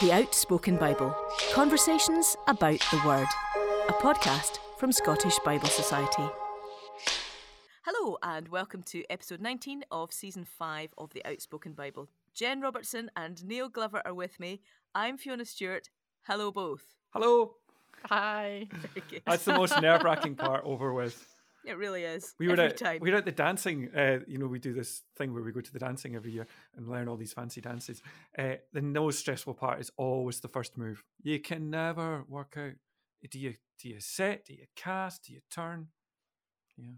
The 0.00 0.12
Outspoken 0.12 0.76
Bible 0.76 1.12
Conversations 1.52 2.36
about 2.46 2.78
the 2.92 3.02
Word, 3.04 3.26
a 3.88 3.92
podcast 3.94 4.58
from 4.78 4.92
Scottish 4.92 5.36
Bible 5.44 5.66
Society. 5.66 6.22
Hello, 7.84 8.16
and 8.22 8.46
welcome 8.46 8.84
to 8.84 9.02
episode 9.10 9.40
19 9.40 9.82
of 9.90 10.12
season 10.12 10.44
5 10.44 10.90
of 10.98 11.12
The 11.14 11.24
Outspoken 11.24 11.72
Bible. 11.72 12.08
Jen 12.32 12.60
Robertson 12.60 13.10
and 13.16 13.44
Neil 13.44 13.68
Glover 13.68 14.00
are 14.04 14.14
with 14.14 14.38
me. 14.38 14.60
I'm 14.94 15.18
Fiona 15.18 15.44
Stewart. 15.44 15.88
Hello, 16.28 16.52
both. 16.52 16.94
Hello. 17.10 17.54
Hi. 18.04 18.68
That's 19.26 19.46
the 19.46 19.54
most 19.54 19.80
nerve 19.82 20.04
wracking 20.04 20.36
part 20.36 20.62
over 20.64 20.92
with. 20.92 21.26
It 21.68 21.76
really 21.76 22.02
is. 22.02 22.34
We 22.38 22.46
were 22.46 22.54
Every 22.54 22.64
at 22.64 22.76
time. 22.78 22.98
we 23.02 23.10
were 23.10 23.18
at 23.18 23.26
the 23.26 23.32
dancing. 23.32 23.90
Uh, 23.94 24.20
you 24.26 24.38
know, 24.38 24.46
we 24.46 24.58
do 24.58 24.72
this 24.72 25.02
thing 25.16 25.34
where 25.34 25.42
we 25.42 25.52
go 25.52 25.60
to 25.60 25.72
the 25.72 25.78
dancing 25.78 26.16
every 26.16 26.32
year 26.32 26.46
and 26.76 26.88
learn 26.88 27.08
all 27.08 27.16
these 27.16 27.34
fancy 27.34 27.60
dances. 27.60 28.02
Uh, 28.38 28.54
the 28.72 28.80
most 28.80 29.18
stressful 29.18 29.52
part 29.52 29.78
is 29.78 29.92
always 29.98 30.40
the 30.40 30.48
first 30.48 30.78
move. 30.78 31.04
You 31.22 31.38
can 31.40 31.68
never 31.68 32.24
work 32.26 32.54
out. 32.56 32.72
Do 33.30 33.38
you 33.38 33.54
do 33.78 33.90
you 33.90 34.00
set? 34.00 34.46
Do 34.46 34.54
you 34.54 34.64
cast? 34.76 35.24
Do 35.24 35.34
you 35.34 35.40
turn? 35.50 35.88
Yeah. 36.78 36.92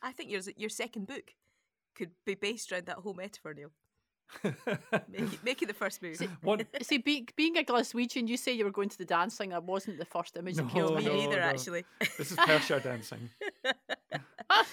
I 0.00 0.12
think 0.12 0.30
your 0.30 0.40
your 0.56 0.70
second 0.70 1.06
book 1.06 1.34
could 1.94 2.12
be 2.24 2.34
based 2.34 2.72
around 2.72 2.86
that 2.86 2.96
whole 2.98 3.14
metaphor, 3.14 3.52
Neil. 3.52 3.72
Make 5.08 5.32
it, 5.32 5.44
make 5.44 5.62
it 5.62 5.66
the 5.68 5.74
first 5.74 6.02
move. 6.02 6.20
One. 6.42 6.60
See, 6.82 6.98
be, 6.98 7.26
being 7.36 7.56
a 7.56 7.62
Glaswegian, 7.64 8.28
you 8.28 8.36
say 8.36 8.52
you 8.52 8.64
were 8.64 8.70
going 8.70 8.88
to 8.90 8.98
the 8.98 9.04
dancing. 9.04 9.50
That 9.50 9.64
wasn't 9.64 9.98
the 9.98 10.04
first 10.04 10.36
image 10.36 10.56
that 10.56 10.68
came 10.68 10.82
No, 10.84 10.96
to 10.96 11.02
Me 11.02 11.24
either. 11.24 11.36
no. 11.36 11.42
actually. 11.42 11.84
This 12.18 12.30
is 12.32 12.36
Persia 12.46 12.80
dancing. 12.80 13.30
Um, 14.50 14.64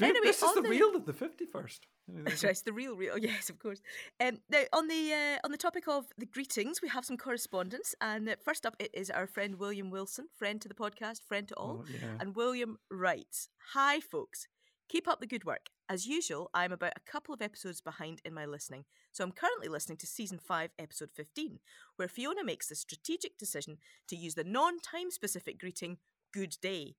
Anyway, 0.00 0.20
this 0.22 0.42
is 0.42 0.54
the, 0.54 0.60
the- 0.60 0.68
reel 0.68 0.94
of 0.94 1.06
the 1.06 1.14
fifty 1.14 1.46
first. 1.46 1.86
That's 2.08 2.44
right, 2.44 2.50
it's 2.50 2.60
the 2.62 2.72
real, 2.74 2.94
real. 2.94 3.16
Yes, 3.16 3.48
of 3.48 3.58
course. 3.58 3.80
Um, 4.20 4.38
now, 4.50 4.62
on 4.74 4.86
the 4.88 5.12
uh, 5.14 5.38
on 5.44 5.50
the 5.50 5.56
topic 5.56 5.88
of 5.88 6.04
the 6.18 6.26
greetings, 6.26 6.82
we 6.82 6.88
have 6.88 7.04
some 7.06 7.16
correspondence, 7.16 7.94
and 8.02 8.28
uh, 8.28 8.36
first 8.44 8.66
up 8.66 8.76
it 8.78 8.90
is 8.92 9.08
our 9.10 9.26
friend 9.26 9.54
William 9.58 9.90
Wilson, 9.90 10.26
friend 10.36 10.60
to 10.60 10.68
the 10.68 10.74
podcast, 10.74 11.22
friend 11.26 11.48
to 11.48 11.54
all. 11.54 11.84
Oh, 11.84 11.90
yeah. 11.90 12.16
And 12.20 12.36
William 12.36 12.76
writes, 12.90 13.48
"Hi, 13.72 14.00
folks. 14.00 14.46
Keep 14.90 15.08
up 15.08 15.20
the 15.20 15.26
good 15.26 15.44
work. 15.44 15.70
As 15.90 16.06
usual, 16.06 16.50
I'm 16.52 16.72
about 16.72 16.92
a 16.96 17.10
couple 17.10 17.32
of 17.32 17.40
episodes 17.40 17.80
behind 17.80 18.20
in 18.22 18.34
my 18.34 18.44
listening, 18.44 18.84
so 19.10 19.24
I'm 19.24 19.32
currently 19.32 19.68
listening 19.68 19.96
to 19.98 20.06
season 20.06 20.38
five, 20.38 20.70
episode 20.78 21.08
15, 21.14 21.60
where 21.96 22.08
Fiona 22.08 22.44
makes 22.44 22.68
the 22.68 22.74
strategic 22.74 23.38
decision 23.38 23.78
to 24.08 24.16
use 24.16 24.34
the 24.34 24.44
non-time 24.44 25.10
specific 25.10 25.58
greeting 25.58 25.96
"Good 26.30 26.58
day." 26.60 26.96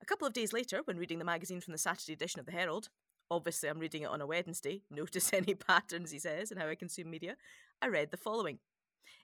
A 0.00 0.06
couple 0.06 0.26
of 0.26 0.32
days 0.32 0.54
later, 0.54 0.80
when 0.86 0.96
reading 0.96 1.18
the 1.18 1.26
magazine 1.26 1.60
from 1.60 1.72
the 1.72 1.78
Saturday 1.78 2.14
edition 2.14 2.40
of 2.40 2.46
the 2.46 2.52
Herald, 2.52 2.88
obviously 3.30 3.68
I'm 3.68 3.78
reading 3.78 4.00
it 4.00 4.08
on 4.08 4.22
a 4.22 4.26
Wednesday, 4.26 4.80
notice 4.90 5.30
any 5.34 5.54
patterns, 5.54 6.10
he 6.10 6.18
says, 6.18 6.50
in 6.50 6.56
how 6.56 6.68
I 6.68 6.74
consume 6.74 7.10
media, 7.10 7.36
I 7.82 7.88
read 7.88 8.12
the 8.12 8.16
following. 8.16 8.60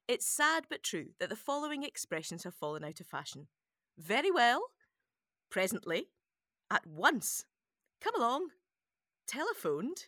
It's 0.06 0.27
sad 0.27 0.67
but 0.69 0.83
true 0.83 1.12
that 1.19 1.31
the 1.31 1.36
following 1.36 1.83
expressions 1.83 2.45
have 2.45 2.55
fallen 2.55 2.84
out 2.84 3.01
of 3.01 3.06
fashion. 3.06 3.48
Very 3.97 4.31
well, 4.31 4.64
presently, 5.51 6.09
at 6.70 6.86
once, 6.86 7.47
come 8.03 8.14
along, 8.14 8.48
telephoned, 9.28 10.06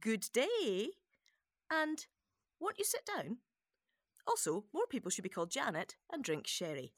good 0.00 0.26
day, 0.32 0.90
and 1.70 2.06
won't 2.60 2.78
you 2.78 2.84
sit 2.84 3.04
down? 3.04 3.38
Also, 4.26 4.64
more 4.72 4.86
people 4.88 5.10
should 5.10 5.24
be 5.24 5.28
called 5.28 5.50
Janet 5.50 5.96
and 6.12 6.22
drink 6.22 6.46
sherry. 6.46 6.92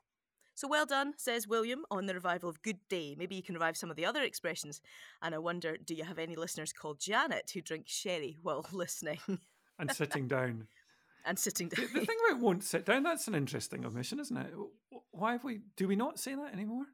So 0.55 0.69
well 0.69 0.87
done, 0.87 1.15
says 1.17 1.49
William, 1.49 1.85
on 1.91 2.07
the 2.07 2.15
revival 2.15 2.49
of 2.49 2.63
good 2.63 2.79
day. 2.89 3.17
Maybe 3.19 3.35
you 3.35 3.43
can 3.43 3.55
revive 3.55 3.77
some 3.77 3.91
of 3.91 3.97
the 3.97 4.05
other 4.05 4.23
expressions. 4.23 4.81
And 5.21 5.35
I 5.35 5.39
wonder, 5.39 5.77
do 5.77 5.95
you 5.95 6.05
have 6.05 6.19
any 6.19 6.37
listeners 6.37 6.73
called 6.73 7.01
Janet 7.01 7.51
who 7.53 7.61
drink 7.61 7.87
sherry 7.89 8.37
while 8.43 8.65
listening 8.73 9.19
and 9.79 9.91
sitting 9.91 10.29
down. 10.29 10.69
and 11.27 11.39
sitting 11.39 11.71
The, 11.71 11.77
down? 11.77 11.87
the 11.95 12.07
thing 12.07 12.17
about 12.29 12.41
won't 12.41 12.63
sit 12.63 12.85
down, 12.85 13.03
that's 13.03 13.27
an 13.27 13.35
interesting 13.35 13.85
omission, 13.85 14.21
isn't 14.21 14.37
it? 14.37 14.53
Why 15.11 15.33
have 15.33 15.43
we, 15.43 15.63
do 15.77 15.89
we 15.89 15.97
not 15.97 16.21
say 16.21 16.35
that 16.37 16.53
anymore? 16.53 16.85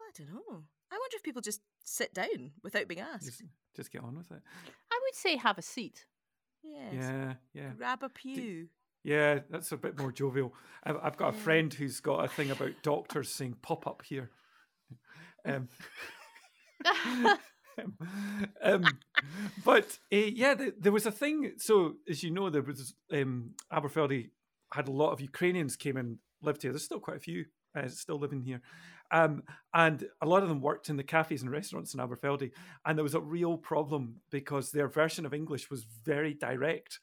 I 0.00 0.10
don't 0.16 0.32
know. 0.32 0.62
I 0.90 0.94
wonder 0.94 1.16
if 1.16 1.22
people 1.22 1.42
just 1.42 1.60
sit 1.84 2.14
down 2.14 2.52
without 2.62 2.88
being 2.88 3.00
asked. 3.00 3.26
Just, 3.26 3.42
just 3.76 3.92
get 3.92 4.02
on 4.02 4.16
with 4.16 4.30
it. 4.30 4.42
I 4.92 5.00
would 5.02 5.14
say 5.14 5.36
have 5.36 5.58
a 5.58 5.62
seat. 5.62 6.06
Yes. 6.62 6.94
Yeah, 6.94 7.34
yeah. 7.52 7.70
Grab 7.76 8.02
a 8.02 8.08
pew. 8.08 8.68
Yeah, 9.02 9.40
that's 9.50 9.70
a 9.70 9.76
bit 9.76 9.98
more 9.98 10.10
jovial. 10.10 10.54
I've, 10.82 10.96
I've 11.02 11.16
got 11.16 11.34
a 11.34 11.36
friend 11.38 11.72
who's 11.72 12.00
got 12.00 12.24
a 12.24 12.28
thing 12.28 12.50
about 12.50 12.70
doctors 12.82 13.30
saying 13.30 13.56
pop 13.62 13.86
up 13.86 14.02
here. 14.02 14.30
Um, 15.46 15.68
um, 18.62 18.84
but 19.64 19.98
uh, 20.12 20.16
yeah, 20.16 20.54
the, 20.54 20.74
there 20.78 20.92
was 20.92 21.06
a 21.06 21.12
thing. 21.12 21.52
So, 21.58 21.96
as 22.08 22.22
you 22.22 22.30
know, 22.30 22.50
there 22.50 22.62
was 22.62 22.94
um, 23.12 23.50
Aberfeldy 23.72 24.30
had 24.72 24.88
a 24.88 24.92
lot 24.92 25.12
of 25.12 25.20
Ukrainians 25.20 25.76
came 25.76 25.96
and 25.96 26.18
lived 26.42 26.62
here. 26.62 26.72
There's 26.72 26.84
still 26.84 27.00
quite 27.00 27.18
a 27.18 27.20
few 27.20 27.44
uh, 27.76 27.88
still 27.88 28.18
living 28.18 28.42
here, 28.42 28.60
um, 29.14 29.44
and 29.72 30.04
a 30.20 30.26
lot 30.26 30.42
of 30.42 30.48
them 30.48 30.60
worked 30.60 30.88
in 30.88 30.96
the 30.96 31.04
cafes 31.04 31.42
and 31.42 31.50
restaurants 31.50 31.94
in 31.94 32.00
Aberfeldy. 32.00 32.50
And 32.84 32.98
there 32.98 33.04
was 33.04 33.14
a 33.14 33.20
real 33.20 33.56
problem 33.56 34.16
because 34.30 34.72
their 34.72 34.88
version 34.88 35.24
of 35.24 35.32
English 35.32 35.70
was 35.70 35.86
very 36.04 36.34
direct. 36.34 36.98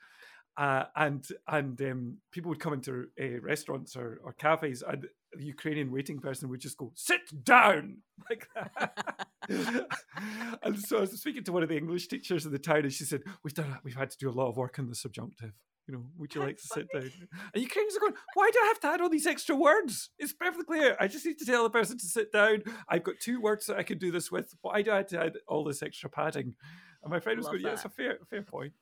Uh, 0.57 0.83
and 0.97 1.25
and 1.47 1.81
um, 1.81 2.17
people 2.31 2.49
would 2.49 2.59
come 2.59 2.73
into 2.73 3.05
uh, 3.19 3.39
restaurants 3.39 3.95
or, 3.95 4.19
or 4.25 4.33
cafes, 4.33 4.83
and 4.85 5.07
the 5.33 5.45
Ukrainian 5.45 5.91
waiting 5.91 6.19
person 6.19 6.49
would 6.49 6.59
just 6.59 6.77
go, 6.77 6.91
"Sit 6.95 7.21
down," 7.43 7.97
like 8.29 8.47
that. 8.55 9.27
and 10.63 10.79
so 10.79 10.97
I 10.97 11.01
was 11.01 11.11
speaking 11.11 11.43
to 11.45 11.51
one 11.51 11.63
of 11.63 11.69
the 11.69 11.77
English 11.77 12.07
teachers 12.07 12.45
in 12.45 12.51
the 12.51 12.59
town, 12.59 12.79
and 12.79 12.93
she 12.93 13.05
said, 13.05 13.21
"We've 13.43 13.53
done, 13.53 13.79
we've 13.83 13.95
had 13.95 14.11
to 14.11 14.17
do 14.17 14.29
a 14.29 14.31
lot 14.31 14.49
of 14.49 14.57
work 14.57 14.79
on 14.79 14.89
the 14.89 14.95
subjunctive. 14.95 15.53
You 15.87 15.95
know, 15.95 16.05
would 16.17 16.35
you 16.35 16.41
like 16.41 16.57
to 16.57 16.67
sit 16.67 16.87
down?" 16.93 17.11
And 17.53 17.63
Ukrainians 17.63 17.97
are 17.97 18.01
going, 18.01 18.15
"Why 18.33 18.49
do 18.51 18.59
I 18.61 18.67
have 18.67 18.79
to 18.81 18.87
add 18.87 19.01
all 19.01 19.09
these 19.09 19.27
extra 19.27 19.55
words? 19.55 20.09
It's 20.19 20.33
perfectly 20.33 20.65
clear. 20.65 20.95
I 20.99 21.07
just 21.07 21.25
need 21.25 21.39
to 21.39 21.45
tell 21.45 21.63
the 21.63 21.69
person 21.69 21.97
to 21.97 22.05
sit 22.05 22.31
down. 22.31 22.63
I've 22.89 23.03
got 23.03 23.15
two 23.21 23.41
words 23.41 23.65
that 23.67 23.77
I 23.77 23.83
can 23.83 23.97
do 23.97 24.11
this 24.11 24.31
with. 24.31 24.53
Why 24.61 24.81
do 24.81 24.91
I 24.91 24.97
have 24.97 25.07
to 25.07 25.19
add 25.19 25.37
all 25.47 25.63
this 25.63 25.81
extra 25.81 26.09
padding?" 26.09 26.55
And 27.03 27.11
my 27.11 27.19
friend 27.19 27.37
was 27.37 27.45
Love 27.45 27.53
going, 27.53 27.65
"Yeah, 27.65 27.73
it's 27.73 27.85
a 27.85 27.89
fair, 27.89 28.19
fair 28.29 28.43
point." 28.43 28.73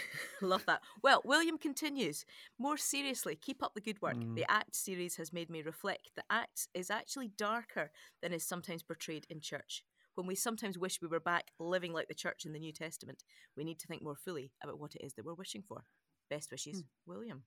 Love 0.42 0.64
that. 0.66 0.80
Well, 1.02 1.22
William 1.24 1.58
continues. 1.58 2.24
More 2.58 2.76
seriously, 2.76 3.34
keep 3.36 3.62
up 3.62 3.74
the 3.74 3.80
good 3.80 4.00
work. 4.02 4.16
Mm. 4.16 4.34
The 4.34 4.50
Acts 4.50 4.78
series 4.78 5.16
has 5.16 5.32
made 5.32 5.50
me 5.50 5.62
reflect 5.62 6.10
that 6.16 6.24
Acts 6.30 6.68
is 6.74 6.90
actually 6.90 7.28
darker 7.28 7.90
than 8.22 8.32
is 8.32 8.44
sometimes 8.44 8.82
portrayed 8.82 9.26
in 9.30 9.40
church. 9.40 9.84
When 10.14 10.26
we 10.26 10.34
sometimes 10.34 10.76
wish 10.78 11.00
we 11.00 11.08
were 11.08 11.20
back 11.20 11.52
living 11.58 11.92
like 11.92 12.08
the 12.08 12.14
church 12.14 12.44
in 12.44 12.52
the 12.52 12.58
New 12.58 12.72
Testament, 12.72 13.24
we 13.56 13.64
need 13.64 13.78
to 13.80 13.86
think 13.86 14.02
more 14.02 14.14
fully 14.16 14.50
about 14.62 14.78
what 14.78 14.94
it 14.94 15.04
is 15.04 15.14
that 15.14 15.24
we're 15.24 15.32
wishing 15.34 15.62
for. 15.66 15.84
Best 16.28 16.50
wishes, 16.50 16.84
William. 17.06 17.44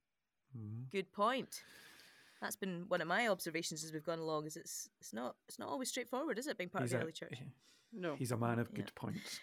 Mhm. 0.58 0.90
Good 0.92 1.12
point. 1.12 1.64
That's 2.42 2.56
been 2.56 2.86
one 2.88 3.02
of 3.02 3.08
my 3.08 3.28
observations 3.28 3.84
as 3.84 3.94
we've 3.94 4.04
gone 4.04 4.20
along. 4.20 4.46
Is 4.48 4.58
it's 4.58 4.90
it's 5.00 5.14
not 5.14 5.36
it's 5.48 5.60
not 5.60 5.70
always 5.70 5.90
straightforward, 5.90 6.38
is 6.40 6.48
it? 6.48 6.58
Being 6.58 6.70
part 6.70 6.84
He's 6.84 6.92
of 6.94 6.98
a, 6.98 7.00
the 7.00 7.04
early 7.06 7.14
church. 7.14 7.34
No. 7.98 8.16
he's 8.16 8.32
a 8.32 8.38
man 8.38 8.60
of 8.60 8.68
Yeah. 8.72 8.78
good 8.78 8.94
points. 8.96 9.40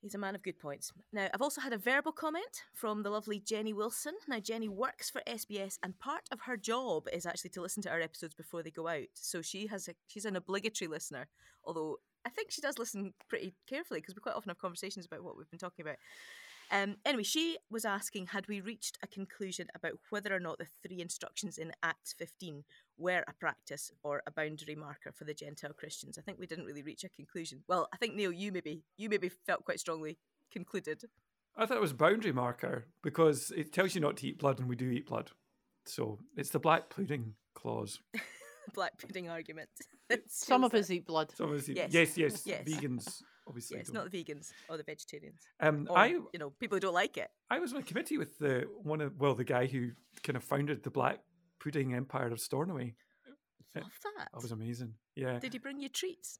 He's 0.00 0.14
a 0.14 0.18
man 0.18 0.36
of 0.36 0.42
good 0.42 0.60
points. 0.60 0.92
Now, 1.12 1.28
I've 1.34 1.42
also 1.42 1.60
had 1.60 1.72
a 1.72 1.78
verbal 1.78 2.12
comment 2.12 2.62
from 2.72 3.02
the 3.02 3.10
lovely 3.10 3.40
Jenny 3.40 3.72
Wilson. 3.72 4.14
Now, 4.28 4.38
Jenny 4.38 4.68
works 4.68 5.10
for 5.10 5.22
SBS, 5.26 5.78
and 5.82 5.98
part 5.98 6.22
of 6.30 6.40
her 6.42 6.56
job 6.56 7.08
is 7.12 7.26
actually 7.26 7.50
to 7.50 7.62
listen 7.62 7.82
to 7.82 7.90
our 7.90 8.00
episodes 8.00 8.34
before 8.34 8.62
they 8.62 8.70
go 8.70 8.86
out. 8.86 9.08
So 9.14 9.42
she 9.42 9.66
has 9.66 9.88
a 9.88 9.94
she's 10.06 10.24
an 10.24 10.36
obligatory 10.36 10.88
listener. 10.88 11.26
Although 11.64 11.96
I 12.24 12.30
think 12.30 12.52
she 12.52 12.60
does 12.60 12.78
listen 12.78 13.12
pretty 13.28 13.54
carefully 13.68 14.00
because 14.00 14.14
we 14.14 14.20
quite 14.20 14.36
often 14.36 14.50
have 14.50 14.58
conversations 14.58 15.06
about 15.06 15.24
what 15.24 15.36
we've 15.36 15.50
been 15.50 15.58
talking 15.58 15.84
about. 15.84 15.96
Um, 16.70 16.96
anyway, 17.06 17.22
she 17.22 17.56
was 17.70 17.84
asking 17.84 18.26
had 18.26 18.46
we 18.46 18.60
reached 18.60 18.98
a 19.02 19.06
conclusion 19.06 19.68
about 19.74 19.94
whether 20.10 20.34
or 20.34 20.40
not 20.40 20.58
the 20.58 20.66
three 20.86 21.00
instructions 21.00 21.56
in 21.58 21.72
Acts 21.82 22.12
15 22.12 22.64
were 22.98 23.24
a 23.26 23.32
practice 23.32 23.90
or 24.02 24.22
a 24.26 24.30
boundary 24.30 24.74
marker 24.74 25.12
for 25.12 25.24
the 25.24 25.34
Gentile 25.34 25.72
Christians. 25.72 26.18
I 26.18 26.22
think 26.22 26.38
we 26.38 26.46
didn't 26.46 26.66
really 26.66 26.82
reach 26.82 27.04
a 27.04 27.08
conclusion. 27.08 27.62
Well, 27.68 27.88
I 27.92 27.96
think 27.96 28.14
Neil, 28.14 28.32
you 28.32 28.52
maybe 28.52 28.82
you 28.96 29.08
maybe 29.08 29.28
felt 29.30 29.64
quite 29.64 29.80
strongly 29.80 30.18
concluded. 30.52 31.04
I 31.56 31.66
thought 31.66 31.78
it 31.78 31.80
was 31.80 31.92
a 31.92 31.96
boundary 31.96 32.32
marker 32.32 32.84
because 33.02 33.50
it 33.56 33.72
tells 33.72 33.94
you 33.94 34.00
not 34.00 34.16
to 34.18 34.26
eat 34.28 34.38
blood, 34.38 34.58
and 34.60 34.68
we 34.68 34.76
do 34.76 34.90
eat 34.90 35.06
blood. 35.06 35.30
So 35.86 36.18
it's 36.36 36.50
the 36.50 36.58
black 36.60 36.90
pudding 36.90 37.34
clause. 37.54 38.00
Black 38.74 38.98
pudding 38.98 39.30
argument. 39.30 39.70
Some 40.28 40.62
of 40.62 40.74
us 40.74 40.90
eat 40.90 41.06
blood. 41.06 41.32
So 41.34 41.44
obviously, 41.44 41.76
Yes. 41.76 41.90
yes, 41.90 42.18
yes, 42.18 42.42
Yes. 42.46 42.64
vegans 42.68 43.22
obviously. 43.48 43.78
Yes, 43.78 43.86
don't. 43.86 43.94
not 44.04 44.10
the 44.10 44.24
vegans 44.24 44.52
or 44.68 44.76
the 44.76 44.82
vegetarians. 44.84 45.40
um, 45.60 45.86
Or, 45.90 45.98
I 45.98 46.06
you 46.06 46.28
know, 46.38 46.50
people 46.50 46.76
who 46.76 46.80
don't 46.80 46.94
like 46.94 47.16
it. 47.16 47.30
I 47.50 47.58
was 47.58 47.72
on 47.72 47.80
a 47.80 47.82
committee 47.82 48.18
with 48.18 48.38
the 48.38 48.68
one 48.82 49.00
of 49.00 49.18
well 49.18 49.34
the 49.34 49.44
guy 49.44 49.66
who 49.66 49.90
kind 50.22 50.36
of 50.36 50.44
founded 50.44 50.82
the 50.82 50.90
black 50.90 51.20
pudding 51.60 51.94
empire 51.94 52.28
of 52.28 52.40
Stornoway. 52.40 52.94
Love 53.74 53.84
that. 54.16 54.28
That 54.32 54.42
was 54.42 54.52
amazing. 54.52 54.94
Yeah, 55.14 55.38
Did 55.38 55.52
he 55.52 55.58
bring 55.58 55.80
you 55.80 55.88
treats? 55.88 56.38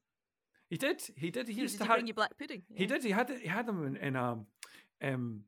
he 0.69 0.77
did. 0.77 1.01
He 1.15 1.31
did. 1.31 1.47
He 1.47 1.53
Did 1.55 1.61
used 1.61 1.73
he 1.75 1.77
to 1.79 1.85
bring 1.85 1.99
have. 1.99 2.07
you 2.07 2.13
black 2.13 2.37
pudding? 2.37 2.63
He 2.73 2.85
did. 2.85 3.03
He 3.03 3.11
had. 3.11 3.29
He 3.29 3.47
had 3.47 3.65
them 3.65 3.85
in, 3.85 3.95
in 3.97 4.15
um, 4.15 4.45
um, 5.01 5.41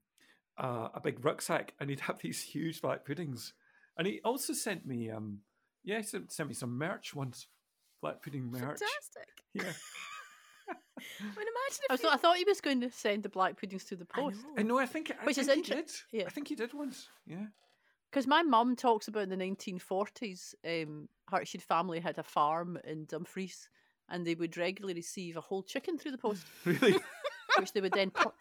uh, 0.57 0.89
a 0.93 1.01
big 1.01 1.23
rucksack, 1.25 1.73
and 1.79 1.89
he'd 1.89 1.99
have 2.01 2.19
these 2.19 2.41
huge 2.41 2.81
black 2.81 3.05
puddings. 3.05 3.53
And 3.97 4.07
he 4.07 4.21
also 4.23 4.53
sent 4.53 4.85
me 4.85 5.09
um, 5.09 5.39
yeah, 5.83 5.97
he 5.97 6.03
sent, 6.03 6.31
sent 6.31 6.49
me 6.49 6.55
some 6.55 6.77
merch 6.77 7.13
once, 7.13 7.47
black 8.01 8.21
pudding 8.23 8.49
merch. 8.51 8.61
Fantastic. 8.79 9.29
Yeah, 9.53 9.63
I 11.19 11.23
mean, 11.23 11.31
imagine 11.35 11.83
I, 11.89 11.93
if 11.95 12.03
was, 12.03 12.11
I 12.13 12.17
thought 12.17 12.37
he 12.37 12.43
was 12.45 12.61
going 12.61 12.81
to 12.81 12.91
send 12.91 13.23
the 13.23 13.29
black 13.29 13.57
puddings 13.57 13.83
to 13.85 13.95
the 13.95 14.07
I 14.13 14.19
post. 14.21 14.37
know. 14.43 14.49
I 14.57 14.63
know. 14.63 14.79
I 14.79 14.85
think. 14.85 15.11
I 15.21 15.25
Which 15.25 15.37
is 15.37 15.47
think 15.47 15.65
he 15.67 15.73
inter- 15.73 15.83
did. 15.85 15.91
yeah. 16.11 16.23
I 16.27 16.29
think 16.29 16.47
he 16.47 16.55
did 16.55 16.73
once. 16.73 17.09
Yeah. 17.25 17.45
Because 18.09 18.27
my 18.27 18.41
mum 18.43 18.75
talks 18.75 19.07
about 19.07 19.23
in 19.23 19.29
the 19.29 19.37
1940s, 19.37 20.53
um, 20.65 21.07
Hartshead 21.31 21.61
family 21.61 21.99
had 22.01 22.17
a 22.17 22.23
farm 22.23 22.77
in 22.83 23.05
Dumfries, 23.05 23.69
and 24.09 24.25
they 24.27 24.35
would 24.35 24.57
regularly 24.57 24.93
receive 24.95 25.37
a 25.37 25.41
whole 25.41 25.63
chicken 25.63 25.97
through 25.97 26.11
the 26.11 26.17
post, 26.17 26.45
Really? 26.65 26.95
which 27.57 27.71
they 27.71 27.79
would 27.81 27.93
then 27.93 28.11
pl- 28.11 28.33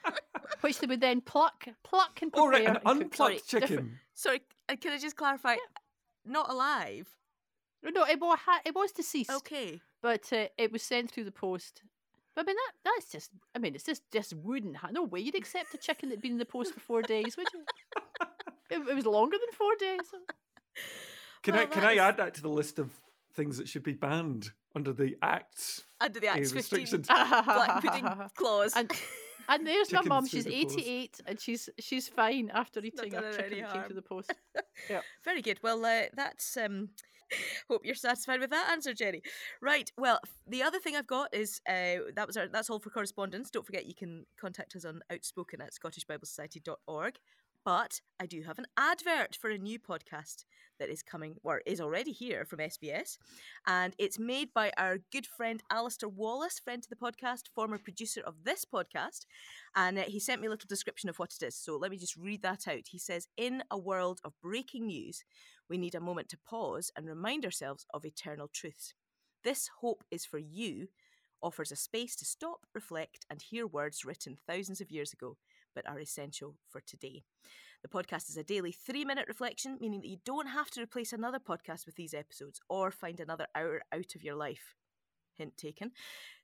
which 0.63 0.79
they 0.81 0.87
would 0.89 1.01
then 1.01 1.21
pluck, 1.21 1.67
pluck 1.85 2.19
and 2.21 2.33
prepare. 2.33 2.49
oh, 2.49 2.51
right, 2.51 2.63
an 2.63 2.77
and 2.77 2.83
cook. 2.85 2.87
unplucked 3.03 3.49
Sorry, 3.49 3.61
chicken. 3.63 3.69
different- 3.77 3.91
Sorry, 4.15 4.43
uh, 4.69 4.77
can 4.81 4.93
I 4.93 4.99
just 4.99 5.17
clarify? 5.17 5.57
Not 6.27 6.51
alive. 6.51 7.09
No, 7.83 8.05
it 8.05 8.21
was 8.21 8.39
it 8.67 8.75
was 8.75 8.93
deceased, 8.93 9.31
Okay. 9.31 9.81
but 10.03 10.31
uh, 10.33 10.47
it 10.59 10.71
was 10.73 10.83
sent 10.83 11.11
through 11.13 11.25
the 11.25 11.31
post. 11.33 11.83
But 12.35 12.43
I 12.43 12.47
mean 12.47 12.57
that 12.57 12.73
that's 12.95 13.11
just 13.11 13.31
I 13.55 13.59
mean 13.59 13.75
it's 13.75 13.85
just 13.85 14.03
just 14.13 14.35
wouldn't 14.35 14.77
ha- 14.77 14.91
no 14.93 15.03
way 15.05 15.21
you'd 15.21 15.35
accept 15.35 15.75
a 15.75 15.79
chicken 15.79 16.09
that'd 16.09 16.23
been 16.23 16.33
in 16.33 16.39
the 16.39 16.45
post 16.45 16.73
for 16.75 16.81
four 16.81 17.03
days, 17.03 17.37
would 17.37 17.47
you? 17.53 17.65
It, 18.71 18.89
it 18.89 18.95
was 18.95 19.07
longer 19.07 19.37
than 19.37 19.53
four 19.53 19.75
days. 19.79 20.01
Can 21.43 21.55
Well, 21.55 21.63
I 21.65 21.67
can 21.67 21.83
that 21.83 21.89
I 21.91 21.97
add 22.09 22.17
that 22.19 22.35
to 22.35 22.43
the 22.43 22.49
list 22.49 22.79
of 22.79 22.91
things 23.35 23.57
that 23.59 23.69
should 23.69 23.83
be 23.83 23.95
banned 23.95 24.51
under 24.77 24.93
the 24.93 25.17
Acts? 25.23 25.83
Under 26.01 26.21
the 26.21 26.29
Acts 26.29 26.53
15 26.53 26.57
restrictions? 26.57 27.07
black 27.09 27.83
pudding 27.83 28.09
clause. 28.37 28.73
And- 28.77 28.91
And 29.49 29.67
there's 29.67 29.91
my 29.93 30.03
mum. 30.03 30.29
She's 30.29 30.45
the 30.45 30.63
post. 30.65 30.79
88 30.79 31.21
and 31.27 31.41
she's 31.41 31.69
she's 31.81 32.07
fine 32.07 32.53
after 32.55 32.79
eating 32.85 33.13
a 33.17 33.21
her 33.21 33.33
chicken 33.33 33.59
that 33.63 33.73
came 33.73 33.89
to 33.89 33.95
the 33.95 34.03
post. 34.03 34.33
Yeah. 34.89 35.01
Very 35.25 35.43
good. 35.43 35.59
Well, 35.61 35.85
uh, 35.85 36.03
that's. 36.15 36.57
Um, 36.57 36.91
hope 37.69 37.83
you're 37.85 37.95
satisfied 37.95 38.41
with 38.41 38.51
that 38.51 38.71
answer, 38.71 38.95
Jenny. 38.95 39.23
Right. 39.61 39.91
Well, 39.97 40.21
the 40.47 40.63
other 40.63 40.79
thing 40.79 40.97
I've 40.97 41.07
got 41.07 41.35
is 41.35 41.61
uh, 41.69 42.11
that 42.15 42.27
was 42.27 42.37
our, 42.37 42.49
that's 42.49 42.71
all 42.71 42.79
for 42.79 42.91
correspondence. 42.91 43.51
Don't 43.51 43.67
forget 43.67 43.87
you 43.87 43.95
can 43.95 44.27
contact 44.39 44.77
us 44.77 44.85
on 44.85 45.01
outspoken 45.13 45.61
at 45.61 45.73
scottishbiblesociety.org. 45.73 47.15
But 47.65 48.01
I 48.19 48.27
do 48.27 48.43
have 48.43 48.59
an 48.59 48.67
advert 48.77 49.37
for 49.37 49.51
a 49.51 49.59
new 49.59 49.79
podcast 49.79 50.45
that 50.79 50.89
is 50.89 51.03
coming, 51.03 51.37
or 51.43 51.61
is 51.67 51.81
already 51.81 52.11
here 52.11 52.47
from 52.47 52.61
SBS. 52.61 53.19
And 53.67 53.95
it's 53.99 54.19
made 54.19 54.49
by 54.55 54.73
our 54.79 54.99
good 55.13 55.27
friend 55.27 55.63
Alistair 55.71 56.09
Wallace, 56.09 56.59
friend 56.59 56.83
to 56.83 56.89
the 56.89 56.97
podcast, 56.97 57.49
former 57.55 57.77
producer 57.77 58.23
of 58.27 58.45
this 58.45 58.65
podcast. 58.65 59.27
And 59.77 59.99
uh, 59.99 60.03
he 60.07 60.19
sent 60.19 60.41
me 60.41 60.47
a 60.47 60.51
little 60.51 60.67
description 60.69 61.11
of 61.11 61.19
what 61.19 61.35
it 61.39 61.45
is. 61.45 61.55
So 61.55 61.77
let 61.77 61.91
me 61.91 61.99
just 61.99 62.17
read 62.17 62.43
that 62.43 62.67
out. 62.67 62.89
He 62.91 62.99
says 62.99 63.29
In 63.37 63.63
a 63.71 63.79
world 63.79 64.21
of 64.25 64.33
breaking 64.43 64.87
news, 64.87 65.23
we 65.69 65.77
need 65.77 65.95
a 65.95 66.01
moment 66.01 66.31
to 66.31 66.39
pause 66.39 66.91
and 66.97 67.07
remind 67.07 67.45
ourselves 67.45 67.85
of 67.93 68.07
eternal 68.07 68.49
truths. 68.53 68.95
This 69.45 69.69
hope 69.81 70.03
is 70.11 70.25
for 70.25 70.39
you 70.39 70.89
offers 71.43 71.73
a 71.73 71.77
space 71.77 72.17
to 72.17 72.25
stop, 72.25 72.67
reflect, 72.75 73.25
and 73.31 73.41
hear 73.41 73.67
words 73.67 74.05
written 74.05 74.37
thousands 74.47 74.81
of 74.81 74.91
years 74.91 75.13
ago 75.13 75.37
but 75.75 75.89
are 75.89 75.99
essential 75.99 76.57
for 76.69 76.81
today. 76.81 77.23
The 77.83 77.89
podcast 77.89 78.29
is 78.29 78.37
a 78.37 78.45
daily 78.45 78.73
three 78.73 79.05
minute 79.05 79.27
reflection, 79.29 79.79
meaning 79.81 80.01
that 80.01 80.09
you 80.09 80.19
don't 80.25 80.49
have 80.49 80.71
to 80.73 80.83
replace 80.83 81.13
another 81.13 81.39
podcast 81.39 81.87
with 81.87 81.97
these 81.97 82.15
episodes 82.15 82.61
or 82.69 82.91
find 82.91 83.21
another 83.21 83.47
hour 83.55 83.83
out 83.93 84.15
of 84.15 84.23
your 84.23 84.35
life. 84.35 84.75
Hint 85.37 85.57
taken. 85.57 85.93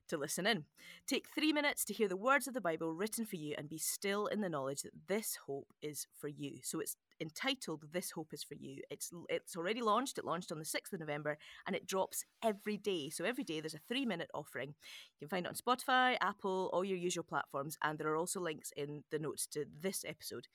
To 0.09 0.17
listen 0.17 0.47
in. 0.47 0.63
Take 1.05 1.27
three 1.35 1.51
minutes 1.51 1.83
to 1.85 1.93
hear 1.93 2.07
the 2.07 2.15
words 2.15 2.47
of 2.47 2.53
the 2.53 2.61
Bible 2.61 2.93
written 2.93 3.25
for 3.25 3.35
you 3.35 3.53
and 3.57 3.67
be 3.67 3.77
still 3.77 4.27
in 4.27 4.39
the 4.39 4.47
knowledge 4.47 4.83
that 4.83 5.07
this 5.07 5.37
hope 5.47 5.73
is 5.81 6.07
for 6.17 6.29
you. 6.29 6.59
So 6.63 6.79
it's 6.79 6.95
entitled 7.19 7.83
This 7.91 8.11
Hope 8.11 8.33
is 8.33 8.43
for 8.43 8.55
You. 8.55 8.81
It's 8.89 9.11
it's 9.29 9.55
already 9.55 9.81
launched. 9.81 10.17
It 10.17 10.25
launched 10.25 10.51
on 10.51 10.59
the 10.59 10.65
6th 10.65 10.93
of 10.93 10.99
November 10.99 11.37
and 11.65 11.75
it 11.75 11.87
drops 11.87 12.23
every 12.43 12.77
day. 12.77 13.09
So 13.09 13.25
every 13.25 13.43
day 13.43 13.59
there's 13.59 13.75
a 13.75 13.93
3-minute 13.93 14.29
offering. 14.33 14.69
You 14.69 15.19
can 15.19 15.29
find 15.29 15.45
it 15.45 15.49
on 15.49 15.55
Spotify, 15.55 16.17
Apple, 16.21 16.69
all 16.73 16.85
your 16.85 16.97
usual 16.97 17.23
platforms 17.23 17.77
and 17.83 17.97
there 17.97 18.09
are 18.09 18.17
also 18.17 18.39
links 18.39 18.71
in 18.75 19.03
the 19.11 19.19
notes 19.19 19.47
to 19.47 19.65
this 19.81 20.05
episode. 20.07 20.47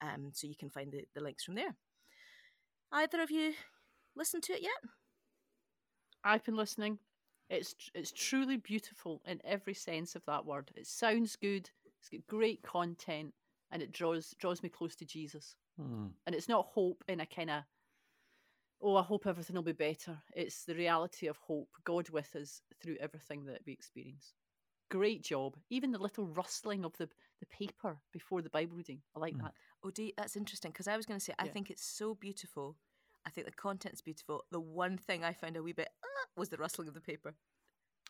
Um, 0.00 0.30
so 0.32 0.46
you 0.46 0.56
can 0.56 0.70
find 0.70 0.92
the, 0.92 1.04
the 1.14 1.22
links 1.22 1.44
from 1.44 1.54
there. 1.54 1.76
Either 2.92 3.20
of 3.20 3.30
you 3.30 3.54
listened 4.14 4.42
to 4.44 4.52
it 4.52 4.62
yet? 4.62 4.90
I've 6.24 6.44
been 6.44 6.56
listening. 6.56 6.98
It's 7.50 7.74
it's 7.94 8.12
truly 8.12 8.56
beautiful 8.56 9.20
in 9.26 9.40
every 9.44 9.74
sense 9.74 10.14
of 10.14 10.24
that 10.26 10.46
word. 10.46 10.70
It 10.76 10.86
sounds 10.86 11.36
good. 11.36 11.70
It's 11.98 12.08
got 12.08 12.26
great 12.26 12.62
content, 12.62 13.34
and 13.70 13.82
it 13.82 13.92
draws 13.92 14.34
draws 14.38 14.62
me 14.62 14.68
close 14.68 14.94
to 14.96 15.04
Jesus. 15.04 15.56
Hmm. 15.80 16.06
And 16.26 16.34
it's 16.34 16.48
not 16.48 16.66
hope 16.66 17.02
in 17.08 17.20
a 17.20 17.26
kind 17.26 17.50
of 17.50 17.62
oh, 18.80 18.96
I 18.96 19.02
hope 19.02 19.26
everything 19.26 19.56
will 19.56 19.62
be 19.62 19.72
better. 19.72 20.18
It's 20.34 20.64
the 20.64 20.74
reality 20.74 21.26
of 21.26 21.38
hope, 21.38 21.70
God 21.84 22.10
with 22.10 22.36
us 22.36 22.60
through 22.82 22.96
everything 23.00 23.46
that 23.46 23.62
we 23.66 23.72
experience. 23.72 24.34
Great 24.90 25.22
job. 25.22 25.56
Even 25.70 25.90
the 25.92 25.98
little 25.98 26.26
rustling 26.26 26.84
of 26.84 26.96
the 26.98 27.08
the 27.40 27.46
paper 27.46 27.96
before 28.12 28.42
the 28.42 28.50
Bible 28.50 28.76
reading. 28.76 29.00
I 29.16 29.20
like 29.20 29.34
Mm. 29.34 29.42
that. 29.42 29.54
Oh, 29.82 29.90
do 29.90 30.04
you, 30.04 30.12
that's 30.16 30.36
interesting 30.36 30.70
because 30.70 30.86
I 30.88 30.96
was 30.96 31.06
going 31.06 31.18
to 31.18 31.24
say 31.24 31.34
I 31.38 31.48
think 31.48 31.70
it's 31.70 31.84
so 31.84 32.14
beautiful. 32.14 32.76
I 33.26 33.30
think 33.30 33.46
the 33.46 33.52
content's 33.52 34.02
beautiful. 34.02 34.44
The 34.50 34.60
one 34.60 34.98
thing 34.98 35.24
I 35.24 35.32
found 35.32 35.56
a 35.56 35.62
wee 35.62 35.72
bit 35.72 35.88
ah, 36.04 36.28
was 36.36 36.50
the 36.50 36.58
rustling 36.58 36.88
of 36.88 36.94
the 36.94 37.00
paper 37.00 37.34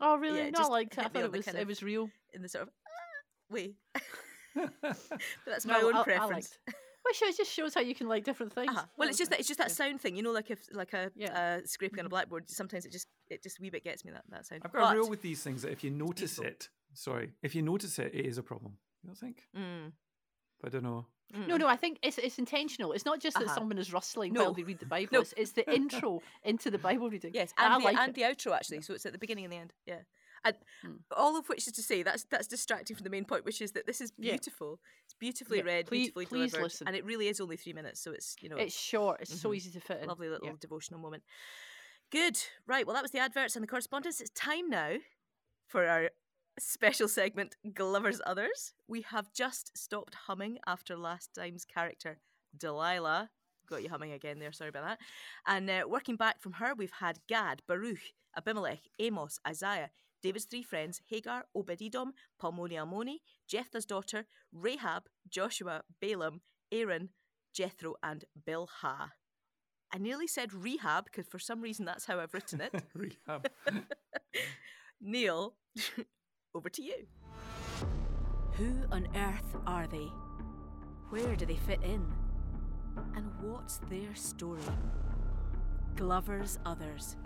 Oh, 0.01 0.17
really? 0.17 0.41
it 0.41 0.53
no, 0.53 0.59
just 0.59 0.71
I 0.71 0.73
liked 0.73 0.99
it. 0.99 1.05
I 1.05 1.09
thought 1.09 1.25
it 1.25 1.33
was 1.33 1.45
kind 1.45 1.57
it 1.59 1.67
was 1.67 1.83
real. 1.83 2.11
in 2.33 2.43
the 2.43 2.49
sort 2.49 2.63
of 2.63 2.71
ah, 2.87 3.55
way. 3.55 3.77
but 4.55 4.97
that's 5.47 5.67
No, 5.67 5.75
my 5.75 5.81
own 5.83 5.95
I- 5.97 6.01
I 6.01 6.05
preference. 6.05 6.59
liked 6.67 6.79
Well, 7.05 7.13
sure, 7.13 7.29
it 7.29 7.37
just 7.37 7.53
shows 7.53 7.75
how 7.75 7.83
you 7.83 7.95
can 7.95 8.09
like 8.09 8.25
different 8.25 8.53
things. 8.55 8.71
Uh-huh. 8.71 8.87
Well, 8.97 9.09
it's 9.11 9.19
just 9.19 9.31
that 9.31 9.39
it's 9.39 9.47
just 9.49 9.59
that 9.59 9.69
Yeah. 9.69 9.75
sound 9.75 10.01
thing, 10.01 10.17
you 10.17 10.23
know, 10.23 10.33
like 10.33 10.51
if 10.51 10.67
like 10.73 10.95
a 10.95 11.13
Yeah. 11.15 11.59
uh, 11.63 11.67
scraping 11.67 11.99
on 12.01 12.07
a 12.07 12.09
Mhm. 12.09 12.11
blackboard. 12.11 12.49
Sometimes 12.49 12.87
it 12.87 12.93
just 12.93 13.09
it 13.29 13.43
just 13.43 13.59
a 13.59 13.63
wee 13.63 13.69
bit 13.71 13.85
gets 13.85 14.05
me 14.07 14.11
that 14.13 14.25
that 14.31 14.47
sound. 14.47 14.63
I've 14.65 14.73
got 14.73 14.95
a 14.95 14.99
rule 14.99 15.11
with 15.11 15.21
these 15.21 15.43
things 15.43 15.61
that 15.63 15.71
if 15.73 15.85
you 15.85 15.91
notice 15.91 16.37
beautiful. 16.39 16.47
it, 16.47 16.69
sorry, 16.95 17.35
if 17.43 17.55
you 17.55 17.61
notice 17.63 17.99
it, 17.99 18.15
it 18.15 18.25
is 18.25 18.39
a 18.39 18.43
problem. 18.43 18.79
You 19.03 19.09
don't 19.09 19.19
think? 19.19 19.47
Mm, 19.55 19.93
But 20.61 20.69
I 20.69 20.71
don't 20.79 20.83
know. 20.85 21.07
No, 21.33 21.57
mm. 21.57 21.59
no, 21.61 21.67
I 21.69 21.77
think 21.77 21.99
it's 22.03 22.17
it's 22.17 22.39
intentional. 22.39 22.93
It's 22.93 23.05
not 23.05 23.21
just 23.21 23.37
that 23.37 23.45
Uh-huh. 23.47 23.55
someone 23.55 23.77
is 23.77 23.93
rustling 23.93 24.33
No. 24.33 24.45
while 24.45 24.55
they 24.55 24.63
read 24.63 24.79
the 24.79 24.87
Bible. 24.97 25.11
No. 25.13 25.21
It's, 25.21 25.35
it's 25.37 25.53
the 25.53 25.71
intro 25.75 26.23
into 26.43 26.71
the 26.71 26.79
Bible 26.79 27.11
reading. 27.11 27.35
Yes, 27.35 27.53
And 27.59 27.71
and, 27.75 27.83
the, 27.83 27.85
like 27.85 27.97
and 27.99 28.11
it. 28.11 28.15
the 28.15 28.23
outro 28.23 28.55
actually. 28.57 28.81
So 28.81 28.95
it's 28.95 29.05
at 29.05 29.13
the 29.13 29.19
beginning 29.19 29.45
and 29.45 29.53
the 29.53 29.59
end. 29.59 29.75
Yeah, 29.85 30.03
and 30.45 30.57
Mm. 30.85 31.01
all 31.17 31.37
of 31.39 31.49
which 31.49 31.67
is 31.67 31.73
to 31.75 31.83
say 31.83 32.03
that's 32.03 32.25
that's 32.25 32.47
distracting 32.47 32.95
from 32.97 33.05
the 33.05 33.11
main 33.11 33.25
point, 33.25 33.45
which 33.45 33.61
is 33.63 33.73
that 33.73 33.87
this 33.87 34.01
is 34.01 34.13
Yeah. 34.19 34.33
beautiful. 34.33 34.81
It's 35.05 35.15
beautifully 35.15 35.59
Yeah, 35.59 35.65
read, 35.65 35.87
please- 35.87 36.11
beautifully 36.13 36.27
please 36.27 36.51
delivered, 36.53 36.65
listen. 36.65 36.87
and 36.89 36.97
it 36.97 37.05
really 37.05 37.29
is 37.29 37.41
only 37.41 37.57
three 37.57 37.73
minutes. 37.73 38.01
So 38.01 38.13
it's 38.13 38.37
you 38.41 38.49
know 38.49 38.57
It's 38.57 38.75
short. 38.79 39.21
It's 39.23 39.41
so 39.41 39.51
Mhm. 39.51 39.57
easy 39.57 39.71
to 39.73 39.81
fit 39.81 40.01
in. 40.03 40.09
lovely 40.09 40.29
little 40.29 40.47
Yeah. 40.49 40.55
devotional 40.61 41.01
moment. 41.01 41.25
Good. 42.11 42.39
Right. 42.67 42.87
Well, 42.87 42.95
that 42.95 43.03
was 43.03 43.11
the 43.13 43.19
adverts 43.19 43.57
and 43.57 43.63
the 43.63 43.67
correspondence. 43.69 44.21
It's 44.21 44.31
time 44.31 44.69
now 44.69 44.99
for 45.67 45.87
our 45.87 46.11
special 46.59 47.09
segment, 47.09 47.57
Glover's 47.73 48.21
Others. 48.25 48.75
We 48.87 49.03
have 49.03 49.33
just 49.33 49.77
stopped 49.77 50.15
humming 50.15 50.59
after 50.67 50.97
last 50.97 51.35
time's 51.35 51.65
character, 51.65 52.21
Delilah. 52.57 53.31
Got 53.67 53.83
you 53.83 53.89
humming 53.89 54.13
again 54.13 54.39
there. 54.39 54.53
Sorry 54.53 54.69
about 54.69 54.85
that. 54.85 55.01
And 55.47 55.69
uh, 55.71 55.85
working 55.89 56.17
back 56.17 56.41
from 56.41 56.53
her, 56.55 56.75
we've 56.75 56.93
had 56.93 57.27
Gad, 57.27 57.63
Baruch, 57.67 58.13
Abimelech, 58.37 58.83
Amos, 59.01 59.41
Isaiah, 59.47 59.91
David's 60.25 60.47
three 60.47 60.63
friends, 60.63 61.03
Hagar, 61.09 61.45
Obed-Edom, 61.55 62.15
Palmoni 62.43 62.73
Almoni, 62.73 63.17
Jephthah's 63.47 63.85
daughter, 63.85 64.25
Rahab, 64.55 65.03
Joshua, 65.29 65.83
Balaam, 66.01 66.41
Aaron, 66.73 67.11
Jethro, 67.53 67.97
and 68.03 68.25
Bilhah. 68.49 69.11
I 69.93 69.99
nearly 69.99 70.27
said 70.27 70.55
rehab 70.55 71.05
because 71.05 71.27
for 71.27 71.39
some 71.39 71.61
reason 71.61 71.85
that's 71.85 72.07
how 72.07 72.21
I've 72.21 72.33
written 72.33 72.63
it. 72.63 72.73
Rehab. 72.95 73.51
Neil, 75.03 75.57
over 76.55 76.71
to 76.71 76.83
you. 76.83 77.07
Who 78.53 78.73
on 78.91 79.07
earth 79.15 79.57
are 79.67 79.87
they? 79.87 80.09
Where 81.11 81.37
do 81.37 81.45
they 81.45 81.59
fit 81.59 81.83
in? 81.83 82.11
And 83.15 83.31
what's 83.43 83.77
their 83.91 84.15
story? 84.15 84.63
Glover's 85.97 86.59
Others. 86.65 87.17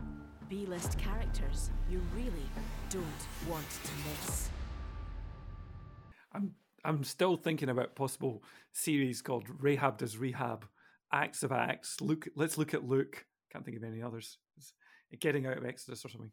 B 0.49 0.65
list 0.67 0.99
characters 0.99 1.71
you 1.91 2.01
really 2.15 2.49
don't 2.89 3.05
want 3.51 3.67
to 3.85 3.91
miss. 4.09 4.49
I'm 6.33 6.55
I'm 6.85 7.05
still 7.05 7.37
thinking 7.37 7.69
about 7.69 7.97
possible 7.97 8.43
series 8.73 9.21
called 9.21 9.45
Rahab 9.61 9.99
Does 9.99 10.17
Rehab, 10.17 10.65
Acts 11.13 11.43
of 11.43 11.53
Acts. 11.53 12.01
Look, 12.01 12.29
let's 12.35 12.57
look 12.57 12.73
at 12.73 12.85
Luke. 12.85 13.27
Can't 13.53 13.65
think 13.65 13.77
of 13.77 13.85
any 13.85 14.01
others. 14.01 14.39
It's 14.57 14.73
getting 15.21 15.47
out 15.47 15.59
of 15.59 15.67
Exodus 15.67 16.05
or 16.05 16.09
something. 16.09 16.31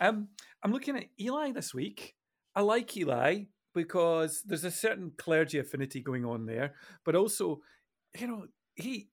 Um, 0.00 0.28
I'm 0.62 0.72
looking 0.72 0.96
at 0.96 1.06
Eli 1.20 1.52
this 1.52 1.74
week. 1.74 2.14
I 2.54 2.62
like 2.62 2.96
Eli 2.96 3.44
because 3.74 4.42
there's 4.46 4.64
a 4.64 4.70
certain 4.70 5.12
clergy 5.18 5.58
affinity 5.58 6.00
going 6.00 6.24
on 6.24 6.46
there, 6.46 6.74
but 7.04 7.14
also, 7.14 7.60
you 8.18 8.26
know, 8.26 8.46
he 8.76 9.08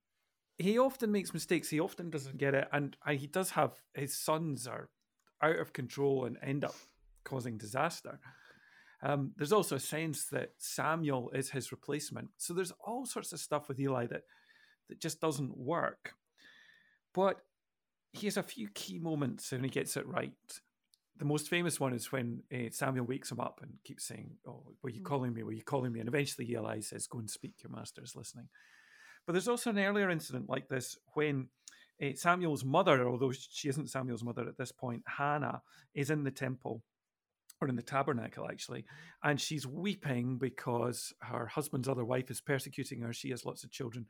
he 0.58 0.78
often 0.80 1.12
makes 1.12 1.34
mistakes. 1.34 1.70
He 1.70 1.80
often 1.80 2.10
doesn't 2.10 2.38
get 2.38 2.54
it, 2.54 2.68
and 2.72 2.96
he 3.10 3.28
does 3.28 3.52
have 3.52 3.74
his 3.94 4.18
sons 4.18 4.68
are 4.68 4.90
out 5.42 5.60
of 5.60 5.74
control 5.74 6.26
and 6.26 6.38
end 6.42 6.64
up 6.64 6.76
causing 7.24 7.58
disaster. 7.58 8.20
Um, 9.04 9.34
there's 9.36 9.52
also 9.52 9.76
a 9.76 9.80
sense 9.80 10.26
that 10.28 10.54
Samuel 10.58 11.30
is 11.32 11.50
his 11.50 11.72
replacement. 11.72 12.30
So 12.38 12.54
there's 12.54 12.72
all 12.86 13.06
sorts 13.06 13.34
of 13.34 13.40
stuff 13.40 13.68
with 13.68 13.80
Eli 13.80 14.08
that 14.08 14.24
that 14.90 15.02
just 15.02 15.20
doesn't 15.20 15.58
work. 15.58 16.14
But 17.14 17.42
he 18.14 18.28
has 18.28 18.38
a 18.38 18.44
few 18.44 18.70
key 18.70 19.00
moments 19.00 19.52
when 19.52 19.64
he 19.64 19.70
gets 19.70 19.98
it 19.98 20.08
right. 20.08 20.32
The 21.18 21.26
most 21.26 21.50
famous 21.50 21.80
one 21.80 21.94
is 21.94 22.12
when 22.12 22.44
uh, 22.54 22.70
Samuel 22.72 23.06
wakes 23.06 23.32
him 23.32 23.40
up 23.40 23.60
and 23.62 23.74
keeps 23.84 24.06
saying, 24.06 24.38
"Oh, 24.48 24.76
were 24.82 24.90
you 24.90 25.02
Mm. 25.02 25.06
calling 25.06 25.34
me? 25.34 25.44
Were 25.44 25.54
you 25.54 25.64
calling 25.64 25.92
me?" 25.92 26.00
And 26.00 26.10
eventually 26.10 26.50
Eli 26.52 26.80
says, 26.82 27.08
"Go 27.08 27.20
and 27.20 27.30
speak. 27.30 27.64
Your 27.64 27.72
master 27.72 28.04
is 28.04 28.16
listening." 28.16 28.50
But 29.26 29.34
there's 29.34 29.48
also 29.48 29.72
an 29.72 29.80
earlier 29.80 30.10
incident 30.10 30.50
like 30.50 30.68
this 30.68 30.98
when 31.14 31.50
uh, 32.04 32.10
Samuel's 32.16 32.64
mother, 32.64 33.08
although 33.08 33.32
she 33.32 33.70
isn't 33.70 33.90
Samuel's 33.90 34.24
mother 34.24 34.48
at 34.48 34.58
this 34.58 34.72
point, 34.72 35.04
Hannah, 35.08 35.62
is 35.94 36.10
in 36.10 36.24
the 36.24 36.32
temple 36.32 36.84
or 37.62 37.68
in 37.70 37.76
the 37.76 37.82
tabernacle 37.82 38.48
actually, 38.50 38.86
and 39.24 39.40
she's 39.40 39.66
weeping 39.66 40.38
because 40.38 41.14
her 41.22 41.48
husband's 41.48 41.88
other 41.88 42.04
wife 42.04 42.30
is 42.30 42.42
persecuting 42.42 43.02
her. 43.02 43.14
She 43.14 43.30
has 43.30 43.46
lots 43.46 43.64
of 43.64 43.72
children, 43.72 44.06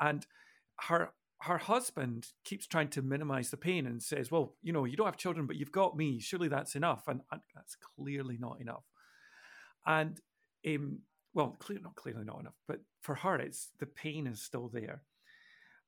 and 0.00 0.26
her 0.82 1.10
her 1.42 1.58
husband 1.58 2.28
keeps 2.44 2.66
trying 2.66 2.88
to 2.88 3.02
minimize 3.02 3.50
the 3.50 3.56
pain 3.56 3.86
and 3.86 4.02
says, 4.02 4.30
"Well, 4.30 4.54
you 4.62 4.72
know, 4.72 4.84
you 4.84 4.96
don't 4.96 5.06
have 5.06 5.16
children, 5.16 5.46
but 5.46 5.56
you've 5.56 5.72
got 5.72 5.96
me. 5.96 6.20
Surely 6.20 6.48
that's 6.48 6.76
enough." 6.76 7.08
And, 7.08 7.20
and 7.32 7.40
that's 7.54 7.76
clearly 7.96 8.38
not 8.38 8.60
enough. 8.60 8.84
And 9.84 10.20
um, 10.66 11.00
well, 11.34 11.56
clear, 11.58 11.80
not 11.82 11.96
clearly 11.96 12.24
not 12.24 12.40
enough, 12.40 12.54
but 12.68 12.80
for 13.00 13.16
her, 13.16 13.36
it's 13.36 13.70
the 13.80 13.86
pain 13.86 14.26
is 14.26 14.40
still 14.40 14.68
there. 14.68 15.02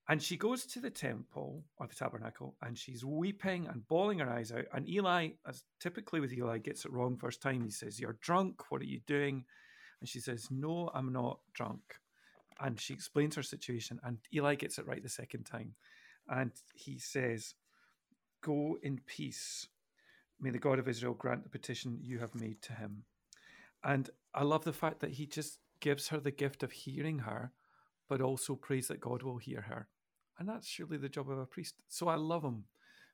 And 0.09 0.23
she 0.23 0.37
goes 0.37 0.65
to 0.67 0.81
the 0.81 0.91
temple 0.91 1.65
or 1.79 1.87
the 1.88 1.95
tabernacle 1.95 2.55
and 2.62 2.79
she's 2.79 3.05
weeping 3.05 3.67
and 3.67 3.87
bawling 3.88 4.21
her 4.21 4.31
eyes 4.31 4.53
out. 4.53 4.67
And 4.73 4.88
Eli, 4.88 5.31
as 5.49 5.65
typically 5.81 6.21
with 6.21 6.33
Eli, 6.33 6.59
gets 6.59 6.85
it 6.85 6.93
wrong 6.93 7.17
first 7.17 7.43
time. 7.43 7.65
He 7.65 7.71
says, 7.71 7.99
You're 7.99 8.19
drunk. 8.21 8.71
What 8.71 8.83
are 8.83 8.87
you 8.87 9.00
doing? 9.07 9.45
And 10.00 10.09
she 10.09 10.21
says, 10.21 10.49
No, 10.50 10.91
I'm 10.95 11.12
not 11.12 11.41
drunk. 11.55 11.81
And 12.61 12.81
she 12.81 12.95
explains 12.95 13.35
her 13.35 13.43
situation. 13.43 13.99
And 14.05 14.19
Eli 14.33 14.55
gets 14.55 14.79
it 14.79 14.87
right 14.87 15.03
the 15.03 15.09
second 15.09 15.45
time. 15.45 15.75
And 16.29 16.53
he 16.73 16.99
says, 16.99 17.55
Go 18.43 18.79
in 18.83 19.00
peace. 19.07 19.67
May 20.41 20.50
the 20.50 20.59
God 20.59 20.79
of 20.79 20.87
Israel 20.87 21.15
grant 21.15 21.43
the 21.43 21.50
petition 21.50 21.99
you 22.00 22.21
have 22.21 22.35
made 22.35 22.62
to 22.62 22.75
him. 22.75 23.03
And 23.87 24.11
I 24.35 24.43
love 24.43 24.64
the 24.64 24.73
fact 24.73 24.99
that 25.00 25.12
he 25.12 25.26
just 25.26 25.61
gives 25.81 26.09
her 26.09 26.19
the 26.19 26.33
gift 26.33 26.64
of 26.64 26.73
hearing 26.73 27.21
her, 27.21 27.52
but 28.09 28.21
also 28.21 28.57
prays 28.57 28.88
that 28.88 29.00
God 29.00 29.23
will 29.23 29.38
hear 29.38 29.61
her. 29.62 29.87
And 30.38 30.49
that's 30.49 30.66
surely 30.66 30.97
the 30.97 31.09
job 31.09 31.31
of 31.31 31.38
a 31.38 31.47
priest. 31.47 31.76
So 31.88 32.09
I 32.09 32.16
love 32.16 32.43
him 32.43 32.64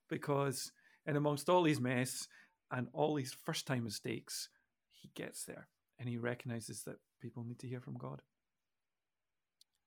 because, 0.08 0.72
in 1.06 1.14
amongst 1.16 1.50
all 1.50 1.64
his 1.64 1.78
mess 1.78 2.26
and 2.70 2.88
all 2.94 3.16
his 3.16 3.34
first 3.34 3.66
time 3.66 3.84
mistakes, 3.84 4.48
he 4.90 5.10
gets 5.14 5.44
there 5.44 5.68
and 5.98 6.08
he 6.08 6.16
recognizes 6.16 6.84
that 6.84 6.96
people 7.20 7.44
need 7.44 7.58
to 7.58 7.68
hear 7.68 7.80
from 7.80 7.98
God. 7.98 8.22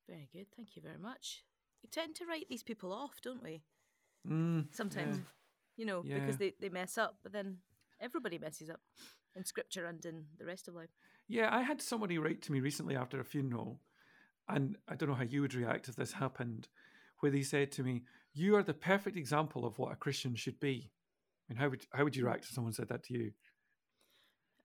Very 0.08 0.30
good. 0.32 0.46
Thank 0.56 0.76
you 0.76 0.84
very 0.84 1.00
much. 1.00 1.44
We 1.82 1.90
tend 1.90 2.16
to 2.18 2.26
write 2.28 2.48
these 2.48 2.64
people 2.64 2.94
off, 2.94 3.16
don't 3.24 3.44
we? 3.44 3.64
Mm, 4.30 4.68
Sometimes, 4.72 5.18
yeah. 5.18 5.24
you 5.78 5.86
know, 5.86 6.04
Yeah. 6.06 6.20
because 6.20 6.38
they, 6.38 6.54
they 6.60 6.70
mess 6.70 6.98
up, 6.98 7.18
but 7.24 7.32
then 7.34 7.58
everybody 8.00 8.38
messes 8.38 8.70
up 8.70 8.82
in 9.36 9.46
scripture 9.46 9.86
and 9.86 10.04
in 10.06 10.26
the 10.38 10.46
rest 10.46 10.68
of 10.68 10.76
life. 10.76 10.90
Yeah, 11.28 11.50
I 11.52 11.62
had 11.62 11.82
somebody 11.82 12.18
write 12.18 12.42
to 12.44 12.52
me 12.52 12.60
recently 12.60 12.96
after 12.96 13.20
a 13.20 13.26
funeral, 13.26 13.82
and 14.48 14.78
I 14.88 14.96
don't 14.96 15.10
know 15.10 15.16
how 15.16 15.24
you 15.24 15.42
would 15.42 15.56
react 15.56 15.90
if 15.90 15.96
this 15.96 16.14
happened, 16.14 16.68
where 17.20 17.32
they 17.32 17.42
said 17.42 17.72
to 17.74 17.84
me, 17.84 18.04
"You 18.34 18.56
are 18.56 18.64
the 18.64 18.74
perfect 18.74 19.18
example 19.18 19.66
of 19.66 19.80
what 19.80 19.92
a 19.92 19.96
Christian 19.96 20.36
should 20.36 20.60
be." 20.60 20.92
I 21.50 21.54
mean, 21.54 21.60
how 21.60 21.70
would 21.70 21.86
how 21.94 22.04
would 22.04 22.16
you 22.16 22.26
react 22.26 22.46
if 22.46 22.52
someone 22.52 22.74
said 22.74 22.90
that 22.90 23.04
to 23.06 23.14
you? 23.14 23.32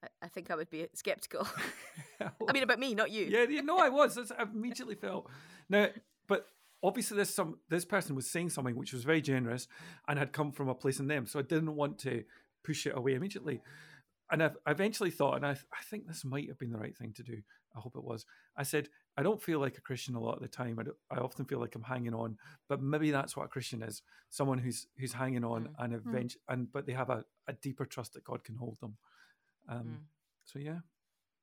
I, 0.03 0.09
I 0.23 0.29
think 0.29 0.51
I 0.51 0.57
would 0.57 0.71
be 0.71 0.87
skeptical. 0.95 1.47
I 2.21 2.53
mean, 2.53 2.63
about 2.63 2.79
me, 2.79 2.95
not 2.95 3.11
you. 3.11 3.27
yeah, 3.27 3.47
yeah, 3.49 3.63
no, 3.63 3.79
I 3.79 3.89
was. 4.01 4.19
I 4.19 4.43
immediately 4.43 4.95
felt 4.95 5.29
now, 5.69 5.89
but 6.29 6.47
obviously, 6.83 7.17
this 7.17 7.35
some 7.35 7.59
this 7.69 7.85
person 7.85 8.15
was 8.15 8.31
saying 8.31 8.51
something 8.51 8.77
which 8.77 8.93
was 8.93 9.05
very 9.05 9.23
generous 9.23 9.67
and 10.09 10.19
had 10.19 10.33
come 10.33 10.53
from 10.53 10.69
a 10.69 10.75
place 10.75 11.01
in 11.01 11.07
them, 11.07 11.27
so 11.27 11.39
I 11.39 11.43
didn't 11.43 11.75
want 11.75 11.99
to 12.01 12.25
push 12.63 12.87
it 12.87 12.97
away 12.97 13.15
immediately. 13.15 13.63
And 14.33 14.43
I've 14.43 14.57
I 14.67 14.71
eventually 14.71 15.11
thought, 15.11 15.37
and 15.37 15.47
I 15.47 15.51
I 15.51 15.83
think 15.85 16.07
this 16.07 16.25
might 16.25 16.49
have 16.49 16.59
been 16.59 16.71
the 16.73 16.79
right 16.79 16.97
thing 16.97 17.13
to 17.15 17.23
do. 17.23 17.43
I 17.77 17.81
hope 17.81 17.97
it 17.97 18.05
was. 18.05 18.27
I 18.57 18.65
said, 18.65 18.89
I 19.17 19.23
don't 19.23 19.41
feel 19.43 19.61
like 19.61 19.79
a 19.79 19.81
Christian 19.81 20.15
a 20.17 20.21
lot 20.21 20.37
of 20.37 20.43
the 20.43 20.49
time. 20.49 20.79
I, 20.81 21.15
I 21.15 21.19
often 21.19 21.45
feel 21.45 21.61
like 21.61 21.75
I'm 21.75 21.83
hanging 21.83 22.15
on, 22.15 22.37
but 22.69 22.83
maybe 22.83 23.11
that's 23.11 23.37
what 23.37 23.45
a 23.45 23.49
Christian 23.49 23.83
is: 23.83 24.03
someone 24.29 24.59
who's 24.59 24.87
who's 24.99 25.13
hanging 25.13 25.45
on 25.45 25.65
Mm. 25.65 25.75
and 25.79 25.95
event, 25.95 26.37
and 26.49 26.71
but 26.73 26.87
they 26.87 26.93
have 26.93 27.11
a, 27.11 27.25
a 27.47 27.53
deeper 27.55 27.87
trust 27.87 28.15
that 28.15 28.25
God 28.25 28.45
can 28.45 28.57
hold 28.57 28.79
them. 28.81 28.97
Um, 29.69 29.79
Mm. 29.79 29.99
So 30.45 30.59
yeah, 30.59 30.81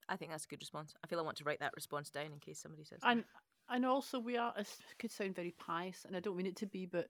I 0.09 0.15
think 0.17 0.31
that's 0.31 0.45
a 0.45 0.47
good 0.47 0.61
response. 0.61 0.93
I 1.03 1.07
feel 1.07 1.19
I 1.19 1.23
want 1.23 1.37
to 1.37 1.43
write 1.43 1.59
that 1.59 1.73
response 1.75 2.09
down 2.09 2.27
in 2.33 2.39
case 2.39 2.59
somebody 2.59 2.83
says. 2.83 2.99
And 3.03 3.23
and 3.69 3.85
also 3.85 4.19
we 4.19 4.37
are. 4.37 4.53
It 4.57 4.67
could 4.99 5.11
sound 5.11 5.35
very 5.35 5.51
pious, 5.51 6.05
and 6.05 6.15
I 6.15 6.19
don't 6.19 6.35
mean 6.37 6.45
it 6.47 6.57
to 6.57 6.65
be, 6.65 6.85
but 6.85 7.09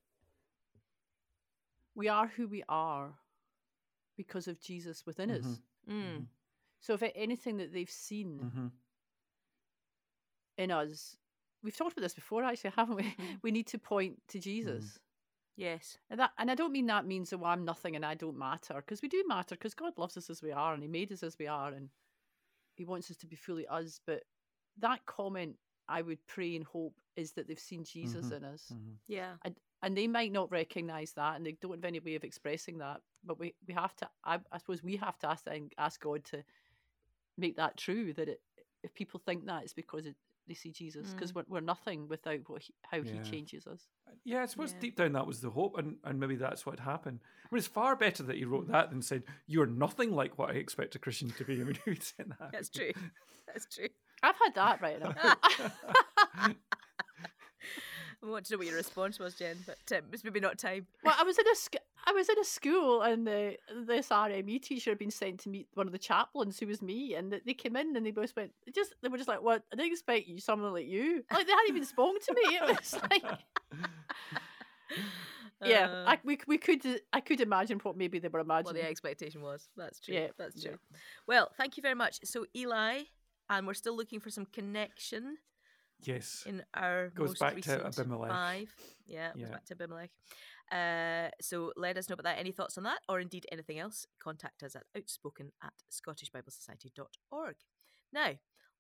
we 1.96 2.08
are 2.08 2.28
who 2.28 2.48
we 2.48 2.64
are 2.70 3.14
because 4.18 4.48
of 4.48 4.60
Jesus 4.60 5.06
within 5.06 5.32
us. 5.32 5.62
Mhm. 5.88 5.94
Mm. 5.94 6.28
So 6.82 6.94
if 6.96 7.04
anything 7.16 7.58
that 7.58 7.72
they've 7.72 7.90
seen 7.90 8.40
hmm 8.40 8.68
in 10.58 10.72
us, 10.72 11.16
we've 11.64 11.76
talked 11.78 11.94
about 11.94 12.02
this 12.02 12.16
before, 12.16 12.44
actually, 12.44 12.72
haven't 12.72 12.96
we? 12.96 13.04
Mm. 13.04 13.40
We 13.44 13.52
need 13.52 13.68
to 13.68 13.78
point 13.80 14.20
to 14.30 14.40
Jesus. 14.40 15.00
Yes. 15.56 15.98
And 16.10 16.20
that, 16.20 16.32
and 16.38 16.52
I 16.52 16.56
don't 16.56 16.72
mean 16.72 16.86
that 16.88 17.06
means 17.06 17.34
oh, 17.34 17.44
I'm 17.44 17.66
nothing 17.66 17.96
and 17.96 18.06
I 18.06 18.16
don't 18.16 18.38
matter, 18.38 18.76
because 18.76 19.02
we 19.02 19.08
do 19.08 19.24
matter, 19.28 19.56
because 19.56 19.74
God 19.74 19.98
loves 19.98 20.18
us 20.18 20.30
as 20.30 20.42
we 20.42 20.52
are, 20.52 20.74
and 20.74 20.82
He 20.84 20.90
made 20.90 21.12
us 21.12 21.24
as 21.24 21.38
we 21.40 21.48
are, 21.48 21.72
and 21.74 21.90
He 22.76 22.86
wants 22.86 23.10
us 23.12 23.18
to 23.18 23.28
be 23.28 23.36
fully 23.36 23.68
us. 23.68 24.00
But 24.06 24.24
that 24.80 25.06
comment, 25.06 25.58
I 25.88 26.02
would 26.02 26.26
pray 26.28 26.56
and 26.56 26.66
hope, 26.66 26.96
is 27.16 27.32
that 27.34 27.48
they've 27.48 27.60
seen 27.60 27.84
Jesus 27.84 28.28
Mhm. 28.28 28.38
in 28.38 28.44
us, 28.44 28.72
Yeah. 29.08 29.38
and 29.82 29.98
they 29.98 30.08
might 30.08 30.32
not 30.32 30.52
recognise 30.52 31.14
that, 31.14 31.36
and 31.36 31.46
they 31.46 31.54
don't 31.54 31.72
have 31.76 31.86
any 31.86 32.00
way 32.00 32.16
of 32.16 32.24
expressing 32.24 32.78
that. 32.80 33.02
But 33.28 33.40
we, 33.40 33.54
we 33.68 33.74
have 33.74 33.96
to, 33.98 34.10
I, 34.24 34.40
I 34.52 34.58
suppose, 34.58 34.84
we 34.84 34.96
have 34.98 35.18
to 35.20 35.30
ask 35.30 35.46
ask 35.78 36.02
God 36.02 36.24
to 36.26 36.44
make 37.38 37.58
that 37.58 37.78
true. 37.78 38.14
That 38.14 38.30
it, 38.30 38.42
if 38.84 38.94
people 38.94 39.22
think 39.24 39.46
that, 39.46 39.64
it's 39.64 39.74
because 39.74 40.06
it, 40.06 40.16
they 40.48 40.54
see 40.54 40.72
Jesus, 40.72 41.12
because 41.12 41.32
mm. 41.32 41.36
we're, 41.36 41.46
we're 41.50 41.60
nothing 41.62 42.08
without 42.08 42.40
what 42.48 42.64
he, 42.64 42.74
how 42.90 42.98
Yeah. 42.98 43.22
He 43.22 43.30
changes 43.30 43.68
us. 43.68 43.88
Uh, 44.08 44.12
yeah, 44.24 44.44
I 44.44 44.46
suppose 44.46 44.72
Yeah. 44.74 44.80
deep 44.80 44.96
down 44.96 45.12
that 45.14 45.28
was 45.28 45.42
the 45.42 45.50
hope, 45.50 45.78
and, 45.78 45.98
and 46.04 46.20
maybe 46.20 46.36
that's 46.36 46.66
what 46.66 46.80
happened. 46.80 47.20
I 47.44 47.48
mean, 47.52 47.60
it's 47.60 47.68
far 47.68 47.96
better 47.96 48.24
that 48.24 48.38
he 48.38 48.46
wrote 48.46 48.68
mm. 48.68 48.72
that 48.72 48.90
than 48.90 49.02
said, 49.02 49.24
"You're 49.46 49.68
nothing 49.68 50.12
like 50.12 50.38
what 50.38 50.52
I 50.52 50.54
expect 50.54 50.96
a 50.96 51.00
Christian 51.00 51.32
to 51.32 51.44
be." 51.44 51.62
I 51.62 51.64
mean, 51.64 51.78
who'd 51.86 52.04
say 52.04 52.24
that? 52.40 52.52
That's 52.52 52.70
true. 52.70 52.92
That's 53.48 53.66
true. 53.74 53.90
I've 54.24 54.36
had 54.44 54.56
that 54.56 54.82
right 54.82 55.00
now. 55.02 55.14
I 58.24 58.26
want 58.26 58.46
to 58.46 58.54
know 58.54 58.58
what 58.58 58.68
your 58.68 58.76
response 58.76 59.20
was, 59.20 59.36
Jen, 59.36 59.58
but 59.66 59.98
um, 59.98 60.06
it's 60.12 60.24
maybe 60.24 60.40
not 60.40 60.58
time. 60.58 60.88
Well, 61.04 61.16
I 61.18 61.24
was 61.24 61.38
in 61.38 61.48
a 61.48 61.56
sc- 61.56 61.76
I 62.08 62.14
was 62.14 62.30
in 62.30 62.40
a 62.40 62.44
school, 62.46 63.02
and 63.02 63.28
the 63.28 63.58
this 63.86 64.08
RME 64.10 64.62
teacher 64.62 64.92
had 64.92 64.98
been 64.98 65.12
sent 65.12 65.42
to 65.42 65.50
meet 65.50 65.68
one 65.74 65.88
of 65.88 65.92
the 65.92 66.00
chaplains, 66.00 66.58
who 66.58 66.66
was 66.68 66.82
me, 66.82 67.16
and 67.16 67.42
they 67.46 67.54
came 67.54 67.76
in 67.76 67.98
and 67.98 68.06
they 68.06 68.12
both 68.12 68.34
went, 68.36 68.54
they 68.66 68.72
just 68.72 68.96
they 69.02 69.10
were 69.10 69.18
just 69.18 69.28
like, 69.28 69.42
"What? 69.44 69.64
I 69.74 69.76
didn't 69.76 69.92
expect 69.92 70.28
you, 70.28 70.40
someone 70.40 70.72
like 70.72 70.88
you." 70.88 71.24
Like 71.30 71.46
they 71.46 71.52
hadn't 71.52 71.70
even 71.70 71.86
spoken 71.86 72.22
to 72.22 72.34
me. 72.34 72.56
It 72.56 72.62
was 72.62 72.96
like, 73.12 73.24
yeah, 75.66 75.88
Uh, 75.90 76.04
I, 76.12 76.20
we 76.24 76.38
we 76.48 76.58
could 76.58 76.82
I 77.12 77.20
could 77.20 77.42
imagine 77.42 77.80
what 77.84 77.98
maybe 77.98 78.20
they 78.20 78.28
were 78.30 78.40
imagining. 78.40 78.76
what 78.76 78.82
the 78.82 78.90
expectation 78.90 79.42
was. 79.42 79.68
That's 79.76 80.00
true. 80.00 80.16
Yeah, 80.16 80.28
That's 80.38 80.64
yeah. 80.64 80.70
true. 80.72 80.80
Well, 81.28 81.52
thank 81.58 81.78
you 81.78 81.82
very 81.82 81.96
much. 81.96 82.20
So 82.24 82.46
Eli, 82.56 83.02
and 83.50 83.68
we're 83.68 83.74
still 83.74 83.98
looking 83.98 84.20
for 84.20 84.30
some 84.30 84.46
connection 84.46 85.38
yes. 86.04 86.44
in 86.46 86.64
our 86.74 87.10
Goes 87.10 87.30
most 87.30 87.40
back 87.40 87.60
to 87.62 87.86
Abimelech. 87.86 88.30
five. 88.32 88.74
Yeah, 89.08 89.32
it 89.36 89.40
goes 89.40 89.50
back 89.50 89.66
to 89.66 89.74
Abimelech. 89.74 90.12
Uh, 90.72 91.30
so 91.42 91.72
let 91.78 91.98
us 91.98 92.10
know 92.10 92.14
about 92.14 92.26
that. 92.26 92.40
Any 92.40 92.52
thoughts 92.52 92.78
on 92.78 92.84
that, 92.84 93.00
or 93.08 93.20
indeed 93.20 93.46
anything 93.52 93.80
else? 93.80 94.06
Contact 94.20 94.64
us 94.64 94.76
at 94.76 94.84
outspoken 94.96 95.52
at 95.64 95.74
scottishbiblesociety.org. 95.92 97.56
Now, 98.14 98.32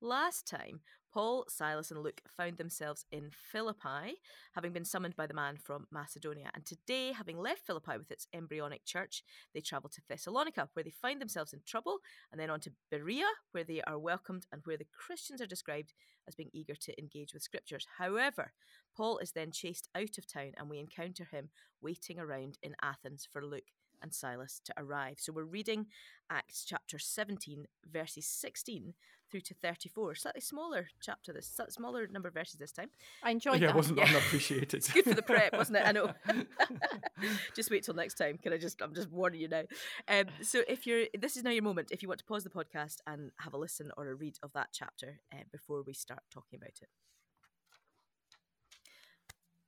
last 0.01 0.47
time, 0.47 0.81
Paul, 1.13 1.45
Silas, 1.47 1.89
and 1.89 2.03
Luke 2.03 2.21
found 2.35 2.57
themselves 2.57 3.05
in 3.11 3.31
Philippi, 3.31 4.19
having 4.53 4.71
been 4.73 4.85
summoned 4.85 5.15
by 5.15 5.25
the 5.25 5.33
man 5.33 5.57
from 5.57 5.87
Macedonia. 5.91 6.51
And 6.53 6.65
today, 6.65 7.11
having 7.11 7.39
left 7.39 7.65
Philippi 7.65 7.97
with 7.97 8.11
its 8.11 8.27
embryonic 8.33 8.85
church, 8.85 9.23
they 9.53 9.61
travel 9.61 9.89
to 9.89 10.01
Thessalonica, 10.07 10.69
where 10.73 10.83
they 10.83 10.91
find 10.91 11.19
themselves 11.19 11.53
in 11.53 11.61
trouble, 11.65 11.99
and 12.31 12.39
then 12.39 12.49
on 12.49 12.59
to 12.61 12.71
Berea, 12.91 13.25
where 13.51 13.63
they 13.63 13.81
are 13.87 13.97
welcomed 13.97 14.45
and 14.51 14.61
where 14.65 14.77
the 14.77 14.85
Christians 14.93 15.41
are 15.41 15.47
described 15.47 15.93
as 16.27 16.35
being 16.35 16.51
eager 16.53 16.75
to 16.75 16.99
engage 16.99 17.33
with 17.33 17.41
scriptures. 17.41 17.87
However, 17.97 18.51
Paul 18.95 19.17
is 19.17 19.31
then 19.31 19.51
chased 19.51 19.89
out 19.95 20.17
of 20.17 20.31
town, 20.31 20.51
and 20.57 20.69
we 20.69 20.77
encounter 20.77 21.27
him 21.31 21.49
waiting 21.81 22.19
around 22.19 22.57
in 22.61 22.75
Athens 22.83 23.27
for 23.31 23.43
Luke 23.43 23.71
and 24.01 24.13
Silas 24.13 24.61
to 24.65 24.73
arrive. 24.77 25.15
So 25.19 25.33
we're 25.33 25.43
reading 25.43 25.87
Acts 26.29 26.65
chapter 26.67 26.99
17, 26.99 27.65
verses 27.91 28.27
16 28.27 28.93
through 29.29 29.41
to 29.41 29.53
34. 29.55 30.15
Slightly 30.15 30.41
smaller 30.41 30.87
chapter, 31.01 31.33
this 31.33 31.47
slightly 31.47 31.71
smaller 31.71 32.07
number 32.07 32.27
of 32.27 32.33
verses 32.33 32.59
this 32.59 32.71
time. 32.71 32.89
I 33.23 33.31
enjoyed 33.31 33.61
yeah, 33.61 33.67
that. 33.67 33.73
it 33.73 33.75
wasn't 33.75 33.99
Yeah. 33.99 34.05
unappreciated. 34.05 34.73
It's 34.75 34.91
good 34.91 35.03
for 35.05 35.13
the 35.13 35.21
prep, 35.21 35.53
wasn't 35.53 35.77
it? 35.77 35.83
I 35.87 35.91
know. 35.91 36.13
just 37.55 37.69
wait 37.71 37.83
till 37.83 37.93
next 37.93 38.15
time. 38.15 38.37
Can 38.37 38.53
I 38.53 38.57
just? 38.57 38.81
I'm 38.81 38.93
just 38.93 39.11
warning 39.11 39.41
you 39.41 39.47
now. 39.47 39.63
Um, 40.07 40.25
so 40.41 40.61
if 40.67 40.87
you're, 40.87 41.05
this 41.17 41.37
is 41.37 41.43
now 41.43 41.51
your 41.51 41.63
moment. 41.63 41.89
If 41.91 42.01
you 42.01 42.07
want 42.07 42.19
to 42.19 42.25
pause 42.25 42.43
the 42.43 42.49
podcast 42.49 42.97
and 43.05 43.31
have 43.39 43.53
a 43.53 43.57
listen 43.57 43.91
or 43.97 44.07
a 44.09 44.15
read 44.15 44.37
of 44.43 44.53
that 44.53 44.69
chapter 44.73 45.19
uh, 45.33 45.43
before 45.51 45.83
we 45.85 45.93
start 45.93 46.23
talking 46.31 46.57
about 46.57 46.79
it. 46.81 46.89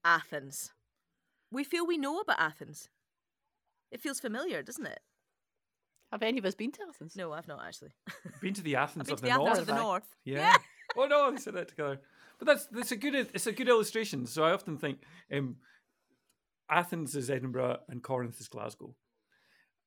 Athens. 0.03 0.71
We 1.51 1.63
feel 1.63 1.85
we 1.85 1.97
know 1.97 2.19
about 2.19 2.39
Athens. 2.39 2.89
It 3.91 4.01
feels 4.01 4.19
familiar, 4.19 4.61
doesn't 4.61 4.85
it? 4.85 4.99
Have 6.11 6.23
any 6.23 6.39
of 6.39 6.45
us 6.45 6.55
been 6.55 6.71
to 6.71 6.79
Athens? 6.89 7.15
No, 7.15 7.31
I've 7.33 7.47
not 7.47 7.63
actually. 7.65 7.91
Been 8.41 8.53
to 8.55 8.61
the 8.61 8.75
I've 8.77 8.89
Athens 8.89 9.05
been 9.05 9.13
of 9.13 9.19
to 9.19 9.21
the 9.23 9.27
the 9.27 9.33
Athens 9.33 9.45
North. 9.47 9.59
of 9.59 9.65
the 9.67 9.73
have 9.73 9.81
I? 9.81 9.85
North. 9.85 10.15
Yeah. 10.25 10.57
oh 10.97 11.05
no, 11.09 11.31
they 11.31 11.37
said 11.37 11.53
that 11.55 11.67
together. 11.69 11.99
but 12.39 12.47
that's 12.47 12.65
that's 12.67 12.91
a 12.91 12.95
good 12.95 13.13
it's 13.15 13.47
a 13.47 13.51
good 13.51 13.69
illustration. 13.69 14.25
So 14.25 14.43
I 14.43 14.51
often 14.51 14.77
think 14.77 14.99
um, 15.31 15.57
Athens 16.69 17.15
is 17.15 17.29
Edinburgh 17.29 17.79
and 17.89 18.01
Corinth 18.03 18.39
is 18.39 18.47
Glasgow, 18.47 18.95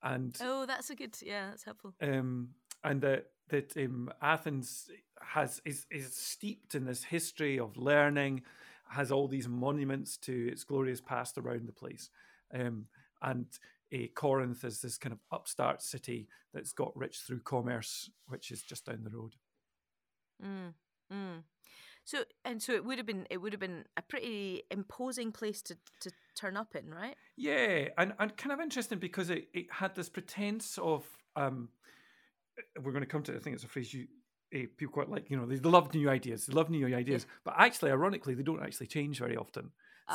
and 0.03 0.37
Oh, 0.43 0.67
that's 0.67 0.91
a 0.91 0.95
good. 0.95 1.17
Yeah, 1.23 1.51
that's 1.51 1.65
helpful. 1.65 1.95
um, 2.01 2.51
and 2.85 3.01
that 3.03 3.27
that 3.49 3.77
um, 3.77 4.11
Athens 4.21 4.89
has 5.21 5.61
is 5.65 5.87
is 5.91 6.15
steeped 6.17 6.75
in 6.75 6.85
this 6.85 7.05
history 7.05 7.59
of 7.59 7.77
learning, 7.77 8.43
has 8.91 9.13
all 9.13 9.29
these 9.29 9.49
monuments 9.49 10.17
to 10.19 10.49
its 10.51 10.65
glorious 10.65 11.01
past 11.01 11.39
around 11.39 11.67
the 11.69 11.73
place, 11.73 12.11
um, 12.53 12.87
and 13.23 13.47
uh, 13.93 14.07
Corinth 14.15 14.65
is 14.65 14.81
this 14.81 14.99
kind 14.99 15.13
of 15.13 15.19
upstart 15.31 15.83
city 15.83 16.29
that's 16.53 16.73
got 16.73 16.97
rich 16.97 17.21
through 17.21 17.41
commerce, 17.41 18.11
which 18.27 18.51
is 18.51 18.63
just 18.63 18.87
down 18.87 19.05
the 19.05 19.11
road. 19.11 19.35
Mm, 20.45 20.75
mm. 21.13 21.43
So 22.05 22.25
and 22.45 22.61
so 22.61 22.73
it 22.73 22.85
would 22.85 22.99
have 22.99 23.07
been 23.07 23.27
it 23.31 23.39
would 23.39 23.53
have 23.53 23.61
been 23.61 23.85
a 23.97 24.03
pretty 24.03 24.65
imposing 24.71 25.31
place 25.31 25.63
to 25.63 25.77
to 26.01 26.11
turn 26.35 26.57
up 26.57 26.75
in, 26.75 26.93
right? 26.93 27.15
Yeah, 27.37 27.89
and, 27.99 28.13
and 28.19 28.37
kind 28.37 28.53
of 28.53 28.61
interesting 28.61 28.99
because 28.99 29.31
it, 29.31 29.49
it 29.55 29.67
had 29.71 29.95
this 29.95 30.09
pretense 30.09 30.79
of 30.79 31.05
um, 31.37 31.69
we're 32.83 32.93
going 32.93 33.05
to 33.05 33.09
come 33.09 33.23
to. 33.25 33.35
I 33.35 33.39
think 33.39 33.55
it's 33.55 33.65
a 33.65 33.69
phrase 33.69 33.95
you 33.95 34.07
uh, 34.55 34.67
people 34.77 34.93
quite 34.93 35.09
like. 35.09 35.31
You 35.31 35.37
know, 35.37 35.47
they 35.47 35.57
love 35.59 35.95
new 35.95 36.11
ideas. 36.11 36.47
They 36.47 36.55
love 36.55 36.71
new 36.71 36.87
ideas, 36.95 37.27
but 37.45 37.55
actually, 37.57 37.91
ironically, 37.93 38.35
they 38.35 38.43
don't 38.43 38.63
actually 38.63 38.89
change 38.89 39.19
very 39.19 39.37
often. 39.37 39.71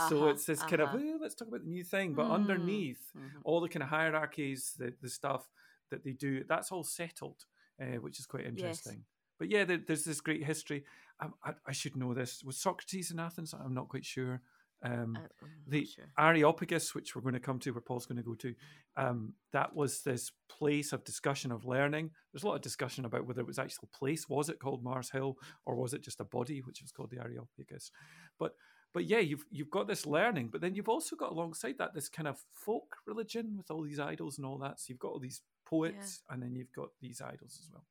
So 0.10 0.18
Uh-huh, 0.18 0.28
it's 0.28 0.46
this 0.46 0.62
kind 0.62 0.82
of 0.82 0.90
uh-huh. 0.90 0.98
well, 1.02 1.18
let's 1.22 1.36
talk 1.36 1.48
about 1.48 1.64
the 1.64 1.70
new 1.70 1.84
thing, 1.84 2.14
but 2.14 2.28
Mm, 2.28 2.32
underneath 2.32 3.12
mhm. 3.16 3.42
all 3.44 3.62
the 3.62 3.70
kind 3.70 3.84
of 3.84 3.90
hierarchies, 3.90 4.74
the 4.78 4.94
the 5.02 5.10
stuff 5.10 5.50
that 5.92 6.04
they 6.04 6.14
do, 6.14 6.44
that's 6.44 6.72
all 6.72 6.84
settled, 6.84 7.46
uh, 7.82 8.00
which 8.02 8.20
is 8.20 8.26
quite 8.26 8.46
interesting. 8.46 9.06
But 9.40 9.50
yeah, 9.50 9.66
there, 9.66 9.78
there's 9.86 10.04
this 10.04 10.22
great 10.22 10.44
history. 10.44 10.84
I, 11.20 11.28
I, 11.44 11.54
I 11.68 11.72
should 11.72 11.96
know 11.96 12.14
this. 12.14 12.44
Was 12.44 12.58
Socrates 12.58 13.12
in 13.12 13.20
Athens? 13.20 13.54
I'm 13.54 13.74
not 13.74 13.88
quite 13.90 14.06
sure. 14.06 14.42
Um, 14.84 15.18
the 15.66 15.86
sure. 15.86 16.06
Areopagus, 16.20 16.94
which 16.94 17.16
we're 17.16 17.22
going 17.24 17.34
to 17.34 17.40
come 17.40 17.60
to, 17.60 17.72
where 17.72 17.82
Paul's 17.82 18.06
going 18.06 18.18
to 18.18 18.24
go 18.24 18.36
to, 18.36 18.54
um, 18.96 19.34
that 19.52 19.76
was 19.76 20.02
this 20.04 20.32
place 20.50 20.94
of 20.94 21.04
discussion 21.04 21.52
of 21.52 21.66
learning. 21.66 22.12
There's 22.32 22.44
a 22.44 22.48
lot 22.48 22.56
of 22.56 22.62
discussion 22.62 23.06
about 23.06 23.26
whether 23.26 23.42
it 23.42 23.48
was 23.48 23.60
actual 23.60 23.90
place. 23.98 24.30
Was 24.30 24.50
it 24.50 24.60
called 24.60 24.84
Mars 24.84 25.10
Hill, 25.10 25.38
or 25.66 25.76
was 25.76 25.94
it 25.94 26.04
just 26.04 26.20
a 26.20 26.26
body, 26.26 26.62
which 26.62 26.82
was 26.82 26.92
called 26.92 27.10
the 27.10 27.20
Areopagus? 27.20 27.92
But 28.38 28.54
but 28.94 29.06
yeah, 29.06 29.20
you've 29.20 29.46
you've 29.52 29.70
got 29.70 29.88
this 29.88 30.06
learning, 30.06 30.50
but 30.52 30.62
then 30.62 30.76
you've 30.76 30.90
also 30.90 31.16
got 31.16 31.32
alongside 31.32 31.78
that 31.78 31.94
this 31.94 32.10
kind 32.10 32.28
of 32.28 32.44
folk 32.52 32.98
religion 33.06 33.56
with 33.58 33.70
all 33.70 33.84
these 33.84 34.00
idols 34.00 34.38
and 34.38 34.46
all 34.46 34.58
that. 34.60 34.80
So 34.80 34.86
you've 34.90 35.00
got 35.00 35.10
all 35.12 35.20
these 35.20 35.42
poets, 35.66 36.22
and 36.30 36.42
then 36.42 36.56
you've 36.56 36.72
got 36.74 36.90
these 37.02 37.22
idols 37.22 37.60
as 37.62 37.70
well. 37.72 37.86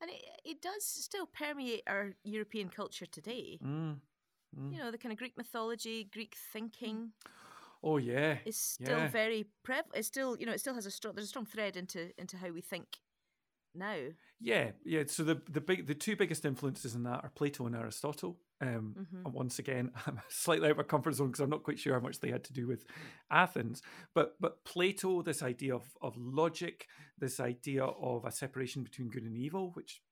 And 0.00 0.10
it, 0.10 0.22
it 0.44 0.62
does 0.62 0.84
still 0.84 1.26
permeate 1.26 1.82
our 1.86 2.14
European 2.24 2.68
culture 2.68 3.06
today. 3.06 3.58
Mm, 3.64 3.96
mm. 4.58 4.72
You 4.72 4.78
know, 4.78 4.90
the 4.90 4.98
kind 4.98 5.12
of 5.12 5.18
Greek 5.18 5.36
mythology, 5.36 6.08
Greek 6.12 6.34
thinking 6.52 7.12
Oh 7.84 7.96
yeah, 7.96 8.38
is 8.44 8.56
still 8.56 8.98
Yeah. 8.98 9.08
very 9.08 9.46
prevalent. 9.64 9.96
It's 9.96 10.08
still, 10.08 10.36
you 10.38 10.46
know, 10.46 10.52
it 10.52 10.60
still 10.60 10.74
has 10.74 10.86
a 10.86 10.90
strong. 10.90 11.14
There's 11.14 11.26
a 11.26 11.28
strong 11.28 11.46
thread 11.46 11.76
into 11.76 12.12
into 12.18 12.36
how 12.36 12.50
we 12.50 12.60
think 12.60 12.98
now. 13.74 13.96
Yeah, 14.40 14.72
yeah. 14.84 15.04
So 15.06 15.24
the 15.24 15.40
the 15.48 15.60
big 15.60 15.86
the 15.86 15.94
two 15.94 16.16
biggest 16.16 16.44
influences 16.44 16.94
in 16.94 17.02
that 17.04 17.24
are 17.24 17.30
Plato 17.34 17.66
and 17.66 17.74
Aristotle. 17.74 18.38
Um, 18.62 18.94
Mhm. 18.98 19.24
And 19.26 19.34
once 19.34 19.58
again, 19.58 19.92
I'm 20.06 20.20
slightly 20.28 20.66
out 20.68 20.72
of 20.72 20.76
my 20.78 20.82
comfort 20.84 21.14
zone 21.14 21.28
because 21.28 21.40
I'm 21.40 21.50
not 21.50 21.64
quite 21.64 21.78
sure 21.78 21.94
how 21.94 22.00
much 22.00 22.20
they 22.20 22.30
had 22.30 22.44
to 22.44 22.52
do 22.52 22.66
with 22.66 22.84
Athens. 23.30 23.82
But 24.14 24.36
but 24.40 24.64
Plato, 24.64 25.22
this 25.22 25.42
idea 25.42 25.74
of 25.74 25.96
of 26.00 26.16
logic, 26.16 26.86
this 27.18 27.40
idea 27.40 27.84
of 27.84 28.24
a 28.24 28.30
separation 28.32 28.82
between 28.84 29.10
good 29.10 29.24
and 29.24 29.36
evil, 29.36 29.72
which 29.74 30.02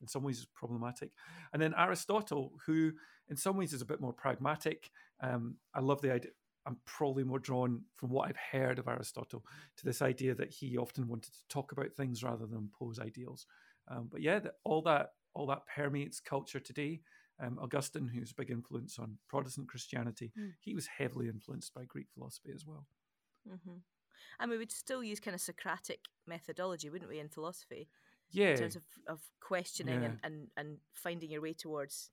in 0.00 0.08
some 0.08 0.22
ways 0.22 0.38
is 0.38 0.46
problematic, 0.46 1.12
and 1.52 1.62
then 1.62 1.74
Aristotle, 1.76 2.52
who 2.66 2.92
in 3.28 3.36
some 3.36 3.56
ways 3.56 3.72
is 3.72 3.82
a 3.82 3.86
bit 3.86 4.00
more 4.00 4.12
pragmatic. 4.12 4.90
Um, 5.20 5.56
I 5.74 5.80
love 5.80 6.00
the 6.02 6.12
idea. 6.12 6.32
I'm 6.66 6.78
probably 6.86 7.24
more 7.24 7.38
drawn 7.38 7.82
from 7.96 8.10
what 8.10 8.28
I've 8.28 8.36
heard 8.52 8.78
of 8.78 8.88
Aristotle 8.88 9.44
to 9.76 9.84
this 9.84 10.00
idea 10.02 10.34
that 10.34 10.50
he 10.50 10.78
often 10.78 11.08
wanted 11.08 11.32
to 11.34 11.48
talk 11.48 11.72
about 11.72 11.92
things 11.94 12.22
rather 12.22 12.46
than 12.46 12.58
impose 12.58 12.98
ideals. 12.98 13.46
Um, 13.88 14.08
but 14.10 14.22
yeah, 14.22 14.38
that, 14.40 14.54
all 14.64 14.82
that 14.82 15.10
all 15.34 15.46
that 15.46 15.66
permeates 15.66 16.20
culture 16.20 16.60
today. 16.60 17.00
Um, 17.40 17.58
Augustine, 17.60 18.06
who's 18.08 18.30
a 18.30 18.34
big 18.34 18.50
influence 18.50 18.98
on 18.98 19.18
Protestant 19.28 19.68
Christianity, 19.68 20.32
Mm. 20.38 20.54
he 20.60 20.74
was 20.74 20.86
heavily 20.86 21.28
influenced 21.28 21.74
by 21.74 21.84
Greek 21.84 22.08
philosophy 22.14 22.52
as 22.54 22.64
well. 22.64 22.86
hmm 23.46 23.78
And 24.38 24.50
we 24.50 24.56
would 24.58 24.70
still 24.72 25.02
use 25.02 25.20
kind 25.20 25.34
of 25.34 25.40
Socratic 25.40 26.00
methodology, 26.26 26.90
wouldn't 26.90 27.10
we, 27.10 27.18
in 27.18 27.28
philosophy, 27.28 27.88
Yeah, 28.30 28.50
in 28.50 28.58
terms 28.58 28.76
of, 28.76 28.84
of 29.06 29.20
questioning 29.40 30.02
Yeah. 30.02 30.08
and, 30.08 30.20
and, 30.22 30.50
and 30.56 30.78
finding 30.92 31.30
your 31.30 31.40
way 31.40 31.52
towards 31.54 32.10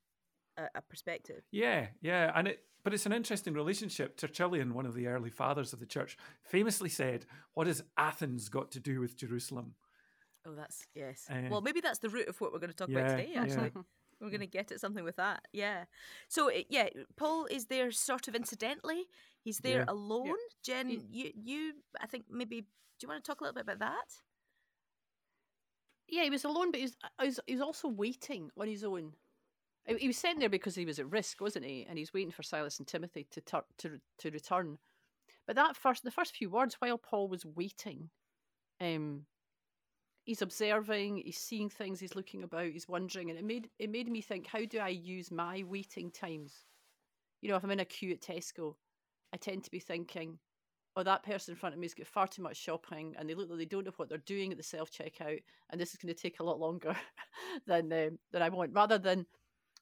a, 0.57 0.69
a 0.75 0.81
perspective. 0.81 1.43
yeah, 1.51 1.89
yeah, 2.01 2.31
and 2.35 2.47
it. 2.47 2.65
But 2.83 2.95
it's 2.95 3.05
an 3.05 3.13
interesting 3.13 3.53
relationship. 3.53 4.17
Tertullian, 4.17 4.73
one 4.73 4.87
of 4.87 4.95
the 4.95 5.05
early 5.05 5.29
fathers 5.29 5.71
of 5.71 5.79
the 5.79 5.85
church, 5.85 6.17
famously 6.41 6.89
said, 6.89 7.27
"What 7.53 7.67
has 7.67 7.83
Athens 7.95 8.49
got 8.49 8.71
to 8.71 8.79
do 8.79 8.99
with 8.99 9.15
Jerusalem?" 9.15 9.75
Oh, 10.45 10.55
that's 10.55 10.87
yes. 10.95 11.27
Uh, 11.29 11.47
well, 11.51 11.61
maybe 11.61 11.79
that's 11.79 11.99
the 11.99 12.09
root 12.09 12.27
of 12.27 12.41
what 12.41 12.51
we're 12.51 12.57
going 12.59 12.71
to 12.71 12.75
talk 12.75 12.89
yeah, 12.89 12.99
about 13.01 13.17
today. 13.17 13.29
yeah. 13.33 13.69
We're 14.21 14.27
hmm. 14.27 14.31
going 14.31 14.41
to 14.41 14.47
get 14.47 14.71
at 14.71 14.79
something 14.79 15.03
with 15.03 15.15
that. 15.17 15.45
Yeah. 15.51 15.85
So 16.29 16.47
eh, 16.47 16.63
yeah, 16.69 16.89
Paul 17.17 17.45
is 17.45 17.65
there 17.65 17.91
sort 17.91 18.27
of 18.27 18.35
incidentally. 18.35 19.05
He's 19.43 19.59
there 19.59 19.79
Yeah. 19.79 19.85
alone. 19.87 20.37
Jen, 20.63 20.89
He- 20.89 21.07
you 21.09 21.31
you 21.35 21.73
I 21.99 22.05
think 22.07 22.25
maybe 22.29 22.61
do 22.61 22.67
you 23.01 23.09
want 23.09 23.23
to 23.23 23.27
talk 23.27 23.41
a 23.41 23.43
little 23.43 23.55
bit 23.55 23.63
about 23.63 23.79
that? 23.79 24.21
Yeah, 26.07 26.23
he 26.23 26.29
was 26.29 26.43
alone, 26.43 26.71
but 26.71 26.79
he 26.79 26.83
was, 26.83 26.97
uh, 27.03 27.41
he 27.47 27.53
was, 27.53 27.61
also 27.61 27.87
waiting 27.87 28.51
on 28.59 28.67
his 28.67 28.83
own. 28.83 29.13
He 29.85 29.97
he 29.97 30.07
was 30.07 30.17
sent 30.17 30.39
there 30.39 30.49
because 30.49 30.75
he 30.75 30.85
was 30.85 30.99
at 30.99 31.09
risk, 31.09 31.41
wasn't 31.41 31.65
he? 31.65 31.85
And 31.89 31.97
he's 31.97 32.13
waiting 32.13 32.31
for 32.31 32.43
Silas 32.43 32.77
and 32.79 32.87
Timothy 32.87 33.25
to 33.31 33.41
tur- 33.41 33.65
to 33.79 33.99
to 34.19 34.29
return. 34.29 34.77
But 35.47 35.55
that 35.55 35.75
first, 35.75 36.03
the 36.03 36.11
first 36.11 36.35
few 36.35 36.49
words, 36.49 36.75
while 36.75 36.97
Paul 36.97 37.27
was 37.27 37.45
waiting, 37.45 38.11
um, 38.79 39.25
he's 40.31 40.41
observing, 40.41 41.21
he's 41.25 41.37
seeing 41.37 41.67
things, 41.67 41.99
he's 41.99 42.15
looking 42.15 42.43
about, 42.43 42.71
he's 42.71 42.87
wondering, 42.87 43.29
and 43.29 43.37
it 43.37 43.43
made 43.43 43.67
it 43.79 43.89
made 43.89 44.09
me 44.09 44.21
think: 44.21 44.47
How 44.47 44.63
do 44.63 44.79
I 44.79 44.87
use 44.87 45.29
my 45.29 45.65
waiting 45.67 46.09
times? 46.09 46.53
You 47.41 47.49
know, 47.49 47.57
if 47.57 47.65
I'm 47.65 47.71
in 47.71 47.81
a 47.81 47.85
queue 47.85 48.11
at 48.13 48.21
Tesco, 48.21 48.75
I 49.33 49.37
tend 49.37 49.65
to 49.65 49.71
be 49.71 49.79
thinking, 49.79 50.39
"Oh, 50.95 51.03
that 51.03 51.23
person 51.23 51.51
in 51.51 51.57
front 51.57 51.75
of 51.75 51.79
me 51.79 51.85
has 51.85 51.93
got 51.93 52.07
far 52.07 52.27
too 52.27 52.41
much 52.41 52.55
shopping, 52.55 53.13
and 53.19 53.29
they 53.29 53.33
look 53.33 53.49
like 53.49 53.57
they 53.57 53.65
don't 53.65 53.85
know 53.85 53.91
what 53.97 54.07
they're 54.07 54.19
doing 54.19 54.53
at 54.53 54.57
the 54.57 54.63
self 54.63 54.89
checkout, 54.89 55.41
and 55.69 55.81
this 55.81 55.91
is 55.91 55.97
going 55.97 56.15
to 56.15 56.21
take 56.21 56.39
a 56.39 56.45
lot 56.45 56.61
longer 56.61 56.95
than 57.67 57.91
um, 57.91 58.17
than 58.31 58.41
I 58.41 58.47
want." 58.47 58.71
Rather 58.73 58.97
than 58.97 59.25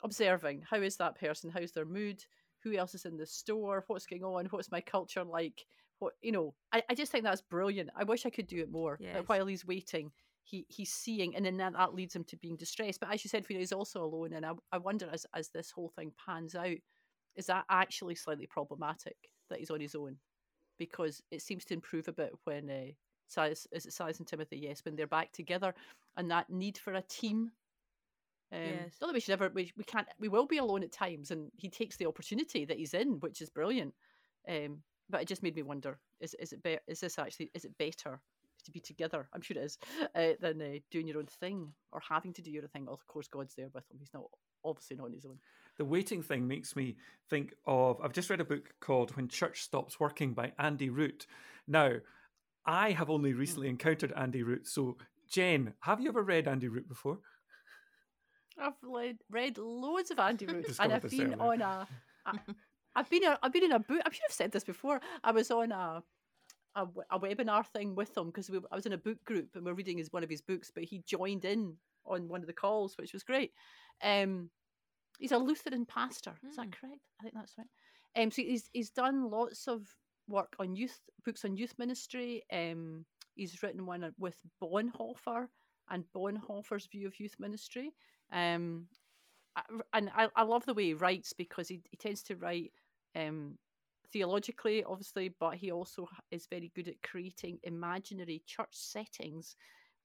observing, 0.04 0.64
how 0.68 0.78
is 0.78 0.98
that 0.98 1.20
person? 1.20 1.52
How's 1.52 1.74
their 1.74 1.86
mood? 1.86 2.26
Who 2.64 2.74
else 2.74 2.96
is 2.96 3.06
in 3.06 3.18
the 3.18 3.28
store? 3.28 3.84
What's 3.86 4.08
going 4.08 4.24
on? 4.24 4.46
What's 4.46 4.72
my 4.72 4.82
culture 4.82 5.24
like? 5.24 5.64
What 6.00 6.14
you 6.24 6.32
know? 6.32 6.56
I, 6.74 6.82
I 6.90 6.96
just 6.96 7.12
think 7.12 7.24
that's 7.24 7.42
brilliant. 7.42 7.92
I 7.96 8.04
wish 8.04 8.26
I 8.26 8.32
could 8.32 8.48
do 8.48 8.62
it 8.62 8.72
more. 8.72 8.98
Yes. 9.00 9.26
while 9.28 9.46
he's 9.46 9.68
waiting, 9.68 10.12
he 10.50 10.66
he's 10.68 10.92
seeing, 10.92 11.36
and 11.36 11.46
then 11.46 11.58
that, 11.58 11.74
that 11.74 11.94
leads 11.94 12.16
him 12.16 12.24
to 12.26 12.38
being 12.38 12.56
distressed. 12.56 13.00
But 13.00 13.14
as 13.14 13.24
you 13.24 13.30
said, 13.30 13.46
Fiona, 13.46 13.62
he's 13.62 13.72
also 13.72 14.04
alone, 14.04 14.34
and 14.34 14.46
I, 14.46 14.54
I 14.72 14.78
wonder 14.78 15.08
as 15.12 15.26
as 15.34 15.50
this 15.50 15.72
whole 15.72 15.90
thing 15.90 16.12
pans 16.26 16.56
out, 16.56 16.78
is 17.36 17.46
that 17.48 17.66
actually 17.70 18.16
slightly 18.16 18.48
problematic 18.48 19.16
that 19.50 19.60
he's 19.60 19.70
on 19.70 19.80
his 19.80 19.96
own? 19.96 20.18
Because 20.78 21.22
it 21.32 21.42
seems 21.42 21.66
to 21.66 21.74
improve 21.74 22.08
a 22.08 22.14
bit 22.14 22.32
when 22.46 22.70
uh, 22.70 22.92
Silas 23.28 23.68
is 23.72 23.86
it 23.86 23.94
Silas 23.94 24.20
and 24.20 24.28
Timothy? 24.28 24.58
Yes, 24.58 24.84
when 24.84 24.96
they're 24.96 25.08
back 25.08 25.32
together, 25.32 25.74
and 26.18 26.32
that 26.32 26.50
need 26.50 26.78
for 26.78 26.94
a 26.94 27.02
team. 27.02 27.52
Um, 28.52 28.62
Yes. 28.62 28.96
Not 29.00 29.08
that 29.08 29.14
we 29.14 29.20
should 29.20 29.34
ever 29.34 29.52
we, 29.54 29.72
we 29.78 29.84
can't 29.84 30.08
we 30.20 30.30
will 30.30 30.48
be 30.48 30.58
alone 30.58 30.84
at 30.84 30.92
times, 30.92 31.30
and 31.32 31.52
he 31.56 31.70
takes 31.70 31.98
the 31.98 32.08
opportunity 32.08 32.66
that 32.66 32.78
he's 32.78 32.96
in, 32.96 33.20
which 33.20 33.42
is 33.42 33.50
brilliant. 33.50 33.94
Um, 34.48 34.82
but 35.10 35.22
it 35.22 35.28
just 35.28 35.44
made 35.44 35.56
me 35.56 35.62
wonder: 35.62 36.00
is 36.20 36.34
is 36.36 36.54
it 36.54 36.64
be- 36.64 36.80
is 36.88 37.00
this 37.02 37.20
actually 37.20 37.52
is 37.54 37.66
it 37.66 37.78
better 37.78 38.20
to 38.64 38.72
be 38.72 38.80
together? 38.80 39.28
I'm 39.34 39.42
sure 39.42 39.58
it 39.58 39.64
is 39.64 39.78
uh, 40.16 40.34
than 40.40 40.62
uh, 40.62 40.80
doing 40.92 41.08
your 41.08 41.20
own 41.20 41.28
thing 41.28 41.74
or 41.92 42.02
having 42.08 42.34
to 42.34 42.42
do 42.42 42.52
your 42.52 42.64
own 42.64 42.70
thing. 42.70 42.88
Of 42.88 43.06
course, 43.08 43.28
God's 43.28 43.56
there 43.56 43.70
with 43.74 43.90
him. 43.92 43.98
He's 44.00 44.14
not 44.14 44.24
obviously 44.64 44.98
not 44.98 45.06
on 45.06 45.14
his 45.14 45.26
own. 45.26 45.40
The 45.78 45.86
waiting 45.86 46.22
thing 46.22 46.48
makes 46.48 46.76
me 46.76 46.98
think 47.30 47.54
of. 47.66 48.00
I've 48.04 48.14
just 48.14 48.30
read 48.30 48.42
a 48.42 48.46
book 48.46 48.74
called 48.82 49.16
When 49.16 49.28
Church 49.28 49.62
Stops 49.62 50.00
Working 50.00 50.34
by 50.34 50.52
Andy 50.60 50.90
Root. 50.90 51.26
Now, 51.68 51.94
I 52.66 52.92
have 52.92 53.10
only 53.10 53.34
recently 53.34 53.70
encountered 53.70 54.14
Andy 54.16 54.44
Root. 54.44 54.68
So, 54.68 54.98
Jen, 55.30 55.74
have 55.82 56.02
you 56.02 56.10
ever 56.10 56.24
read 56.24 56.48
Andy 56.48 56.68
Root 56.68 56.88
before? 56.90 57.20
I've 58.62 58.74
read, 58.84 59.18
read 59.30 59.58
loads 59.58 60.12
of 60.12 60.20
Andy 60.20 60.46
Root, 60.48 60.76
and 60.80 60.92
I've 60.92 61.10
been 61.10 61.34
earlier. 61.34 61.42
on 61.42 61.62
a, 61.62 61.88
a 62.26 62.40
I've 62.96 63.10
been 63.10 63.24
a, 63.24 63.40
I've 63.42 63.54
been 63.54 63.64
in 63.64 63.72
a 63.72 63.80
book. 63.80 64.02
I 64.06 64.12
should 64.12 64.24
have 64.28 64.34
said 64.34 64.52
this 64.52 64.64
before. 64.64 65.00
I 65.24 65.32
was 65.32 65.50
on 65.52 65.72
a 65.72 66.04
a, 66.80 67.16
a 67.16 67.20
webinar 67.20 67.66
thing 67.66 67.96
with 67.96 68.16
him 68.18 68.28
because 68.28 68.50
I 68.72 68.76
was 68.76 68.86
in 68.86 68.94
a 68.94 68.98
book 68.98 69.24
group 69.26 69.50
and 69.56 69.66
we're 69.66 69.74
reading 69.74 69.98
his 69.98 70.12
one 70.12 70.24
of 70.24 70.30
his 70.30 70.42
books, 70.42 70.72
but 70.74 70.84
he 70.84 71.04
joined 71.06 71.46
in 71.46 71.76
on 72.06 72.28
one 72.28 72.42
of 72.42 72.48
the 72.48 72.54
calls, 72.54 72.98
which 72.98 73.14
was 73.14 73.24
great. 73.24 73.52
Um, 74.04 74.50
he's 75.20 75.32
a 75.32 75.38
Lutheran 75.38 75.86
pastor. 75.86 76.34
Is 76.50 76.56
that 76.56 76.68
Mm. 76.68 76.72
correct? 76.72 77.02
I 77.20 77.24
think 77.24 77.36
that's 77.36 77.58
right. 77.58 77.68
Um, 78.16 78.32
so 78.32 78.42
he's 78.42 78.70
he's 78.74 78.90
done 78.92 79.30
lots 79.30 79.68
of 79.68 79.88
work 80.28 80.56
on 80.60 80.76
youth 80.76 81.00
books 81.26 81.46
on 81.46 81.58
youth 81.58 81.74
ministry. 81.78 82.44
Um, 82.52 83.06
he's 83.36 83.62
written 83.62 83.86
one 83.86 84.14
with 84.18 84.38
Bonhoeffer 84.62 85.48
and 85.90 86.04
Bonhoeffer's 86.16 86.88
view 86.88 87.08
of 87.08 87.20
youth 87.20 87.36
ministry. 87.40 87.94
Um, 88.32 88.88
and 89.94 90.10
I, 90.16 90.30
I 90.36 90.44
love 90.44 90.66
the 90.66 90.74
way 90.74 90.86
he 90.86 90.94
writes 90.94 91.34
because 91.34 91.68
he, 91.68 91.82
he 91.90 91.98
tends 91.98 92.24
to 92.24 92.36
write 92.36 92.72
um, 93.16 93.58
theologically, 94.12 94.84
obviously, 94.84 95.34
but 95.40 95.56
he 95.56 95.72
also 95.72 96.08
is 96.32 96.48
very 96.48 96.72
good 96.76 96.88
at 96.88 97.02
creating 97.02 97.60
imaginary 97.64 98.42
church 98.46 98.72
settings 98.72 99.56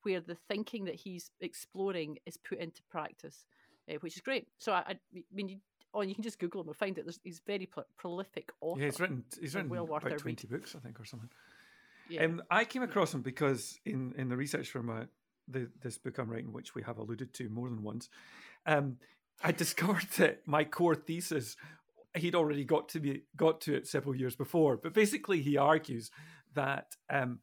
where 0.03 0.21
the 0.21 0.37
thinking 0.49 0.85
that 0.85 0.95
he's 0.95 1.31
exploring 1.41 2.19
is 2.27 2.37
put 2.37 2.59
into 2.59 2.83
practice, 2.91 3.47
uh, 3.91 3.95
which 4.01 4.17
is 4.17 4.23
great. 4.23 4.47
So 4.59 4.73
I, 4.73 4.83
I 4.89 4.99
mean, 5.33 5.49
you, 5.49 5.59
oh, 5.95 6.03
you 6.03 6.15
can 6.15 6.23
just 6.23 6.39
Google 6.39 6.61
him 6.61 6.69
and 6.69 6.77
find 6.77 6.99
it. 6.99 7.05
There's, 7.05 7.21
he's 7.25 7.41
very 7.47 7.67
pro- 7.67 7.85
prolific 7.97 8.51
author. 8.61 8.81
Yeah, 8.81 8.87
he's 8.87 9.01
written 9.01 9.25
he's 9.41 9.55
written 9.55 9.71
well 9.71 9.85
about 9.85 10.19
twenty 10.19 10.47
books, 10.47 10.75
I 10.77 10.81
think, 10.81 11.01
or 11.01 11.05
something. 11.05 11.31
Yeah. 12.09 12.25
Um, 12.25 12.43
I 12.51 12.65
came 12.65 12.83
across 12.83 13.15
him 13.15 13.23
because 13.23 13.81
in 13.85 14.15
in 14.19 14.29
the 14.29 14.37
research 14.37 14.71
for 14.71 14.83
my 14.83 15.07
the, 15.49 15.71
this 15.83 15.99
book 15.99 16.19
I'm 16.19 16.29
writing, 16.29 16.53
which 16.53 16.75
we 16.75 16.83
have 16.83 16.99
alluded 16.99 17.33
to 17.35 17.49
more 17.49 17.69
than 17.69 17.83
once, 17.83 18.09
um, 18.67 18.99
I 19.43 19.53
discovered 19.65 20.09
that 20.19 20.47
my 20.47 20.65
core 20.65 20.95
thesis 20.95 21.57
he'd 22.17 22.35
already 22.35 22.65
got 22.65 22.89
to 22.91 23.01
be 23.01 23.23
got 23.37 23.61
to 23.63 23.75
it 23.75 23.87
several 23.87 24.15
years 24.15 24.37
before. 24.37 24.77
But 24.77 24.95
basically, 24.95 25.43
he 25.43 25.57
argues 25.57 26.11
that 26.55 26.95
um, 27.11 27.41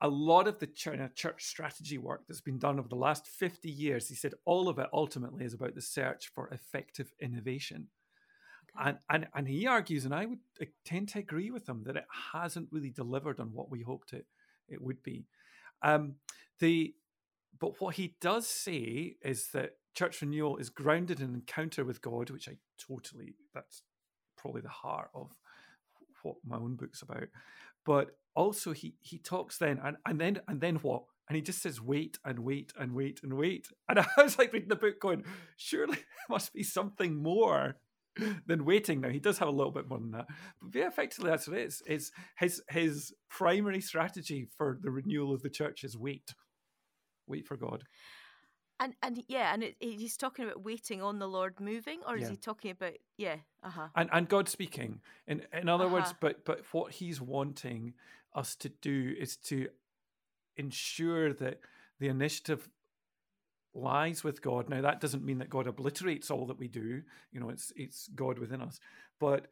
a 0.00 0.08
lot 0.08 0.48
of 0.48 0.58
the 0.58 0.66
China 0.66 1.10
church 1.14 1.44
strategy 1.44 1.98
work 1.98 2.22
that's 2.26 2.40
been 2.40 2.58
done 2.58 2.78
over 2.78 2.88
the 2.88 2.96
last 2.96 3.26
50 3.26 3.70
years, 3.70 4.08
he 4.08 4.14
said 4.14 4.34
all 4.44 4.68
of 4.68 4.78
it 4.78 4.88
ultimately 4.92 5.44
is 5.44 5.54
about 5.54 5.74
the 5.74 5.82
search 5.82 6.30
for 6.34 6.48
effective 6.48 7.12
innovation. 7.20 7.88
Okay. 8.76 8.90
And, 8.90 8.98
and 9.10 9.26
and 9.34 9.48
he 9.48 9.66
argues, 9.66 10.04
and 10.04 10.14
I 10.14 10.26
would 10.26 10.38
tend 10.84 11.08
to 11.10 11.18
agree 11.18 11.50
with 11.50 11.68
him 11.68 11.82
that 11.84 11.96
it 11.96 12.06
hasn't 12.32 12.68
really 12.70 12.90
delivered 12.90 13.40
on 13.40 13.52
what 13.52 13.70
we 13.70 13.82
hoped 13.82 14.12
it 14.12 14.26
it 14.68 14.80
would 14.80 15.02
be. 15.02 15.26
Um, 15.82 16.14
the 16.58 16.94
but 17.58 17.80
what 17.80 17.96
he 17.96 18.16
does 18.20 18.48
say 18.48 19.16
is 19.22 19.48
that 19.52 19.76
church 19.94 20.22
renewal 20.22 20.56
is 20.56 20.70
grounded 20.70 21.20
in 21.20 21.34
encounter 21.34 21.84
with 21.84 22.00
God, 22.00 22.30
which 22.30 22.48
I 22.48 22.56
totally 22.78 23.34
that's 23.54 23.82
probably 24.42 24.60
the 24.60 24.68
heart 24.68 25.10
of 25.14 25.30
what 26.22 26.36
my 26.46 26.56
own 26.56 26.76
book's 26.76 27.02
about. 27.02 27.28
But 27.84 28.16
also 28.34 28.72
he 28.72 28.94
he 29.00 29.18
talks 29.18 29.58
then 29.58 29.80
and, 29.82 29.96
and 30.06 30.20
then 30.20 30.40
and 30.48 30.60
then 30.60 30.76
what? 30.76 31.04
And 31.28 31.36
he 31.36 31.42
just 31.42 31.62
says 31.62 31.80
wait 31.80 32.18
and 32.24 32.40
wait 32.40 32.72
and 32.78 32.92
wait 32.92 33.20
and 33.22 33.34
wait. 33.34 33.68
And 33.88 34.00
I 34.00 34.06
was 34.18 34.38
like 34.38 34.52
reading 34.52 34.68
the 34.68 34.76
book 34.76 35.00
going, 35.00 35.24
surely 35.56 35.94
there 35.96 36.04
must 36.28 36.52
be 36.52 36.62
something 36.62 37.22
more 37.22 37.76
than 38.46 38.64
waiting 38.64 39.00
now. 39.00 39.08
He 39.08 39.20
does 39.20 39.38
have 39.38 39.48
a 39.48 39.52
little 39.52 39.72
bit 39.72 39.88
more 39.88 39.98
than 39.98 40.10
that. 40.10 40.26
But 40.60 40.74
yeah, 40.74 40.88
effectively 40.88 41.30
that's 41.30 41.48
what 41.48 41.58
it 41.58 41.66
is. 41.66 41.82
Is 41.86 42.12
his 42.36 42.62
his 42.68 43.14
primary 43.30 43.80
strategy 43.80 44.48
for 44.56 44.78
the 44.80 44.90
renewal 44.90 45.32
of 45.32 45.42
the 45.42 45.50
church 45.50 45.84
is 45.84 45.96
wait. 45.96 46.34
Wait 47.26 47.46
for 47.46 47.56
God. 47.56 47.84
And 48.82 48.94
and 49.02 49.22
yeah, 49.28 49.52
and 49.54 49.62
it, 49.62 49.76
it- 49.80 49.98
he's 49.98 50.16
talking 50.16 50.44
about 50.44 50.62
waiting 50.64 51.00
on 51.02 51.18
the 51.18 51.28
Lord 51.28 51.60
moving, 51.60 52.00
or 52.06 52.16
is 52.16 52.28
he 52.28 52.36
talking 52.36 52.70
about 52.72 52.94
yeah? 53.16 53.36
Uh 53.62 53.70
huh. 53.70 53.88
and 53.94 54.10
and 54.12 54.28
God 54.28 54.48
speaking. 54.48 55.00
In 55.26 55.42
in 55.52 55.68
other 55.68 55.88
words, 55.88 56.10
Uh-huh. 56.10 56.18
but 56.20 56.44
but 56.44 56.64
what 56.72 56.92
He's 56.92 57.20
wanting 57.20 57.94
us 58.34 58.56
to 58.56 58.68
do 58.68 59.14
is 59.18 59.36
to 59.36 59.68
ensure 60.56 61.32
that 61.34 61.60
the 62.00 62.08
initiative 62.08 62.68
lies 63.74 64.24
with 64.24 64.42
God. 64.42 64.68
Now 64.68 64.80
that 64.82 65.00
doesn't 65.00 65.24
mean 65.24 65.38
that 65.38 65.50
God 65.50 65.66
obliterates 65.66 66.30
all 66.30 66.46
that 66.46 66.58
we 66.58 66.68
do. 66.68 67.02
You 67.30 67.40
know, 67.40 67.50
it's 67.50 67.72
it's 67.76 68.08
God 68.08 68.38
within 68.38 68.60
us. 68.62 68.80
But 69.20 69.46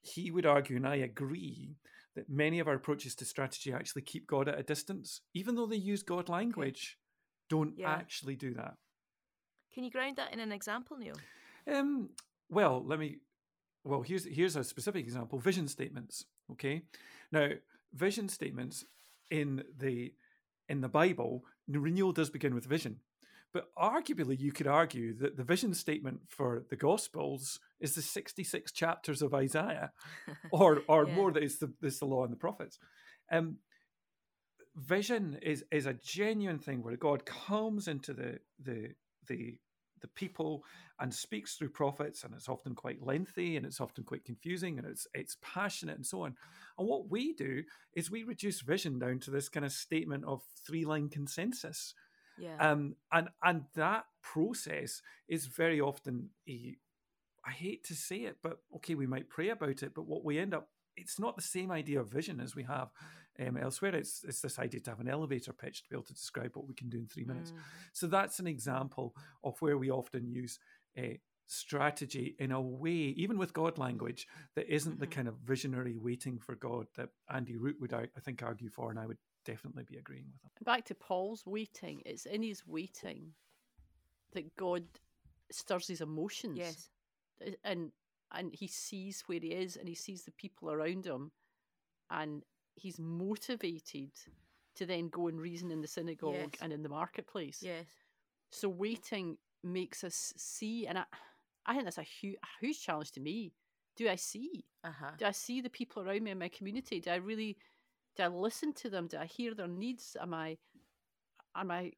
he 0.00 0.30
would 0.30 0.46
argue, 0.46 0.76
and 0.76 0.86
I 0.88 0.96
agree, 0.96 1.76
that 2.16 2.30
many 2.30 2.60
of 2.60 2.68
our 2.68 2.74
approaches 2.74 3.14
to 3.16 3.24
strategy 3.24 3.72
actually 3.72 4.02
keep 4.02 4.26
God 4.26 4.48
at 4.48 4.58
a 4.58 4.62
distance, 4.62 5.20
even 5.34 5.54
though 5.54 5.66
they 5.66 5.76
use 5.76 6.02
God 6.02 6.28
language. 6.30 6.96
Don't 7.48 7.76
Yeah. 7.78 7.90
actually 7.90 8.36
do 8.36 8.54
that. 8.54 8.76
Can 9.72 9.84
you 9.84 9.90
ground 9.90 10.16
that 10.16 10.32
in 10.32 10.40
an 10.40 10.52
example, 10.52 10.96
Neil? 10.96 11.16
Um, 11.66 12.10
well, 12.48 12.82
let 12.84 12.98
me. 12.98 13.18
Well, 13.84 14.02
here's 14.02 14.24
here's 14.24 14.56
a 14.56 14.64
specific 14.64 15.04
example: 15.04 15.38
vision 15.38 15.68
statements. 15.68 16.24
Okay, 16.52 16.82
now 17.30 17.50
vision 17.92 18.28
statements 18.28 18.84
in 19.30 19.64
the 19.78 20.14
in 20.68 20.80
the 20.80 20.88
Bible, 20.88 21.44
renewal 21.68 22.12
does 22.12 22.30
begin 22.30 22.54
with 22.54 22.66
vision, 22.66 23.00
but 23.52 23.68
arguably 23.76 24.38
you 24.38 24.52
could 24.52 24.66
argue 24.66 25.14
that 25.18 25.36
the 25.36 25.44
vision 25.44 25.74
statement 25.74 26.20
for 26.28 26.64
the 26.70 26.76
Gospels 26.76 27.60
is 27.80 27.94
the 27.94 28.02
sixty 28.02 28.44
six 28.44 28.72
chapters 28.72 29.22
of 29.22 29.34
Isaiah, 29.34 29.92
or 30.50 30.82
or 30.88 31.06
Yeah. 31.06 31.14
more. 31.14 31.32
That 31.32 31.42
is 31.44 31.58
the 31.58 31.72
is 31.82 31.98
the 31.98 32.06
law 32.06 32.24
and 32.24 32.32
the 32.32 32.36
prophets. 32.36 32.78
Um, 33.30 33.58
vision 34.78 35.38
is 35.42 35.64
is 35.70 35.86
a 35.86 35.94
genuine 35.94 36.58
thing 36.58 36.82
where 36.82 36.96
God 36.96 37.26
comes 37.26 37.88
into 37.88 38.12
the 38.12 38.38
the 38.62 38.90
the 39.26 39.56
the 40.00 40.08
people 40.08 40.62
and 41.00 41.12
speaks 41.12 41.56
through 41.56 41.70
prophets 41.70 42.22
and 42.22 42.32
it's 42.32 42.48
often 42.48 42.74
quite 42.74 43.02
lengthy 43.04 43.56
and 43.56 43.66
it's 43.66 43.80
often 43.80 44.04
quite 44.04 44.24
confusing 44.24 44.78
and 44.78 44.86
it's 44.86 45.06
it's 45.12 45.36
passionate 45.42 45.96
and 45.96 46.06
so 46.06 46.22
on 46.22 46.34
and 46.78 46.86
what 46.86 47.10
we 47.10 47.32
do 47.34 47.64
is 47.94 48.10
we 48.10 48.22
reduce 48.22 48.60
vision 48.60 48.98
down 49.00 49.18
to 49.18 49.30
this 49.32 49.48
kind 49.48 49.66
of 49.66 49.72
statement 49.72 50.24
of 50.24 50.42
three 50.64 50.84
line 50.84 51.08
consensus 51.08 51.94
Yeah. 52.38 52.56
um 52.60 52.94
and 53.10 53.28
and 53.42 53.64
that 53.74 54.04
process 54.22 55.02
is 55.28 55.46
very 55.46 55.80
often 55.80 56.30
a 56.48 56.76
i 57.44 57.50
hate 57.50 57.82
to 57.86 57.94
say 57.94 58.18
it 58.18 58.36
but 58.40 58.58
okay 58.76 58.94
we 58.94 59.06
might 59.06 59.28
pray 59.28 59.48
about 59.48 59.82
it 59.82 59.94
but 59.94 60.06
what 60.06 60.24
we 60.24 60.38
end 60.38 60.54
up 60.54 60.68
it's 60.96 61.18
not 61.18 61.34
the 61.36 61.42
same 61.42 61.72
idea 61.72 62.00
of 62.00 62.08
vision 62.08 62.40
as 62.40 62.54
we 62.54 62.62
have 62.64 62.90
um, 63.40 63.56
elsewhere 63.56 63.94
it's 63.94 64.24
it's 64.24 64.40
this 64.40 64.58
idea 64.58 64.80
to 64.80 64.90
have 64.90 65.00
an 65.00 65.08
elevator 65.08 65.52
pitch 65.52 65.82
to 65.82 65.88
be 65.88 65.94
able 65.96 66.04
to 66.04 66.14
describe 66.14 66.54
what 66.56 66.66
we 66.66 66.74
can 66.74 66.88
do 66.88 66.98
in 66.98 67.06
three 67.06 67.24
minutes 67.24 67.52
Mm. 67.52 67.58
so 67.92 68.06
that's 68.06 68.38
an 68.40 68.46
example 68.46 69.14
of 69.44 69.60
where 69.62 69.78
we 69.78 69.90
often 69.90 70.26
use 70.26 70.58
a 70.96 71.20
strategy 71.50 72.36
in 72.38 72.52
a 72.52 72.60
way, 72.60 72.92
even 72.92 73.38
with 73.38 73.54
God 73.54 73.78
language, 73.78 74.26
that 74.54 74.68
isn't 74.68 75.00
the 75.00 75.06
Mhm. 75.06 75.10
kind 75.12 75.28
of 75.28 75.36
visionary 75.38 75.96
waiting 75.96 76.38
for 76.38 76.54
God 76.54 76.86
that 76.96 77.08
Andy 77.30 77.56
Root 77.56 77.80
would, 77.80 77.94
I 77.94 78.02
I 78.16 78.20
think, 78.20 78.42
argue 78.42 78.68
for, 78.68 78.90
and 78.90 78.98
I 79.00 79.06
would 79.06 79.16
definitely 79.44 79.84
be 79.84 79.96
agreeing 79.96 80.30
with 80.30 80.42
him. 80.42 80.50
Back 80.62 80.84
to 80.86 80.94
Paul's 80.94 81.46
waiting. 81.46 82.02
It's 82.04 82.26
in 82.26 82.42
his 82.42 82.66
waiting 82.66 83.34
that 84.32 84.54
God 84.56 84.86
stirs 85.50 85.86
his 85.88 86.02
emotions. 86.02 86.58
Yes. 86.58 86.90
Uh, 87.40 87.52
and 87.64 87.92
and 88.30 88.54
he 88.54 88.66
sees 88.66 89.22
where 89.22 89.40
he 89.40 89.52
is 89.54 89.76
and 89.78 89.88
he 89.88 89.94
sees 89.94 90.24
the 90.24 90.32
people 90.32 90.70
around 90.70 91.06
him 91.06 91.32
and 92.10 92.44
he's 92.78 92.98
motivated 92.98 94.10
to 94.76 94.86
then 94.86 95.08
go 95.08 95.28
and 95.28 95.40
reason 95.40 95.70
in 95.70 95.80
the 95.80 95.88
synagogue 95.88 96.34
Yes. 96.34 96.62
and 96.62 96.72
in 96.72 96.82
the 96.82 96.88
marketplace. 96.88 97.60
Yes. 97.62 97.86
So 98.50 98.68
waiting 98.68 99.36
makes 99.62 100.04
us 100.04 100.32
see 100.36 100.86
and 100.86 100.98
I, 100.98 101.04
I 101.66 101.72
think 101.72 101.84
that's 101.84 101.98
a 101.98 102.02
huge, 102.02 102.36
a 102.42 102.64
huge 102.64 102.80
challenge 102.82 103.10
to 103.12 103.20
me. 103.20 103.52
Do 103.96 104.08
I 104.08 104.14
see? 104.16 104.64
Uh 104.84 104.92
huh. 104.98 105.10
Do 105.18 105.26
I 105.26 105.32
see 105.32 105.60
the 105.60 105.70
people 105.70 106.02
around 106.02 106.22
me 106.22 106.30
in 106.30 106.38
my 106.38 106.48
community? 106.48 107.00
Do 107.00 107.10
I 107.10 107.16
really 107.16 107.56
do 108.16 108.22
I 108.22 108.28
listen 108.28 108.72
to 108.74 108.90
them? 108.90 109.06
Do 109.08 109.18
I 109.18 109.26
hear 109.26 109.54
their 109.54 109.68
needs? 109.68 110.16
Am 110.20 110.32
I 110.32 110.56
am 111.56 111.70
I 111.70 111.92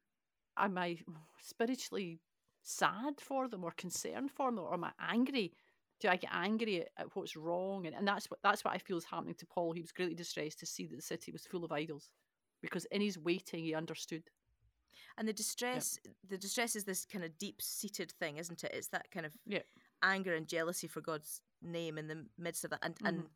am 0.57 0.77
I 0.77 0.97
spiritually 1.41 2.19
sad 2.63 3.19
for 3.19 3.47
them 3.47 3.63
or 3.63 3.71
concerned 3.71 4.31
for 4.31 4.49
them 4.49 4.59
or 4.59 4.73
am 4.73 4.83
I 4.83 4.91
angry? 4.99 5.53
Do 6.01 6.09
I 6.09 6.17
get 6.17 6.31
angry 6.33 6.81
at, 6.81 6.89
at 6.97 7.15
what's 7.15 7.35
wrong? 7.35 7.85
And, 7.85 7.95
and 7.95 8.07
that's 8.07 8.29
what 8.29 8.39
that's 8.43 8.63
what 8.65 8.73
I 8.73 8.79
feel 8.79 8.97
is 8.97 9.05
happening 9.05 9.35
to 9.35 9.45
Paul. 9.45 9.71
He 9.73 9.81
was 9.81 9.91
greatly 9.91 10.15
distressed 10.15 10.59
to 10.59 10.65
see 10.65 10.85
that 10.87 10.95
the 10.95 11.01
city 11.01 11.31
was 11.31 11.45
full 11.45 11.63
of 11.63 11.71
idols. 11.71 12.09
Because 12.61 12.85
in 12.85 13.01
his 13.01 13.17
waiting 13.17 13.63
he 13.63 13.73
understood. 13.73 14.23
And 15.17 15.27
the 15.27 15.33
distress, 15.33 15.99
the 16.27 16.37
distress 16.37 16.75
is 16.75 16.83
this 16.83 17.05
kind 17.05 17.23
of 17.23 17.37
deep-seated 17.37 18.11
thing, 18.19 18.37
isn't 18.37 18.63
it? 18.63 18.71
It's 18.73 18.87
that 18.89 19.09
kind 19.11 19.25
of 19.25 19.33
Yeah. 19.45 19.61
anger 20.03 20.35
and 20.35 20.47
jealousy 20.47 20.87
for 20.87 21.01
God's 21.01 21.41
name 21.61 21.97
in 21.97 22.07
the 22.07 22.25
midst 22.37 22.63
of 22.63 22.69
that, 22.71 22.79
and 22.83 22.95
and 23.03 23.23
Mhm. 23.23 23.29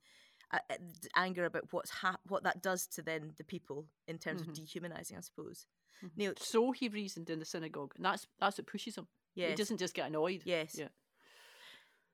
uh, 0.51 0.60
uh, 0.69 0.78
anger 1.15 1.45
about 1.45 1.71
what's 1.73 1.89
hap- 1.89 2.21
what 2.28 2.43
that 2.43 2.62
does 2.62 2.88
to 2.88 3.01
then 3.01 3.34
the 3.38 3.43
people 3.43 3.88
in 4.08 4.17
terms 4.19 4.41
Mhm. 4.43 4.47
of 4.49 4.54
dehumanizing, 4.54 5.17
I 5.17 5.21
suppose. 5.21 5.65
Mhm. 6.04 6.12
Neil, 6.17 6.34
So 6.38 6.71
he 6.71 6.88
reasoned 6.88 7.30
in 7.30 7.39
the 7.39 7.45
synagogue, 7.45 7.93
and 7.95 8.06
that's 8.06 8.28
that's 8.39 8.58
what 8.58 8.67
pushes 8.67 8.95
him. 8.97 9.08
He 9.34 9.54
doesn't 9.56 9.78
just 9.78 9.93
get 9.95 10.08
annoyed. 10.08 10.43
yes, 10.45 10.75
Yeah. 10.78 10.89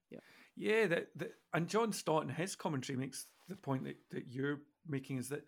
Yeah, 0.10 0.20
that, 0.88 1.08
that 1.16 1.34
and 1.54 1.68
John 1.68 1.94
Stott 1.94 2.24
in 2.24 2.30
his 2.30 2.56
commentary 2.56 2.98
makes 2.98 3.26
the 3.48 3.56
point 3.56 3.84
that, 3.86 3.98
that 4.12 4.28
you're 4.30 4.62
making 4.88 5.18
is 5.18 5.30
that 5.30 5.44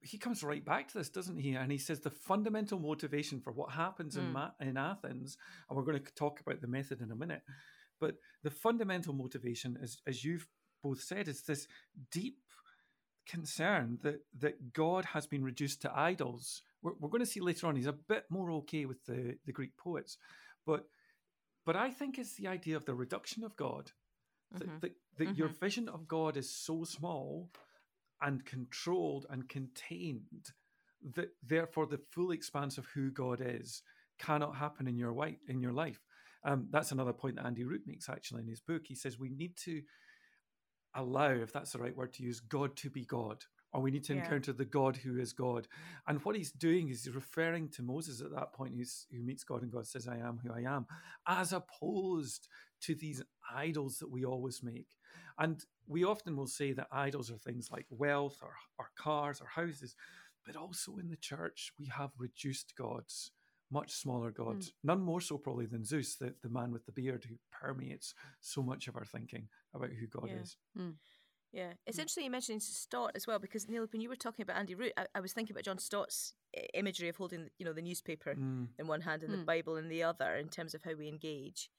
he 0.00 0.18
comes 0.18 0.42
right 0.42 0.64
back 0.64 0.88
to 0.88 0.98
this, 0.98 1.08
doesn't 1.08 1.38
he? 1.38 1.52
And 1.52 1.70
he 1.70 1.78
says 1.78 2.00
the 2.00 2.10
fundamental 2.10 2.78
motivation 2.78 3.40
for 3.40 3.52
what 3.52 3.70
happens 3.70 4.16
in 4.16 4.24
Mm. 4.24 4.32
Ma- 4.32 4.50
in 4.60 4.76
Athens, 4.76 5.38
and 5.68 5.76
we're 5.76 5.84
going 5.84 6.02
to 6.02 6.14
talk 6.14 6.40
about 6.40 6.60
the 6.60 6.66
method 6.66 7.00
in 7.00 7.10
a 7.12 7.16
minute, 7.16 7.42
but 8.00 8.16
the 8.42 8.50
fundamental 8.50 9.14
motivation, 9.14 9.78
as 9.80 9.98
as 10.06 10.24
you've 10.24 10.48
both 10.82 11.00
said, 11.00 11.28
is 11.28 11.42
this 11.42 11.68
deep 12.10 12.38
concern 13.26 13.98
that 14.02 14.24
that 14.40 14.72
God 14.72 15.04
has 15.04 15.26
been 15.26 15.44
reduced 15.44 15.82
to 15.82 15.98
idols. 15.98 16.62
We're, 16.82 16.94
we're 16.98 17.08
going 17.08 17.24
to 17.24 17.30
see 17.30 17.40
later 17.40 17.68
on 17.68 17.76
he's 17.76 17.86
a 17.86 17.92
bit 17.92 18.24
more 18.28 18.50
okay 18.50 18.86
with 18.86 19.04
the 19.06 19.38
the 19.46 19.52
Greek 19.52 19.76
poets, 19.76 20.18
but 20.66 20.88
but 21.64 21.76
I 21.76 21.90
think 21.92 22.18
it's 22.18 22.34
the 22.34 22.48
idea 22.48 22.76
of 22.76 22.84
the 22.84 22.94
reduction 22.94 23.44
of 23.44 23.54
God 23.56 23.92
that, 24.58 24.68
Mhm. 24.68 24.80
that, 24.80 24.92
that 25.18 25.36
your 25.36 25.48
vision 25.48 25.88
of 25.88 26.06
God 26.08 26.36
is 26.36 26.50
so 26.54 26.84
small 26.84 27.50
and 28.20 28.44
controlled 28.44 29.26
and 29.30 29.48
contained 29.48 30.52
that 31.14 31.30
therefore 31.42 31.86
the 31.86 31.98
full 31.98 32.30
expanse 32.30 32.78
of 32.78 32.86
who 32.94 33.10
God 33.10 33.40
is 33.40 33.82
cannot 34.18 34.56
happen 34.56 34.86
in 34.86 34.96
your 34.96 35.10
wi- 35.10 35.38
in 35.48 35.60
your 35.60 35.72
life. 35.72 36.00
Um, 36.44 36.68
that's 36.70 36.92
another 36.92 37.12
point 37.12 37.36
that 37.36 37.46
Andy 37.46 37.64
Root 37.64 37.82
makes 37.86 38.08
actually 38.08 38.42
in 38.42 38.48
his 38.48 38.60
book. 38.60 38.82
He 38.86 38.94
says 38.94 39.18
we 39.18 39.28
need 39.30 39.56
to 39.64 39.82
allow, 40.94 41.30
if 41.30 41.52
that's 41.52 41.72
the 41.72 41.78
right 41.78 41.96
word 41.96 42.12
to 42.14 42.22
use, 42.22 42.40
God 42.40 42.76
to 42.76 42.90
be 42.90 43.04
God, 43.04 43.44
or 43.72 43.80
we 43.80 43.90
need 43.90 44.04
to 44.04 44.14
Yeah. 44.14 44.22
encounter 44.22 44.52
the 44.52 44.64
God 44.64 44.96
who 44.96 45.18
is 45.18 45.32
God. 45.32 45.66
And 46.06 46.22
what 46.24 46.36
he's 46.36 46.52
doing 46.52 46.88
is 46.88 47.04
he's 47.04 47.14
referring 47.14 47.68
to 47.70 47.82
Moses 47.82 48.20
at 48.20 48.30
that 48.32 48.52
point, 48.52 48.74
who's, 48.74 49.06
who 49.10 49.22
meets 49.22 49.44
God, 49.44 49.62
and 49.62 49.72
God 49.72 49.86
says, 49.86 50.06
I 50.06 50.18
am 50.18 50.38
who 50.38 50.52
I 50.52 50.60
am, 50.60 50.86
as 51.26 51.52
opposed 51.52 52.48
to 52.82 52.94
these 52.94 53.22
idols 53.50 53.98
that 53.98 54.10
we 54.10 54.24
always 54.24 54.62
make. 54.62 54.88
And 55.38 55.64
we 55.86 56.04
often 56.04 56.36
will 56.36 56.46
say 56.46 56.72
that 56.72 56.88
idols 56.92 57.30
are 57.30 57.38
things 57.38 57.70
like 57.70 57.86
wealth 57.90 58.38
or, 58.42 58.54
or 58.78 58.90
cars 58.96 59.40
or 59.40 59.46
houses, 59.46 59.96
but 60.44 60.56
also 60.56 60.96
in 60.96 61.08
the 61.08 61.16
church, 61.16 61.72
we 61.78 61.86
have 61.86 62.10
reduced 62.18 62.74
gods, 62.76 63.30
much 63.70 63.92
smaller 63.92 64.30
hmm. 64.30 64.42
gods, 64.42 64.72
none 64.84 65.00
more 65.00 65.20
so 65.20 65.38
probably 65.38 65.66
than 65.66 65.84
Zeus, 65.84 66.16
the, 66.16 66.34
the 66.42 66.50
man 66.50 66.72
with 66.72 66.84
the 66.84 66.92
beard 66.92 67.24
who 67.24 67.36
permeates 67.50 68.14
so 68.40 68.62
much 68.62 68.86
of 68.88 68.96
our 68.96 69.04
thinking 69.04 69.48
about 69.72 69.90
who 69.90 70.06
God 70.06 70.28
Yeah. 70.28 70.42
is. 70.42 70.56
Hmm. 70.76 70.90
Yeah, 71.52 71.72
it's 71.86 71.98
Mm. 71.98 72.00
interesting 72.00 72.24
you 72.24 72.30
mentioned 72.30 72.62
Stott 72.62 73.12
as 73.14 73.26
well 73.26 73.38
because 73.38 73.68
Neil, 73.68 73.86
when 73.92 74.00
you 74.00 74.08
were 74.08 74.16
talking 74.16 74.42
about 74.42 74.56
Andy 74.56 74.74
Root, 74.74 74.92
I, 74.96 75.06
I 75.14 75.20
was 75.20 75.32
thinking 75.32 75.54
about 75.54 75.64
John 75.64 75.78
Stott's 75.78 76.34
imagery 76.74 77.08
of 77.08 77.16
holding, 77.16 77.50
you 77.58 77.66
know, 77.66 77.72
the 77.74 77.82
newspaper 77.82 78.36
Mm. 78.36 78.68
in 78.78 78.86
one 78.86 79.02
hand 79.02 79.22
and 79.22 79.32
the 79.32 79.38
Mm. 79.38 79.46
Bible 79.46 79.76
in 79.76 79.88
the 79.88 80.02
other 80.02 80.34
in 80.36 80.48
terms 80.48 80.74
of 80.74 80.82
how 80.82 80.94
we 80.94 81.08
engage. 81.08 81.70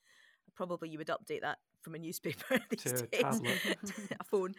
Probably 0.56 0.90
you 0.90 0.98
would 1.00 1.08
update 1.08 1.42
that 1.42 1.60
from 1.82 1.96
a 1.96 2.00
newspaper 2.00 2.60
these 2.70 2.84
To 2.84 3.04
a 3.04 3.08
days, 3.08 3.22
tablet. 3.22 3.62
to 3.86 3.94
a 4.20 4.24
phone. 4.24 4.54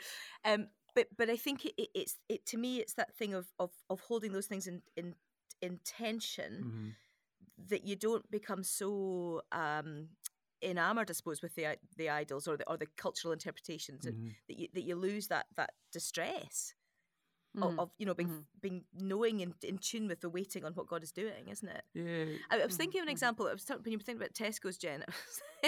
Um, 0.45 0.69
but 0.95 1.09
but 1.17 1.31
I 1.31 1.37
think 1.37 1.65
it, 1.65 1.75
it, 1.77 1.89
it's 1.95 2.19
it 2.29 2.47
to 2.47 2.57
me 2.57 2.79
it's 2.79 2.95
that 2.95 3.15
thing 3.17 3.35
of 3.35 3.47
of, 3.59 3.71
of 3.91 4.01
holding 4.01 4.33
those 4.33 4.47
things 4.47 4.67
in 4.67 4.83
in 4.97 5.15
in 5.63 5.79
tension 5.85 6.65
Mhm. 6.65 6.95
that 7.69 7.85
you 7.85 7.97
don't 7.97 8.29
become 8.31 8.65
so 8.65 9.43
um, 9.53 10.09
enamored, 10.65 11.11
I 11.11 11.15
suppose, 11.15 11.43
with 11.43 11.55
the 11.55 11.77
the 11.97 12.11
idols 12.11 12.47
or 12.49 12.57
the 12.57 12.69
or 12.69 12.77
the 12.77 12.87
cultural 12.97 13.33
interpretations, 13.33 14.07
and 14.07 14.17
Mhm. 14.17 14.35
that 14.49 14.59
you 14.59 14.69
that 14.75 14.83
you 14.83 14.97
lose 14.97 15.29
that 15.29 15.47
that 15.57 15.73
distress 15.93 16.75
Mm. 17.57 17.63
of, 17.63 17.75
of 17.79 17.91
you 17.99 18.07
know 18.07 18.15
being 18.15 18.31
Mhm. 18.31 18.47
being 18.61 18.85
knowing 18.95 19.43
and 19.43 19.55
in 19.63 19.79
tune 19.79 20.09
with 20.09 20.21
the 20.21 20.29
waiting 20.31 20.65
on 20.65 20.73
what 20.75 20.87
God 20.89 21.03
is 21.03 21.13
doing, 21.13 21.49
isn't 21.49 21.69
it? 21.69 21.85
Yeah. 21.95 22.39
I, 22.51 22.59
I 22.61 22.67
was 22.67 22.77
Mhm, 22.77 22.77
thinking 22.77 23.01
of 23.01 23.05
an 23.07 23.11
mhm. 23.11 23.13
example. 23.13 23.47
I 23.49 23.53
was 23.53 23.65
talking, 23.65 23.83
when 23.85 23.93
you 23.93 23.99
were 23.99 24.05
thinking 24.05 24.23
about 24.23 24.35
Tesco's, 24.35 24.79
Jen. 24.79 25.05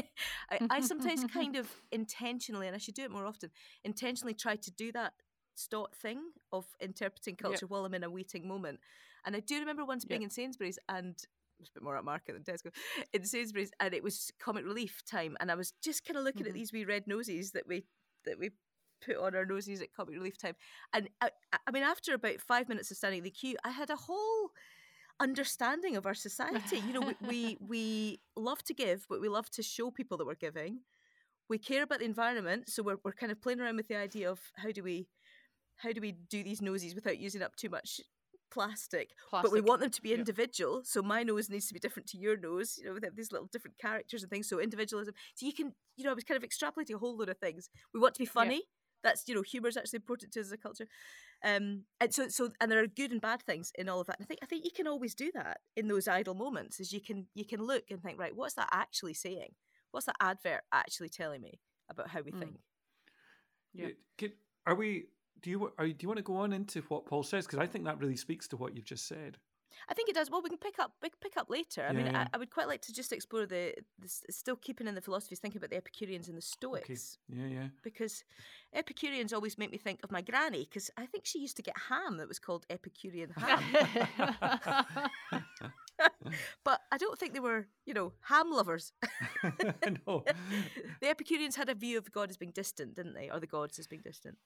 I, 0.51 0.61
I 0.71 0.81
sometimes 0.81 1.25
kind 1.25 1.57
of 1.57 1.71
intentionally, 1.93 2.67
and 2.67 2.75
I 2.75 2.79
should 2.79 2.95
do 2.95 3.05
it 3.05 3.11
more 3.11 3.27
often, 3.27 3.51
intentionally 3.85 4.35
try 4.35 4.57
to 4.57 4.71
do 4.71 4.93
that 4.93 5.15
Stott 5.55 5.95
thing 5.97 6.21
of 6.53 6.67
interpreting 6.81 7.37
culture 7.37 7.67
while 7.67 7.85
I'm 7.85 7.95
in 7.95 8.05
a 8.05 8.11
waiting 8.11 8.47
moment. 8.47 8.81
And 9.25 9.35
I 9.37 9.41
do 9.41 9.59
remember 9.59 9.85
once 9.85 10.05
being 10.05 10.21
Yeah. 10.21 10.25
in 10.25 10.31
Sainsbury's 10.31 10.79
and 10.89 11.17
was 11.59 11.69
a 11.69 11.73
bit 11.73 11.83
more 11.83 12.01
upmarket 12.01 12.33
than 12.35 12.43
Tesco 12.43 12.73
in 13.13 13.25
Sainsbury's, 13.25 13.71
and 13.81 13.95
it 13.95 14.03
was 14.03 14.31
comic 14.39 14.65
relief 14.65 15.03
time, 15.11 15.37
and 15.41 15.51
I 15.51 15.55
was 15.55 15.73
just 15.83 16.05
kind 16.05 16.17
of 16.17 16.25
looking 16.25 16.47
at 16.47 16.53
Mhm. 16.53 16.55
these 16.55 16.73
wee 16.73 16.85
red 16.85 17.07
noses 17.07 17.53
that 17.53 17.67
we 17.67 17.87
that 18.25 18.39
we 18.39 18.51
put 19.05 19.17
on 19.17 19.35
our 19.37 19.47
noses 19.47 19.81
at 19.81 19.93
comic 19.95 20.15
relief 20.15 20.37
time, 20.39 20.57
and 20.93 21.09
I, 21.21 21.31
I- 21.53 21.59
I 21.67 21.71
mean, 21.71 21.83
after 21.85 22.15
about 22.15 22.41
five 22.41 22.69
minutes 22.69 22.91
of 22.91 22.97
standing 22.97 23.19
in 23.19 23.25
the 23.25 23.31
queue, 23.31 23.57
I 23.65 23.71
had 23.71 23.91
a 23.91 23.97
whole 23.97 24.51
understanding 25.21 25.97
of 25.97 26.07
our 26.07 26.15
society. 26.15 26.79
You 26.79 26.93
know, 26.93 27.01
we, 27.01 27.17
we 27.27 27.57
we 27.69 28.21
love 28.37 28.63
to 28.65 28.75
give, 28.75 29.07
but 29.09 29.21
we 29.21 29.29
love 29.29 29.51
to 29.51 29.63
show 29.63 29.91
people 29.91 30.17
that 30.19 30.27
we're 30.27 30.35
giving. 30.35 30.81
We 31.49 31.59
care 31.59 31.85
about 31.85 32.01
the 32.01 32.05
environment, 32.05 32.69
so 32.69 32.83
we're 32.83 32.99
we're 33.05 33.13
kind 33.13 33.33
of 33.33 33.41
playing 33.41 33.61
around 33.61 33.77
with 33.77 33.89
the 33.89 33.97
idea 33.97 34.31
of 34.31 34.41
how 34.57 34.73
do 34.73 34.83
we 34.83 35.09
how 35.77 35.93
do 35.93 36.01
we 36.01 36.13
do 36.13 36.43
these 36.43 36.63
noses 36.63 36.95
without 36.95 37.19
using 37.19 37.43
up 37.43 37.55
too 37.57 37.69
much 37.69 38.01
plastic, 38.51 39.11
but 39.31 39.53
we 39.53 39.61
want 39.61 39.81
them 39.81 39.91
to 39.91 40.03
be 40.03 40.11
Yeah. 40.11 40.17
individual. 40.17 40.83
So 40.85 41.03
my 41.03 41.23
nose 41.23 41.49
needs 41.51 41.67
to 41.69 41.75
be 41.75 41.81
different 41.81 42.09
to 42.11 42.19
your 42.19 42.37
nose. 42.37 42.79
You 42.79 42.87
know, 42.87 42.93
we 42.95 43.01
have 43.05 43.17
these 43.17 43.33
little 43.33 43.49
different 43.49 43.79
characters 43.79 44.23
and 44.23 44.31
things. 44.31 44.49
So 44.49 44.61
individualism. 44.61 45.15
So 45.35 45.47
you 45.47 45.53
can, 45.53 45.75
you 45.97 46.05
know, 46.05 46.11
I 46.11 46.15
was 46.15 46.25
kind 46.25 46.43
of 46.43 46.49
extrapolating 46.49 46.95
a 46.95 46.99
whole 46.99 47.17
load 47.17 47.29
of 47.29 47.39
things. 47.39 47.71
We 47.93 48.01
want 48.01 48.15
to 48.15 48.19
be 48.19 48.27
funny. 48.27 48.63
That's 49.03 49.29
you 49.29 49.35
know, 49.35 49.43
humor 49.43 49.69
is 49.69 49.77
actually 49.77 49.99
important 49.99 50.33
to 50.33 50.41
us 50.41 50.47
as 50.47 50.53
a 50.53 50.57
culture. 50.57 50.87
Um, 51.45 51.85
and 52.01 52.13
so 52.13 52.29
so 52.29 52.51
and 52.61 52.71
there 52.73 52.83
are 52.83 52.87
good 52.87 53.13
and 53.13 53.21
bad 53.21 53.43
things 53.43 53.71
in 53.77 53.89
all 53.89 54.01
of 54.01 54.07
that. 54.07 54.19
And 54.19 54.25
I 54.25 54.27
think 54.27 54.41
I 54.43 54.47
think 54.47 54.65
you 54.65 54.71
can 54.71 54.87
always 54.89 55.15
do 55.15 55.31
that 55.35 55.61
in 55.77 55.87
those 55.89 56.09
idle 56.09 56.35
moments. 56.35 56.81
Is 56.81 56.93
you 56.93 57.01
can 57.01 57.27
you 57.35 57.45
can 57.45 57.63
look 57.63 57.91
and 57.91 58.03
think, 58.03 58.19
right, 58.19 58.35
what's 58.35 58.55
that 58.55 58.69
actually 58.73 59.15
saying? 59.15 59.55
What's 59.91 60.07
that 60.07 60.17
advert 60.21 60.63
actually 60.73 61.11
telling 61.11 61.43
me 61.43 61.61
about 61.89 62.09
how 62.09 62.23
we 62.23 62.33
Mm. 62.33 62.39
think? 62.41 62.57
Yeah. 63.75 63.89
Can, 64.17 64.33
are 64.67 64.75
we? 64.75 65.09
Do 65.43 65.51
you 65.51 65.73
are, 65.79 65.87
do 65.87 65.95
you 66.01 66.09
want 66.09 66.19
to 66.19 66.23
go 66.25 66.37
on 66.37 66.53
into 66.53 66.81
what 66.83 67.07
Paul 67.07 67.23
says? 67.23 67.47
Because 67.47 67.59
I 67.59 67.67
think 67.67 67.85
that 67.85 67.99
really 67.99 68.17
speaks 68.17 68.49
to 68.49 68.57
what 68.57 68.75
you've 68.75 68.85
just 68.87 69.07
said. 69.07 69.39
I 69.91 69.95
think 69.95 70.09
it 70.09 70.15
does. 70.15 70.31
Well, 70.31 70.41
we 70.43 70.49
can 70.49 70.59
pick 70.59 70.79
up 70.79 70.93
we 71.03 71.11
can 71.11 71.19
pick 71.21 71.37
up 71.37 71.51
later. 71.51 71.87
I 71.87 71.93
mean, 71.93 72.07
Yeah. 72.07 72.23
I, 72.23 72.29
I 72.35 72.39
would 72.39 72.51
quite 72.51 72.67
like 72.67 72.81
to 72.83 72.95
just 72.95 73.13
explore 73.13 73.45
the, 73.47 73.75
the 73.99 74.09
still 74.31 74.57
keeping 74.57 74.87
in 74.89 74.95
the 74.95 75.03
philosophies, 75.03 75.39
thinking 75.39 75.59
about 75.59 75.71
the 75.71 75.77
Epicureans 75.77 76.29
and 76.29 76.37
the 76.37 76.41
Okay. 76.41 76.85
Stoics, 76.95 77.19
Yeah, 77.29 77.47
yeah. 77.47 77.69
because 77.83 78.25
Epicureans 78.73 79.33
always 79.35 79.59
make 79.59 79.71
me 79.71 79.77
think 79.79 80.01
of 80.03 80.11
my 80.11 80.23
granny, 80.23 80.65
because 80.65 80.91
I 80.97 81.05
think 81.07 81.27
she 81.27 81.41
used 81.41 81.57
to 81.57 81.63
get 81.63 81.75
ham 81.91 82.17
that 82.17 82.27
was 82.29 82.39
called 82.39 82.65
Epicurean 82.71 83.31
ham, 83.37 83.63
but 86.65 86.81
I 86.91 86.97
don't 86.99 87.19
think 87.19 87.35
they 87.35 87.41
were, 87.41 87.67
you 87.85 87.95
know, 87.95 88.13
ham 88.23 88.51
lovers. 88.51 88.93
no. 90.07 90.25
the 91.01 91.09
Epicureans 91.09 91.57
had 91.57 91.69
a 91.69 91.75
view 91.75 91.99
of 91.99 92.11
God 92.13 92.31
as 92.31 92.37
being 92.37 92.53
distant, 92.53 92.95
didn't 92.97 93.15
they, 93.15 93.31
or 93.31 93.41
the 93.41 93.47
gods 93.47 93.79
as 93.79 93.87
being 93.87 94.03
distant? 94.03 94.39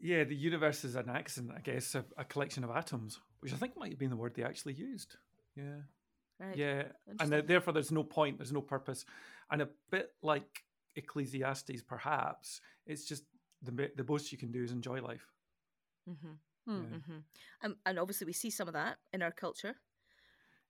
Yeah, 0.00 0.24
the 0.24 0.34
universe 0.34 0.84
is 0.84 0.96
an 0.96 1.10
accident, 1.10 1.52
I 1.56 1.60
guess, 1.60 1.94
a, 1.94 2.04
a 2.16 2.24
collection 2.24 2.64
of 2.64 2.70
atoms, 2.70 3.20
which 3.40 3.52
I 3.52 3.56
think 3.56 3.76
might 3.76 3.90
have 3.90 3.98
been 3.98 4.10
the 4.10 4.16
word 4.16 4.34
they 4.34 4.44
actually 4.44 4.74
used. 4.74 5.16
Yeah. 5.56 5.82
Right. 6.38 6.56
Yeah, 6.56 6.84
and 7.18 7.30
th- 7.30 7.46
therefore 7.46 7.74
there's 7.74 7.92
no 7.92 8.02
point, 8.02 8.38
there's 8.38 8.52
no 8.52 8.62
purpose, 8.62 9.04
and 9.50 9.60
a 9.60 9.68
bit 9.90 10.12
like 10.22 10.64
Ecclesiastes, 10.96 11.82
perhaps 11.82 12.62
it's 12.86 13.04
just 13.04 13.24
the 13.62 13.90
the 13.94 14.04
most 14.08 14.32
you 14.32 14.38
can 14.38 14.50
do 14.50 14.62
is 14.62 14.72
enjoy 14.72 15.02
life. 15.02 15.26
Mm-hmm. 16.08 16.72
Mm. 16.72 16.90
Yeah. 16.90 16.96
Mm-hmm. 16.96 17.18
Um, 17.66 17.76
and 17.84 17.98
obviously, 17.98 18.26
we 18.26 18.32
see 18.32 18.50
some 18.50 18.68
of 18.68 18.74
that 18.74 18.96
in 19.12 19.22
our 19.22 19.30
culture. 19.30 19.76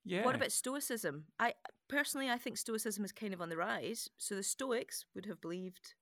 Yeah. 0.05 0.25
What 0.25 0.35
about 0.35 0.53
Stoicism? 0.53 1.27
I 1.38 1.55
personally, 1.88 2.31
I 2.31 2.38
think 2.38 2.57
Stoicism 2.57 3.05
is 3.05 3.12
kind 3.12 3.35
of 3.35 3.40
on 3.40 3.49
the 3.49 3.57
rise. 3.57 4.09
So 4.19 4.35
the 4.35 4.43
Stoics 4.43 5.05
would 5.14 5.27
have 5.27 5.40
believed. 5.40 5.95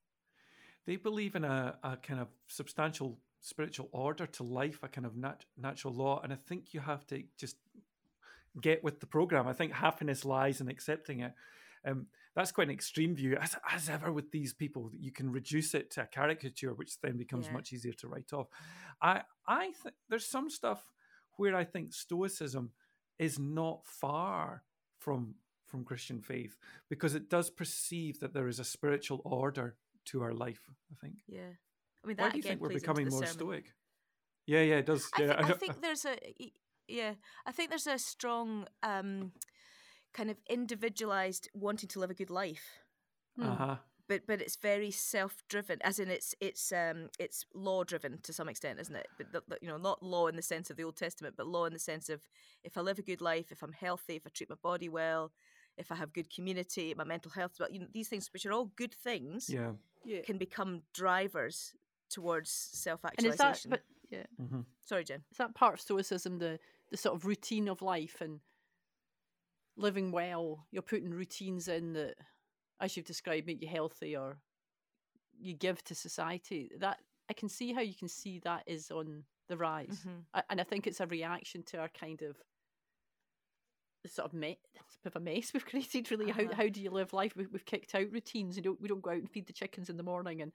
They 0.88 0.96
believe 0.96 1.36
in 1.36 1.44
a, 1.44 1.76
a 1.82 1.98
kind 1.98 2.18
of 2.18 2.28
substantial 2.46 3.18
spiritual 3.42 3.90
order 3.92 4.24
to 4.24 4.42
life, 4.42 4.78
a 4.82 4.88
kind 4.88 5.06
of 5.06 5.14
nat- 5.14 5.44
natural 5.58 5.92
law, 5.92 6.22
and 6.24 6.32
I 6.32 6.36
think 6.36 6.72
you 6.72 6.80
have 6.80 7.06
to 7.08 7.22
just 7.38 7.56
get 8.62 8.82
with 8.82 8.98
the 8.98 9.06
program. 9.06 9.46
I 9.46 9.52
think 9.52 9.72
happiness 9.74 10.24
lies 10.24 10.62
in 10.62 10.68
accepting 10.70 11.20
it. 11.20 11.34
Um, 11.86 12.06
that's 12.34 12.52
quite 12.52 12.68
an 12.68 12.72
extreme 12.72 13.14
view, 13.14 13.36
as, 13.36 13.54
as 13.70 13.90
ever 13.90 14.10
with 14.10 14.30
these 14.32 14.54
people. 14.54 14.90
You 14.98 15.12
can 15.12 15.30
reduce 15.30 15.74
it 15.74 15.90
to 15.90 16.04
a 16.04 16.06
caricature, 16.06 16.72
which 16.72 16.98
then 17.02 17.18
becomes 17.18 17.48
Yeah. 17.48 17.52
much 17.52 17.70
easier 17.74 17.92
to 17.92 18.08
write 18.08 18.32
off. 18.32 18.46
I, 19.02 19.24
I 19.46 19.72
think 19.82 19.94
there's 20.08 20.24
some 20.24 20.48
stuff 20.48 20.90
where 21.36 21.54
I 21.54 21.64
think 21.64 21.92
Stoicism 21.92 22.70
is 23.18 23.38
not 23.38 23.84
far 23.84 24.62
from 24.98 25.34
from 25.66 25.84
Christian 25.84 26.22
faith 26.22 26.56
because 26.88 27.14
it 27.14 27.28
does 27.28 27.50
perceive 27.50 28.20
that 28.20 28.32
there 28.32 28.48
is 28.48 28.58
a 28.58 28.64
spiritual 28.64 29.20
order 29.26 29.76
to 30.10 30.22
our 30.22 30.32
life. 30.32 30.60
I 30.90 30.94
think. 31.00 31.16
Yeah, 31.26 31.40
I 32.04 32.06
mean 32.08 32.16
Why 32.16 32.30
do 32.30 32.36
you 32.36 32.40
again 32.40 32.50
think 32.50 32.60
we're 32.62 32.68
becoming 32.80 33.08
more 33.08 33.20
sermon. 33.20 33.34
stoic? 33.34 33.64
Yeah, 34.46 34.62
yeah, 34.62 34.76
it 34.76 34.86
does. 34.86 35.08
I, 35.16 35.22
yeah, 35.22 35.26
thi- 35.28 35.38
I 35.44 35.48
don't- 35.48 35.60
think 35.60 35.80
there's 35.82 36.04
a 36.04 36.16
yeah. 36.88 37.14
I 37.46 37.52
think 37.52 37.68
there's 37.70 37.86
a 37.86 37.98
strong 37.98 38.66
um, 38.82 39.32
kind 40.14 40.30
of 40.30 40.36
individualized 40.48 41.48
wanting 41.54 41.88
to 41.90 42.00
live 42.00 42.10
a 42.10 42.14
good 42.14 42.30
life. 42.30 42.78
Mm. 43.38 43.52
uh-huh. 43.52 43.76
But, 44.08 44.26
but 44.26 44.40
it's 44.40 44.56
very 44.56 44.90
self-driven, 44.90 45.80
as 45.82 45.98
in 45.98 46.08
it's 46.08 46.34
it's 46.40 46.72
um 46.72 47.10
it's 47.18 47.44
law-driven 47.54 48.20
to 48.22 48.32
some 48.32 48.48
extent, 48.48 48.80
isn't 48.80 48.96
it? 48.96 49.06
But 49.18 49.32
the, 49.32 49.42
the- 49.46 49.58
you 49.60 49.68
know, 49.68 49.76
not 49.76 50.02
law 50.02 50.28
in 50.28 50.36
the 50.36 50.40
sense 50.42 50.70
of 50.70 50.78
the 50.78 50.84
Old 50.84 50.96
Testament, 50.96 51.34
but 51.36 51.46
law 51.46 51.66
in 51.66 51.74
the 51.74 51.78
sense 51.78 52.08
of 52.08 52.22
if 52.64 52.78
I 52.78 52.80
live 52.80 52.98
a 52.98 53.02
good 53.02 53.20
life, 53.20 53.52
if 53.52 53.62
I'm 53.62 53.72
healthy, 53.74 54.16
if 54.16 54.26
I 54.26 54.30
treat 54.30 54.48
my 54.48 54.56
body 54.62 54.88
well, 54.88 55.30
if 55.78 55.90
I 55.92 55.94
have 55.94 56.12
good 56.12 56.28
community, 56.34 56.94
my 56.96 57.04
mental 57.04 57.30
health, 57.30 57.52
well, 57.58 57.70
you 57.70 57.78
know, 57.80 57.86
these 57.92 58.08
things, 58.08 58.28
which 58.32 58.44
are 58.46 58.52
all 58.52 58.66
good 58.76 58.92
things, 58.94 59.48
Yeah. 59.48 59.72
Yeah. 60.04 60.22
can 60.22 60.38
become 60.38 60.82
drivers 60.92 61.74
towards 62.10 62.50
self-actualization. 62.50 63.32
is 63.32 63.62
that, 63.62 63.70
but 63.70 63.82
yeah, 64.10 64.26
hmm 64.38 64.60
Sorry, 64.84 65.04
Jen. 65.04 65.22
is 65.30 65.36
that 65.38 65.54
part 65.54 65.74
of 65.74 65.80
Stoicism, 65.80 66.38
the 66.38 66.58
the 66.90 66.96
sort 66.96 67.14
of 67.14 67.26
routine 67.26 67.68
of 67.68 67.82
life 67.82 68.20
and 68.22 68.40
living 69.76 70.10
well? 70.10 70.66
You're 70.70 70.82
putting 70.82 71.10
routines 71.10 71.68
in 71.68 71.92
that, 71.94 72.14
as 72.80 72.96
you've 72.96 73.06
described, 73.06 73.46
make 73.46 73.60
you 73.62 73.68
healthy 73.68 74.16
or 74.16 74.38
you 75.38 75.54
give 75.54 75.82
to 75.84 75.94
society. 75.94 76.70
That 76.78 76.98
I 77.28 77.34
can 77.34 77.48
see 77.48 77.72
how 77.72 77.80
you 77.82 77.94
can 77.94 78.08
see 78.08 78.38
that 78.40 78.62
is 78.66 78.90
on 78.90 79.24
the 79.48 79.56
rise, 79.56 80.04
Mhm. 80.06 80.24
I, 80.34 80.42
and 80.50 80.60
I 80.60 80.64
think 80.64 80.86
it's 80.86 81.00
a 81.00 81.06
reaction 81.06 81.62
to 81.64 81.78
our 81.78 81.88
kind 81.88 82.22
of 82.22 82.36
the 82.36 82.42
sort 84.06 84.26
of 84.26 84.32
me- 84.34 84.58
it's 84.74 84.96
a 84.96 85.00
bit 85.04 85.14
of 85.16 85.20
a 85.22 85.24
mess 85.24 85.50
we've 85.54 85.66
created. 85.66 86.10
Really, 86.10 86.30
Uh-huh. 86.30 86.44
how 86.50 86.54
how 86.62 86.68
do 86.68 86.80
you 86.82 86.90
live 86.90 87.12
life? 87.12 87.32
We've, 87.36 87.48
we've 87.52 87.64
kicked 87.66 87.94
out 87.94 88.10
routines. 88.12 88.56
We 88.56 88.62
don't 88.62 88.80
we 88.80 88.88
don't 88.88 89.02
go 89.02 89.10
out 89.10 89.16
and 89.18 89.30
feed 89.30 89.46
the 89.46 89.52
chickens 89.52 89.90
in 89.90 89.96
the 89.96 90.02
morning, 90.02 90.42
and 90.42 90.52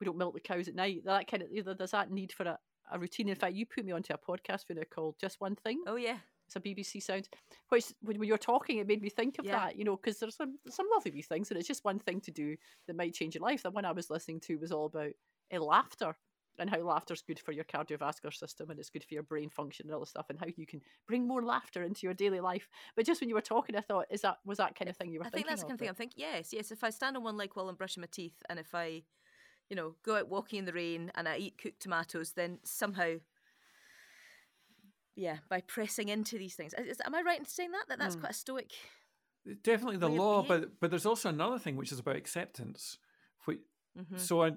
we 0.00 0.04
don't 0.04 0.18
milk 0.18 0.34
the 0.34 0.40
cows 0.40 0.68
at 0.68 0.74
night. 0.74 1.02
That 1.04 1.28
kind 1.30 1.42
of 1.42 1.50
you 1.52 1.62
know, 1.62 1.74
there's 1.74 1.90
that 1.92 2.10
need 2.10 2.32
for 2.32 2.44
a, 2.44 2.58
a 2.92 2.98
routine. 2.98 3.28
In 3.28 3.36
fact, 3.36 3.54
you 3.54 3.66
put 3.66 3.84
me 3.84 3.92
onto 3.92 4.12
a 4.14 4.18
podcast 4.18 4.66
for 4.66 4.74
called 4.86 5.16
Just 5.20 5.40
One 5.40 5.56
Thing. 5.56 5.82
Oh 5.86 5.96
yeah, 5.96 6.18
It's 6.46 6.56
a 6.56 6.60
BBC 6.60 7.02
sound. 7.02 7.28
Which 7.68 7.86
when 8.02 8.22
you 8.22 8.32
were 8.32 8.38
talking, 8.38 8.78
it 8.78 8.86
made 8.86 9.02
me 9.02 9.10
think 9.10 9.38
of 9.38 9.44
Yeah. 9.44 9.58
that. 9.58 9.76
You 9.76 9.84
know, 9.84 9.96
because 9.96 10.18
there's 10.18 10.36
some 10.36 10.58
some 10.70 10.86
lovely 10.94 11.10
wee 11.10 11.22
things, 11.22 11.50
and 11.50 11.58
it's 11.58 11.68
just 11.68 11.84
one 11.84 11.98
thing 11.98 12.20
to 12.22 12.30
do 12.30 12.56
that 12.86 12.96
might 12.96 13.14
change 13.14 13.34
your 13.34 13.42
life. 13.42 13.62
The 13.62 13.70
one 13.70 13.84
I 13.84 13.92
was 13.92 14.08
listening 14.10 14.40
to 14.40 14.56
was 14.56 14.72
all 14.72 14.86
about 14.86 15.12
uh, 15.52 15.60
laughter 15.60 16.16
and 16.58 16.68
how 16.68 16.78
laughter's 16.80 17.22
good 17.22 17.38
for 17.38 17.52
your 17.52 17.64
cardiovascular 17.64 18.34
system 18.34 18.70
and 18.70 18.78
it's 18.78 18.90
good 18.90 19.04
for 19.04 19.14
your 19.14 19.22
brain 19.22 19.50
function 19.50 19.86
and 19.86 19.94
all 19.94 20.00
this 20.00 20.10
stuff 20.10 20.26
and 20.30 20.38
how 20.38 20.46
you 20.56 20.66
can 20.66 20.80
bring 21.06 21.26
more 21.26 21.42
laughter 21.42 21.82
into 21.82 22.06
your 22.06 22.14
daily 22.14 22.40
life. 22.40 22.68
But 22.96 23.06
just 23.06 23.20
when 23.20 23.28
you 23.28 23.34
were 23.34 23.40
talking, 23.40 23.76
I 23.76 23.80
thought, 23.80 24.06
is 24.10 24.22
that 24.22 24.38
was 24.44 24.58
that 24.58 24.74
kind 24.74 24.88
of 24.88 24.96
thing 24.96 25.10
you 25.12 25.20
were 25.20 25.24
thinking? 25.24 25.44
I 25.44 25.48
think 25.48 25.48
thinking 25.48 25.50
that's 25.50 25.62
the 25.62 25.66
kind 25.66 25.74
of 25.74 25.80
thing 25.80 25.88
I'm 25.88 25.94
thinking. 25.94 26.20
Yes, 26.20 26.52
yes. 26.52 26.70
If 26.70 26.84
I 26.84 26.90
stand 26.90 27.16
on 27.16 27.22
one 27.22 27.36
leg 27.36 27.50
while 27.54 27.68
I'm 27.68 27.76
brushing 27.76 28.00
my 28.00 28.08
teeth, 28.10 28.42
and 28.48 28.58
if 28.58 28.74
I, 28.74 29.02
you 29.70 29.76
know, 29.76 29.94
go 30.04 30.16
out 30.16 30.28
walking 30.28 30.58
in 30.58 30.64
the 30.64 30.72
rain 30.72 31.12
and 31.14 31.28
I 31.28 31.36
eat 31.38 31.58
cooked 31.58 31.80
tomatoes, 31.80 32.32
then 32.32 32.58
somehow, 32.64 33.14
yeah, 35.14 35.38
by 35.48 35.60
pressing 35.60 36.08
into 36.08 36.38
these 36.38 36.54
things, 36.54 36.74
is, 36.78 37.00
am 37.04 37.14
I 37.14 37.22
right 37.22 37.38
in 37.38 37.44
saying 37.44 37.72
that 37.72 37.84
that 37.88 37.98
that's 37.98 38.16
Mm. 38.16 38.20
quite 38.20 38.32
a 38.32 38.34
stoic? 38.34 38.72
Definitely 39.62 39.96
the 39.96 40.08
law, 40.08 40.42
but 40.42 40.78
but 40.80 40.90
there's 40.90 41.06
also 41.06 41.28
another 41.28 41.58
thing 41.58 41.76
which 41.76 41.92
is 41.92 41.98
about 41.98 42.16
acceptance. 42.16 42.98
Which, 43.44 43.60
Mhm. 43.96 44.18
So 44.18 44.42
I 44.42 44.52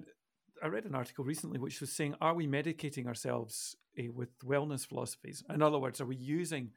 I 0.62 0.68
read 0.68 0.84
an 0.84 0.94
article 0.94 1.24
recently 1.24 1.58
which 1.58 1.80
was 1.80 1.92
saying, 1.92 2.14
are 2.20 2.34
we 2.34 2.46
medicating 2.46 3.06
ourselves 3.06 3.76
uh, 3.98 4.12
with 4.12 4.38
wellness 4.40 4.86
philosophies? 4.86 5.42
In 5.52 5.60
other 5.62 5.78
words, 5.78 6.00
are 6.00 6.06
we 6.06 6.16
using 6.16 6.70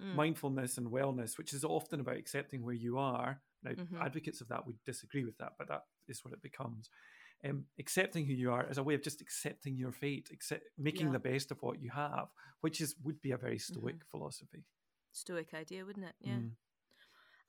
Mm. 0.00 0.14
mindfulness 0.14 0.78
and 0.78 0.86
wellness, 0.86 1.36
which 1.36 1.52
is 1.52 1.62
often 1.62 2.00
about 2.00 2.16
accepting 2.16 2.62
where 2.64 2.72
you 2.74 2.96
are? 2.96 3.42
Now, 3.62 3.72
Mhm. 3.72 4.00
advocates 4.00 4.40
of 4.40 4.48
that 4.48 4.66
would 4.66 4.82
disagree 4.84 5.24
with 5.26 5.36
that, 5.38 5.56
but 5.58 5.68
that 5.68 5.84
is 6.08 6.24
what 6.24 6.32
it 6.32 6.40
becomes. 6.40 6.88
Um, 7.44 7.66
accepting 7.78 8.24
who 8.24 8.32
you 8.32 8.50
are 8.50 8.66
is 8.70 8.78
a 8.78 8.82
way 8.82 8.94
of 8.94 9.02
just 9.02 9.20
accepting 9.20 9.76
your 9.76 9.92
fate, 9.92 10.30
accept, 10.30 10.64
making 10.78 11.08
Yeah. 11.08 11.12
the 11.12 11.18
best 11.18 11.50
of 11.50 11.60
what 11.60 11.80
you 11.80 11.90
have, 11.90 12.32
which 12.62 12.80
is 12.80 12.96
would 13.04 13.20
be 13.20 13.32
a 13.32 13.36
very 13.36 13.58
stoic 13.58 14.02
philosophy. 14.06 14.64
Stoic 15.12 15.52
idea, 15.52 15.84
wouldn't 15.84 16.06
it? 16.06 16.14
Yeah. 16.20 16.36
Mm. 16.38 16.56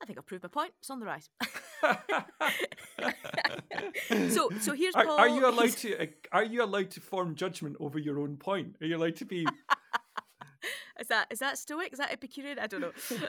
I 0.02 0.04
think 0.04 0.18
I've 0.18 0.26
proved 0.26 0.42
my 0.42 0.48
point. 0.50 0.74
It's 0.80 0.90
on 0.90 1.00
the 1.00 1.06
rise. 1.06 1.30
so, 4.30 4.48
so 4.60 4.72
here's 4.74 4.94
are, 4.94 5.04
Paul. 5.04 5.18
are 5.18 5.28
you 5.28 5.48
allowed 5.48 5.72
to? 5.78 6.02
uh, 6.02 6.06
Are 6.32 6.44
you 6.44 6.62
allowed 6.62 6.90
to 6.92 7.00
form 7.00 7.34
judgment 7.34 7.76
over 7.80 7.98
your 7.98 8.18
own 8.20 8.36
point? 8.36 8.76
Are 8.80 8.86
you 8.86 8.96
allowed 8.96 9.16
to 9.16 9.24
be? 9.24 9.46
Is 11.00 11.08
that 11.08 11.26
is 11.30 11.40
that 11.40 11.58
Stoic? 11.58 11.92
Is 11.92 11.98
that 11.98 12.12
Epicurean? 12.12 12.58
I 12.60 12.68
don't 12.68 12.80
know. 12.80 12.92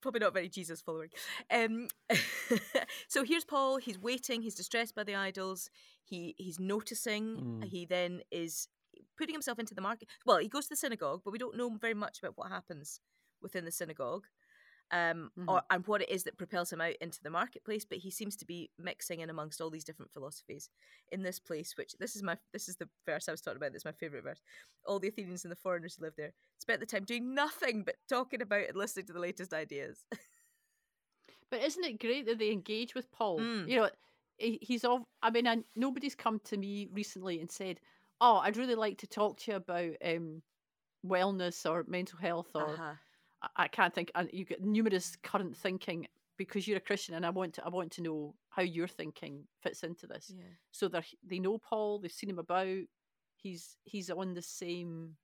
Probably 0.00 0.20
not 0.20 0.32
very 0.34 0.48
Jesus 0.48 0.80
following. 0.80 1.08
Um, 1.50 1.88
so 3.08 3.24
here's 3.24 3.44
Paul. 3.44 3.78
He's 3.78 3.98
waiting. 3.98 4.42
He's 4.42 4.54
distressed 4.54 4.94
by 4.94 5.02
the 5.02 5.16
idols. 5.16 5.70
He 6.04 6.36
he's 6.38 6.60
noticing. 6.60 7.60
Mm. 7.62 7.64
He 7.64 7.84
then 7.84 8.20
is 8.30 8.68
putting 9.16 9.34
himself 9.34 9.58
into 9.58 9.74
the 9.74 9.80
market. 9.80 10.06
Well, 10.24 10.38
he 10.38 10.46
goes 10.48 10.64
to 10.64 10.70
the 10.70 10.76
synagogue, 10.76 11.22
but 11.24 11.32
we 11.32 11.38
don't 11.38 11.56
know 11.56 11.70
very 11.80 11.94
much 11.94 12.20
about 12.20 12.34
what 12.36 12.50
happens 12.52 13.00
within 13.42 13.64
the 13.64 13.72
synagogue. 13.72 14.26
Um, 14.90 15.30
or 15.46 15.60
and 15.68 15.86
what 15.86 16.00
it 16.00 16.08
is 16.08 16.24
that 16.24 16.38
propels 16.38 16.72
him 16.72 16.80
out 16.80 16.94
into 17.02 17.22
the 17.22 17.28
marketplace, 17.28 17.84
but 17.84 17.98
he 17.98 18.10
seems 18.10 18.36
to 18.36 18.46
be 18.46 18.70
mixing 18.78 19.20
in 19.20 19.28
amongst 19.28 19.60
all 19.60 19.68
these 19.68 19.84
different 19.84 20.10
philosophies 20.10 20.70
in 21.12 21.22
this 21.22 21.38
place. 21.38 21.74
Which 21.76 21.92
this 21.98 22.16
is 22.16 22.22
my 22.22 22.38
this 22.54 22.68
is 22.68 22.76
the 22.76 22.88
verse 23.04 23.28
I 23.28 23.32
was 23.32 23.42
talking 23.42 23.58
about. 23.58 23.72
This 23.72 23.82
is 23.82 23.84
my 23.84 23.92
favorite 23.92 24.24
verse. 24.24 24.40
All 24.86 24.98
the 24.98 25.08
Athenians 25.08 25.44
and 25.44 25.52
the 25.52 25.56
foreigners 25.56 25.96
who 25.96 26.04
live 26.04 26.14
there 26.16 26.32
spent 26.58 26.80
the 26.80 26.86
time 26.86 27.04
doing 27.04 27.34
nothing 27.34 27.82
but 27.82 27.96
talking 28.08 28.40
about 28.40 28.66
and 28.68 28.76
listening 28.76 29.06
to 29.06 29.12
the 29.12 29.20
latest 29.20 29.52
ideas. 29.52 30.06
But 31.50 31.62
isn't 31.62 31.84
it 31.84 32.00
great 32.00 32.26
that 32.26 32.38
they 32.38 32.50
engage 32.50 32.94
with 32.94 33.10
Paul? 33.10 33.40
Mm. 33.40 33.68
You 33.68 33.76
know, 33.76 33.90
he's 34.38 34.84
all. 34.84 35.08
I 35.22 35.30
mean, 35.30 35.46
I, 35.46 35.58
nobody's 35.74 36.14
come 36.14 36.40
to 36.44 36.56
me 36.56 36.88
recently 36.92 37.40
and 37.40 37.50
said, 37.50 37.80
"Oh, 38.20 38.36
I'd 38.36 38.56
really 38.56 38.74
like 38.74 38.98
to 38.98 39.06
talk 39.06 39.38
to 39.38 39.52
you 39.52 39.56
about 39.56 39.92
um, 40.04 40.42
wellness 41.06 41.68
or 41.68 41.84
mental 41.88 42.18
health 42.18 42.50
or 42.54 42.74
Uh-huh. 42.74 42.94
I, 43.56 43.68
can't 43.68 43.94
think. 43.94 44.10
And 44.14 44.28
you 44.32 44.44
get 44.44 44.62
numerous 44.62 45.16
current 45.22 45.56
thinking 45.56 46.06
because 46.36 46.66
you're 46.66 46.78
a 46.78 46.80
Christian, 46.80 47.14
and 47.14 47.26
I 47.26 47.30
want 47.30 47.54
to. 47.54 47.64
I 47.64 47.68
want 47.68 47.92
to 47.92 48.02
know 48.02 48.34
how 48.48 48.62
your 48.62 48.88
thinking 48.88 49.44
fits 49.62 49.82
into 49.82 50.06
this. 50.06 50.32
Yeah. 50.36 50.44
So 50.72 50.88
they 50.88 51.02
they 51.26 51.38
know 51.38 51.58
Paul. 51.58 51.98
They've 51.98 52.12
seen 52.12 52.30
him 52.30 52.38
about. 52.38 52.66
He's 53.36 53.76
he's 53.84 54.10
on 54.10 54.34
the 54.34 54.42
same 54.42 55.16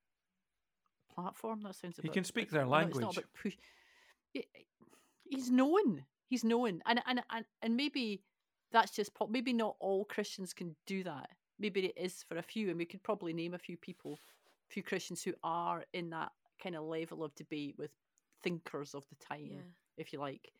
platform. 1.14 1.62
That 1.62 1.74
sounds. 1.74 1.98
He 2.03 2.09
can 2.09 2.24
speak 2.24 2.50
their 2.50 2.64
know 2.64 2.74
it's 2.74 2.98
not 2.98 3.00
language. 3.00 3.16
about 3.18 3.24
push. 3.40 3.57
He- 4.33 4.46
He's 5.27 5.50
known. 5.50 6.05
He's 6.29 6.44
known, 6.44 6.83
and 6.87 7.00
and 7.07 7.22
and 7.31 7.44
and 7.62 7.77
maybe 7.77 8.22
that's 8.70 8.92
just 8.92 9.14
Paul. 9.14 9.29
Maybe 9.29 9.53
not 9.53 9.77
all 9.81 10.05
Christians 10.05 10.53
can 10.53 10.77
do 10.87 11.03
that. 11.05 11.31
Maybe 11.59 11.87
it 11.87 11.94
is 11.96 12.24
for 12.29 12.37
a 12.37 12.42
few, 12.42 12.68
and 12.68 12.79
we 12.79 12.85
could 12.85 13.03
probably 13.03 13.33
name 13.33 13.55
a 13.55 13.59
few 13.59 13.77
people, 13.77 14.18
a 14.68 14.72
few 14.72 14.83
Christians 14.83 15.22
who 15.22 15.33
are 15.42 15.85
in 15.92 16.11
that 16.11 16.33
kind 16.62 16.77
of 16.77 16.85
level 16.85 17.24
of 17.24 17.35
debate 17.35 17.74
with 17.79 17.90
thinkers 18.44 18.94
of 18.94 19.04
the 19.09 19.16
time, 19.16 19.48
Yeah. 19.50 19.61
if 19.96 20.12
you 20.12 20.20
like. 20.20 20.52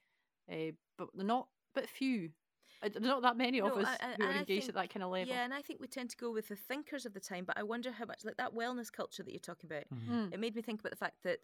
Uh, 0.51 0.73
but 0.99 1.09
they're 1.15 1.25
not, 1.25 1.49
but 1.75 1.89
few. 1.89 2.31
Uh, 2.83 2.89
There's 2.89 3.03
not 3.05 3.23
that 3.23 3.37
many 3.37 3.61
of 3.61 3.73
us 3.79 3.87
I- 3.87 3.99
I- 4.13 4.15
who 4.17 4.25
are 4.25 4.31
engaged 4.33 4.67
think- 4.67 4.69
at 4.71 4.75
that 4.75 4.91
kind 4.91 5.03
of 5.05 5.11
level. 5.11 5.29
Yeah, 5.33 5.45
and 5.45 5.55
I 5.55 5.63
think 5.63 5.81
we 5.81 5.87
tend 5.87 6.11
to 6.11 6.17
go 6.17 6.31
with 6.33 6.49
the 6.49 6.57
thinkers 6.57 7.07
of 7.07 7.15
the 7.15 7.21
time, 7.21 7.45
but 7.45 7.57
I 7.57 7.63
wonder 7.63 7.93
how 7.93 8.05
much 8.05 8.25
like 8.25 8.37
that 8.37 8.53
wellness 8.53 8.93
culture 8.93 9.23
that 9.23 9.31
you're 9.31 9.39
talking 9.39 9.71
about. 9.71 9.89
Mhm. 9.91 10.09
Mm. 10.09 10.33
It 10.35 10.41
made 10.41 10.55
me 10.57 10.63
think 10.63 10.81
about 10.81 10.91
the 10.91 10.97
fact 10.97 11.23
that 11.23 11.41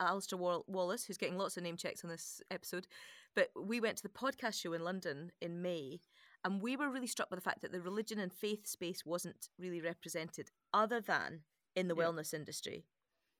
Alistair 0.00 0.38
Wall- 0.38 0.64
Wallace, 0.66 1.04
who's 1.04 1.18
getting 1.18 1.36
lots 1.36 1.56
of 1.56 1.62
name 1.62 1.76
checks 1.76 2.02
on 2.04 2.10
this 2.10 2.40
episode, 2.50 2.86
but 3.34 3.50
we 3.54 3.80
went 3.80 3.98
to 3.98 4.02
the 4.02 4.08
podcast 4.08 4.60
show 4.60 4.72
in 4.72 4.82
London 4.82 5.32
in 5.40 5.60
May, 5.62 6.00
and 6.44 6.60
we 6.62 6.76
were 6.76 6.88
really 6.90 7.06
struck 7.06 7.28
by 7.28 7.36
the 7.36 7.42
fact 7.42 7.60
that 7.60 7.70
the 7.72 7.80
religion 7.82 8.18
and 8.18 8.32
faith 8.32 8.66
space 8.66 9.04
wasn't 9.04 9.50
really 9.58 9.80
represented, 9.80 10.50
other 10.72 11.00
than 11.00 11.44
in 11.76 11.86
the 11.88 11.94
Yeah. 11.94 12.04
wellness 12.04 12.32
industry, 12.34 12.86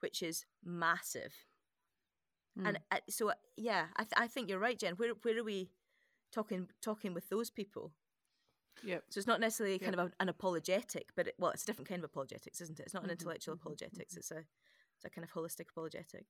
which 0.00 0.22
is 0.22 0.44
massive. 0.62 1.46
And 2.64 2.78
Mm. 2.78 2.82
uh, 2.90 3.00
so, 3.08 3.32
yeah, 3.56 3.88
I, 3.96 4.04
th- 4.04 4.12
I 4.16 4.26
think 4.28 4.48
you're 4.48 4.58
right, 4.58 4.78
Jen. 4.78 4.96
Where 4.96 5.12
where 5.14 5.38
are 5.38 5.44
we 5.44 5.70
talking 6.32 6.68
talking 6.82 7.14
with 7.14 7.28
those 7.30 7.50
people? 7.50 7.94
Yeah. 8.82 9.00
So 9.10 9.18
it's 9.18 9.26
not 9.26 9.40
necessarily 9.40 9.78
kind 9.78 9.94
Yep. 9.94 9.98
of 9.98 10.06
a, 10.08 10.12
an 10.20 10.28
apologetic, 10.28 11.10
but 11.14 11.28
it, 11.28 11.34
well, 11.38 11.50
it's 11.50 11.62
a 11.62 11.66
different 11.66 11.88
kind 11.88 12.00
of 12.00 12.04
apologetics, 12.04 12.60
isn't 12.60 12.80
it? 12.80 12.84
It's 12.84 12.94
not 12.94 13.04
an 13.04 13.10
Mhm, 13.10 13.10
intellectual 13.10 13.54
mhm, 13.54 13.54
apologetics. 13.54 14.16
It's 14.16 14.30
a 14.30 14.38
it's 14.38 15.04
a 15.04 15.10
kind 15.10 15.24
of 15.24 15.32
holistic 15.32 15.70
apologetic. 15.70 16.26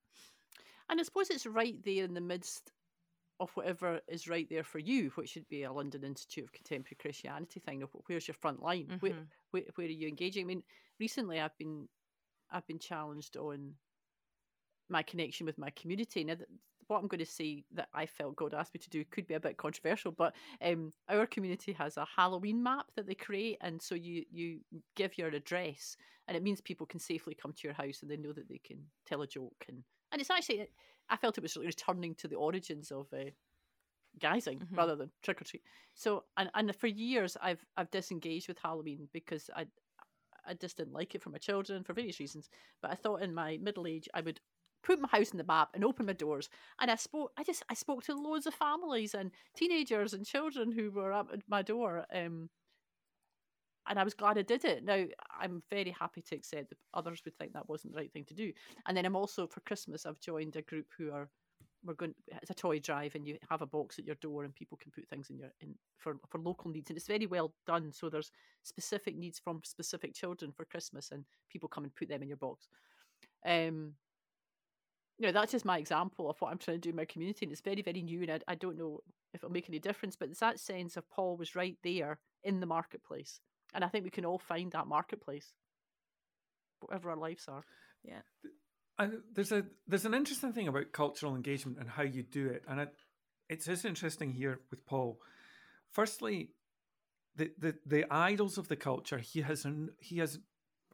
And 0.88 1.00
I 1.00 1.02
suppose 1.04 1.30
it's 1.30 1.46
right 1.46 1.82
there 1.84 2.04
in 2.04 2.14
the 2.14 2.20
midst 2.20 2.72
of 3.40 3.50
whatever 3.56 4.00
is 4.08 4.28
right 4.28 4.48
there 4.50 4.64
for 4.64 4.78
you, 4.80 5.10
which 5.10 5.30
should 5.30 5.48
be 5.48 5.64
a 5.64 5.72
London 5.72 6.04
Institute 6.04 6.44
of 6.44 6.52
Contemporary 6.52 6.96
Christianity 6.96 7.60
thing. 7.60 7.82
Where's 8.06 8.28
your 8.28 8.34
front 8.36 8.62
line? 8.62 8.92
Where, 9.00 9.12
Mhm. 9.12 9.30
where, 9.52 9.64
where 9.76 9.86
are 9.86 9.90
you 9.90 10.08
engaging? 10.08 10.44
I 10.44 10.48
mean, 10.48 10.64
recently 11.00 11.40
I've 11.40 11.56
been 11.58 11.88
I've 12.50 12.66
been 12.66 12.78
challenged 12.80 13.36
on 13.36 13.76
my 14.92 15.02
connection 15.02 15.46
with 15.46 15.58
my 15.58 15.70
community. 15.70 16.24
Now, 16.24 16.36
what 16.88 16.98
I'm 16.98 17.08
going 17.08 17.20
to 17.20 17.26
say 17.26 17.64
that 17.72 17.88
I 17.94 18.06
felt 18.06 18.36
God 18.36 18.54
asked 18.54 18.74
me 18.74 18.80
to 18.80 18.90
do 18.90 19.04
could 19.04 19.26
be 19.26 19.34
a 19.34 19.40
bit 19.40 19.56
controversial, 19.56 20.12
but 20.12 20.34
um, 20.60 20.92
our 21.08 21.26
community 21.26 21.72
has 21.72 21.96
a 21.96 22.04
Halloween 22.16 22.62
map 22.62 22.86
that 22.96 23.06
they 23.06 23.14
create, 23.14 23.58
and 23.60 23.80
so 23.80 23.94
you 23.94 24.24
you 24.30 24.60
give 24.94 25.16
your 25.18 25.28
address, 25.28 25.96
and 26.28 26.36
it 26.36 26.42
means 26.42 26.60
people 26.60 26.86
can 26.86 27.00
safely 27.00 27.34
come 27.34 27.52
to 27.52 27.68
your 27.68 27.74
house 27.74 28.02
and 28.02 28.10
they 28.10 28.16
know 28.16 28.32
that 28.32 28.48
they 28.48 28.58
can 28.58 28.90
tell 29.06 29.22
a 29.22 29.26
joke, 29.26 29.64
and 29.68 29.84
and 30.12 30.20
it's 30.20 30.30
actually 30.30 30.68
I 31.08 31.16
felt 31.16 31.38
it 31.38 31.42
was 31.42 31.56
returning 31.56 32.14
to 32.16 32.28
the 32.28 32.36
origins 32.36 32.92
of. 32.92 33.12
Uh, 33.12 33.30
guising 34.18 34.60
Mhm. 34.60 34.76
rather 34.76 34.96
than 34.96 35.10
trick 35.22 35.40
or 35.40 35.44
treat. 35.44 35.62
So 35.94 36.24
and 36.36 36.50
and 36.54 36.76
for 36.76 36.86
years 36.86 37.36
I've 37.40 37.64
I've 37.76 37.90
disengaged 37.90 38.48
with 38.48 38.58
Halloween 38.58 39.08
because 39.12 39.50
I 39.56 39.66
I 40.44 40.54
just 40.54 40.76
didn't 40.76 40.92
like 40.92 41.14
it 41.14 41.22
for 41.22 41.30
my 41.30 41.38
children 41.38 41.84
for 41.84 41.94
various 41.94 42.20
reasons. 42.20 42.50
But 42.82 42.90
I 42.90 42.94
thought 42.96 43.22
in 43.22 43.34
my 43.34 43.58
middle 43.58 43.86
age 43.86 44.08
I 44.14 44.20
would 44.20 44.40
put 44.82 45.00
my 45.00 45.08
house 45.08 45.30
in 45.30 45.38
the 45.38 45.44
map 45.44 45.70
and 45.74 45.84
open 45.84 46.06
my 46.06 46.12
doors. 46.12 46.48
And 46.80 46.90
I 46.90 46.96
spoke 46.96 47.32
I 47.36 47.44
just 47.44 47.64
I 47.68 47.74
spoke 47.74 48.04
to 48.04 48.14
loads 48.14 48.46
of 48.46 48.54
families 48.54 49.14
and 49.14 49.30
teenagers 49.56 50.14
and 50.14 50.26
children 50.26 50.72
who 50.72 50.90
were 50.90 51.12
at 51.12 51.26
my 51.48 51.62
door. 51.62 52.04
Um 52.14 52.50
and 53.88 53.98
I 53.98 54.04
was 54.04 54.14
glad 54.14 54.38
I 54.38 54.42
did 54.42 54.64
it. 54.64 54.84
Now 54.84 55.04
I'm 55.40 55.62
very 55.70 55.90
happy 55.90 56.22
to 56.22 56.36
accept 56.36 56.70
that 56.70 56.78
others 56.94 57.22
would 57.24 57.36
think 57.36 57.52
that 57.52 57.68
wasn't 57.68 57.94
the 57.94 57.98
right 57.98 58.12
thing 58.12 58.24
to 58.26 58.34
do. 58.34 58.52
And 58.86 58.96
then 58.96 59.04
I'm 59.04 59.16
also 59.16 59.46
for 59.46 59.60
Christmas 59.60 60.06
I've 60.06 60.20
joined 60.20 60.56
a 60.56 60.62
group 60.62 60.86
who 60.96 61.10
are 61.10 61.28
we're 61.84 61.94
going 61.94 62.14
it's 62.40 62.50
a 62.50 62.54
toy 62.54 62.78
drive 62.78 63.14
and 63.14 63.26
you 63.26 63.36
have 63.50 63.62
a 63.62 63.66
box 63.66 63.98
at 63.98 64.06
your 64.06 64.14
door 64.16 64.44
and 64.44 64.54
people 64.54 64.78
can 64.80 64.92
put 64.92 65.08
things 65.08 65.30
in 65.30 65.38
your 65.38 65.52
in 65.60 65.74
for 65.98 66.16
for 66.28 66.38
local 66.38 66.70
needs 66.70 66.90
and 66.90 66.96
it's 66.96 67.06
very 67.06 67.26
well 67.26 67.52
done 67.66 67.90
so 67.92 68.08
there's 68.08 68.30
specific 68.62 69.16
needs 69.16 69.38
from 69.38 69.60
specific 69.64 70.14
children 70.14 70.52
for 70.52 70.64
christmas 70.64 71.10
and 71.10 71.24
people 71.50 71.68
come 71.68 71.84
and 71.84 71.94
put 71.94 72.08
them 72.08 72.22
in 72.22 72.28
your 72.28 72.36
box 72.36 72.68
um 73.46 73.92
you 75.22 75.28
know 75.28 75.32
that's 75.32 75.52
just 75.52 75.64
my 75.64 75.78
example 75.78 76.28
of 76.28 76.40
what 76.40 76.50
i'm 76.50 76.58
trying 76.58 76.78
to 76.78 76.80
do 76.80 76.90
in 76.90 76.96
my 76.96 77.04
community 77.04 77.46
and 77.46 77.52
it's 77.52 77.60
very 77.60 77.80
very 77.80 78.02
new 78.02 78.22
and 78.22 78.30
i, 78.32 78.38
I 78.48 78.54
don't 78.56 78.76
know 78.76 79.00
if 79.32 79.42
it'll 79.42 79.52
make 79.52 79.68
any 79.68 79.78
difference 79.78 80.16
but 80.16 80.28
it's 80.28 80.40
that 80.40 80.58
sense 80.58 80.96
of 80.96 81.08
paul 81.08 81.36
was 81.36 81.54
right 81.54 81.76
there 81.84 82.18
in 82.42 82.58
the 82.58 82.66
marketplace 82.66 83.40
and 83.72 83.84
i 83.84 83.88
think 83.88 84.04
we 84.04 84.10
can 84.10 84.24
all 84.24 84.38
find 84.38 84.72
that 84.72 84.88
marketplace 84.88 85.52
whatever 86.80 87.10
our 87.10 87.16
lives 87.16 87.46
are 87.48 87.64
Yeah. 88.04 88.22
And 88.98 89.20
there's 89.34 89.52
a 89.52 89.64
there's 89.86 90.04
an 90.04 90.14
interesting 90.14 90.52
thing 90.52 90.68
about 90.68 90.92
cultural 90.92 91.34
engagement 91.34 91.78
and 91.78 91.88
how 91.88 92.02
you 92.02 92.22
do 92.22 92.48
it, 92.48 92.62
and 92.68 92.80
it, 92.80 92.94
it's 93.48 93.66
just 93.66 93.84
interesting 93.84 94.32
here 94.32 94.60
with 94.70 94.84
Paul. 94.84 95.18
Firstly, 95.90 96.50
the, 97.34 97.50
the 97.58 97.74
the 97.86 98.04
idols 98.12 98.58
of 98.58 98.68
the 98.68 98.76
culture 98.76 99.18
he 99.18 99.40
has 99.40 99.64
an, 99.64 99.90
he 99.98 100.18
has, 100.18 100.38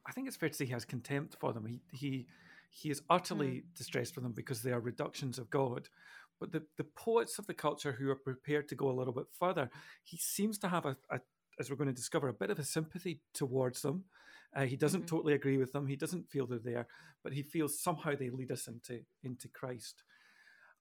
I 0.06 0.12
think 0.12 0.28
it's 0.28 0.36
fair 0.36 0.48
to 0.48 0.54
say 0.54 0.66
he 0.66 0.72
has 0.72 0.84
contempt 0.84 1.36
for 1.40 1.52
them. 1.52 1.66
He 1.66 1.80
he 1.92 2.26
He 2.70 2.90
is 2.90 3.02
utterly 3.08 3.64
distressed 3.74 4.14
for 4.14 4.20
them 4.20 4.32
because 4.32 4.62
they 4.62 4.72
are 4.72 4.80
reductions 4.80 5.38
of 5.38 5.50
God. 5.50 5.88
But 6.40 6.52
the, 6.52 6.62
the 6.76 6.84
poets 6.84 7.38
of 7.38 7.46
the 7.46 7.54
culture 7.54 7.92
who 7.92 8.08
are 8.10 8.14
prepared 8.16 8.68
to 8.68 8.76
go 8.76 8.90
a 8.90 8.92
little 8.98 9.12
bit 9.12 9.26
further, 9.38 9.70
he 10.04 10.16
seems 10.16 10.58
to 10.58 10.68
have 10.68 10.86
a, 10.86 10.96
a 11.10 11.20
as 11.58 11.68
we're 11.68 11.76
going 11.76 11.88
to 11.88 11.92
discover, 11.92 12.28
a 12.28 12.32
bit 12.32 12.50
of 12.50 12.58
a 12.60 12.64
sympathy 12.64 13.20
towards 13.34 13.82
them. 13.82 14.04
Uh, 14.54 14.62
he 14.64 14.76
doesn't 14.76 15.02
Mhm. 15.02 15.08
totally 15.08 15.34
agree 15.34 15.56
with 15.56 15.72
them. 15.72 15.88
He 15.88 15.96
doesn't 15.96 16.30
feel 16.30 16.46
they're 16.46 16.60
there, 16.60 16.86
but 17.24 17.32
he 17.32 17.42
feels 17.42 17.80
somehow 17.80 18.14
they 18.14 18.30
lead 18.30 18.52
us 18.52 18.68
into 18.68 19.04
into 19.24 19.48
Christ. 19.48 20.04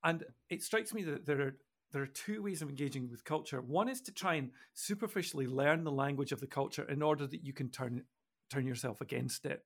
And 0.04 0.24
it 0.48 0.62
strikes 0.62 0.94
me 0.94 1.02
that 1.04 1.26
there 1.26 1.40
are 1.40 1.58
there 1.90 2.02
are 2.02 2.06
two 2.06 2.42
ways 2.42 2.62
of 2.62 2.68
engaging 2.68 3.08
with 3.10 3.24
culture. 3.24 3.60
One 3.60 3.88
is 3.88 4.00
to 4.02 4.12
try 4.12 4.34
and 4.34 4.52
superficially 4.74 5.46
learn 5.46 5.84
the 5.84 5.90
language 5.90 6.32
of 6.32 6.40
the 6.40 6.46
culture 6.46 6.84
in 6.88 7.02
order 7.02 7.26
that 7.26 7.42
you 7.42 7.52
can 7.52 7.70
turn 7.70 8.04
turn 8.50 8.66
yourself 8.66 9.00
against 9.00 9.44
it. 9.46 9.64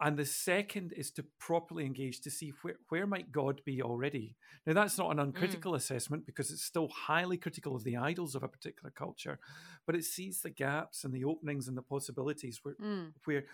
And 0.00 0.16
the 0.16 0.24
second 0.26 0.92
is 0.96 1.10
to 1.12 1.24
properly 1.38 1.86
engage 1.86 2.20
to 2.22 2.30
see 2.30 2.52
where, 2.62 2.74
where 2.88 3.06
might 3.06 3.30
God 3.30 3.60
be 3.64 3.80
already. 3.82 4.34
Now 4.66 4.72
that's 4.72 4.98
not 4.98 5.12
an 5.12 5.20
uncritical 5.20 5.74
assessment 5.76 6.26
because 6.26 6.50
it's 6.50 6.64
still 6.64 6.88
highly 6.88 7.36
critical 7.36 7.76
of 7.76 7.84
the 7.84 7.96
idols 7.96 8.34
of 8.34 8.42
a 8.42 8.48
particular 8.48 8.90
culture, 8.90 9.38
but 9.86 9.94
it 9.94 10.04
sees 10.04 10.40
the 10.40 10.50
gaps 10.50 11.04
and 11.04 11.12
the 11.14 11.24
openings 11.24 11.68
and 11.68 11.76
the 11.76 11.82
possibilities 11.82 12.60
where 12.62 12.74
Mm. 12.74 13.12
where 13.24 13.44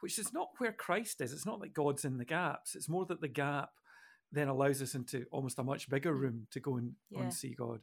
which 0.00 0.18
is 0.18 0.32
not 0.32 0.48
where 0.58 0.72
Christ 0.72 1.20
is. 1.20 1.32
It's 1.32 1.46
not 1.46 1.60
that 1.60 1.72
God's 1.74 2.04
in 2.04 2.18
the 2.18 2.24
gaps. 2.24 2.74
It's 2.74 2.88
more 2.88 3.06
that 3.06 3.20
the 3.20 3.28
gap 3.28 3.70
then 4.32 4.48
allows 4.48 4.82
us 4.82 4.96
into 4.96 5.26
almost 5.30 5.60
a 5.60 5.62
much 5.62 5.88
bigger 5.88 6.12
room 6.12 6.48
to 6.50 6.58
go 6.58 6.76
and, 6.78 6.96
Yeah. 7.10 7.20
and 7.20 7.32
see 7.34 7.54
God. 7.54 7.80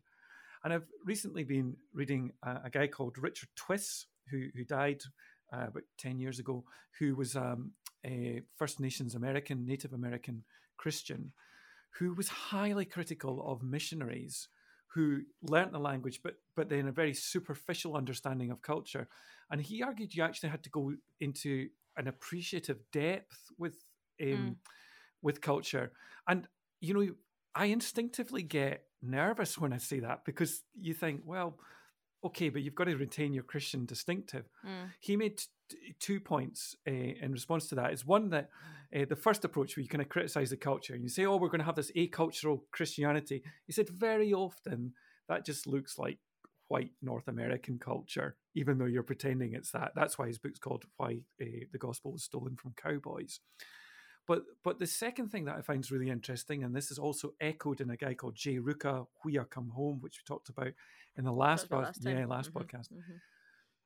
And 0.66 0.74
I've 0.74 0.88
recently 1.06 1.46
been 1.46 1.78
reading 1.94 2.34
a, 2.44 2.64
a 2.66 2.70
guy 2.70 2.88
called 2.88 3.18
Richard 3.18 3.48
Twiss, 3.56 4.08
who 4.30 4.50
who 4.54 4.66
died 4.66 5.02
uh, 5.54 5.68
about 5.70 5.84
ten 5.98 6.20
years 6.20 6.40
ago, 6.40 6.66
who 7.00 7.16
was 7.16 7.36
um, 7.38 7.72
a 8.06 8.42
First 8.56 8.80
Nations 8.80 9.16
American, 9.16 9.66
Native 9.66 9.94
American 9.94 10.44
Christian, 10.78 11.32
who 12.00 12.14
was 12.14 12.28
highly 12.30 12.86
critical 12.86 13.44
of 13.52 13.64
missionaries 13.64 14.48
who 14.88 15.22
learnt 15.44 15.72
the 15.72 15.80
language, 15.80 16.22
but 16.24 16.36
but 16.56 16.70
then 16.70 16.88
a 16.88 16.92
very 16.92 17.14
superficial 17.14 17.96
understanding 17.96 18.52
of 18.52 18.62
culture. 18.62 19.08
And 19.52 19.62
he 19.62 19.84
argued 19.84 20.16
you 20.16 20.24
actually 20.24 20.50
had 20.50 20.64
to 20.64 20.70
go 20.70 20.94
into 21.20 21.70
an 21.98 22.08
appreciative 22.08 22.80
depth 22.92 23.52
with 23.58 23.84
um, 24.22 24.28
Mm. 24.28 24.56
with 25.22 25.42
culture. 25.42 25.92
And 26.28 26.48
you 26.82 26.94
know, 26.94 27.16
I 27.56 27.66
instinctively 27.66 28.44
get 28.44 28.86
nervous 29.02 29.58
when 29.58 29.74
I 29.74 29.78
say 29.78 30.00
that 30.00 30.26
because 30.26 30.64
you 30.80 30.94
think, 30.94 31.22
well, 31.26 31.60
okay, 32.24 32.50
but 32.50 32.62
you've 32.62 32.76
got 32.76 32.86
to 32.86 32.96
retain 32.96 33.34
your 33.34 33.44
Christian 33.44 33.86
distinctive. 33.86 34.46
Mm. 34.66 34.92
He 35.00 35.16
made 35.16 35.38
t- 35.38 35.78
two 36.00 36.20
points 36.20 36.76
uh, 36.88 36.92
in 36.92 37.32
response 37.32 37.68
to 37.68 37.76
that. 37.76 37.94
Is 37.94 38.06
one 38.06 38.30
that 38.30 38.50
uh, 38.96 39.06
the 39.08 39.16
first 39.16 39.46
approach 39.46 39.76
where 39.76 39.84
you 39.84 39.90
kind 39.90 40.02
of 40.02 40.10
criticize 40.10 40.50
the 40.50 40.58
culture 40.58 40.94
and 40.94 41.04
you 41.04 41.10
say, 41.10 41.26
oh, 41.26 41.38
we're 41.38 41.50
going 41.50 41.60
to 41.60 41.66
have 41.66 41.76
this 41.76 41.92
acultural 41.96 42.66
Christianity. 42.72 43.44
He 43.66 43.74
said 43.74 43.90
very 43.90 44.34
often 44.34 44.94
that 45.28 45.46
just 45.46 45.68
looks 45.68 45.98
like 45.98 46.20
white 46.68 46.92
North 47.02 47.28
American 47.28 47.80
culture, 47.80 48.36
even 48.56 48.78
though 48.78 48.86
you're 48.86 49.04
pretending 49.04 49.54
it's 49.54 49.72
that. 49.72 49.92
That's 49.96 50.18
why 50.18 50.28
his 50.28 50.38
book's 50.38 50.60
called 50.60 50.86
Why 50.98 51.22
uh, 51.42 51.66
the 51.72 51.78
Gospel 51.78 52.12
was 52.14 52.24
Stolen 52.24 52.56
from 52.56 52.74
Cowboys. 52.82 53.40
But 54.30 54.44
but 54.64 54.78
the 54.78 54.86
second 54.86 55.30
thing 55.30 55.46
that 55.46 55.56
I 55.58 55.62
find 55.64 55.84
is 55.84 55.92
really 55.92 56.12
interesting, 56.12 56.64
and 56.64 56.76
this 56.76 56.92
is 56.92 57.00
also 57.00 57.34
echoed 57.42 57.82
in 57.82 57.90
a 57.90 57.98
guy 57.98 58.14
called 58.14 58.36
Jay 58.36 58.58
Ruka, 58.60 59.08
Huia 59.26 59.50
Come 59.50 59.70
Home, 59.72 59.98
which 60.02 60.20
we 60.20 60.24
talked 60.28 60.50
about 60.50 60.72
in 61.18 61.24
the 61.24 61.34
last, 61.34 61.68
pod- 61.68 61.86
last 61.86 62.06
yeah 62.06 62.28
last 62.28 62.54
Mhm, 62.54 62.62
podcast. 62.62 62.92
mhm. 62.94 63.20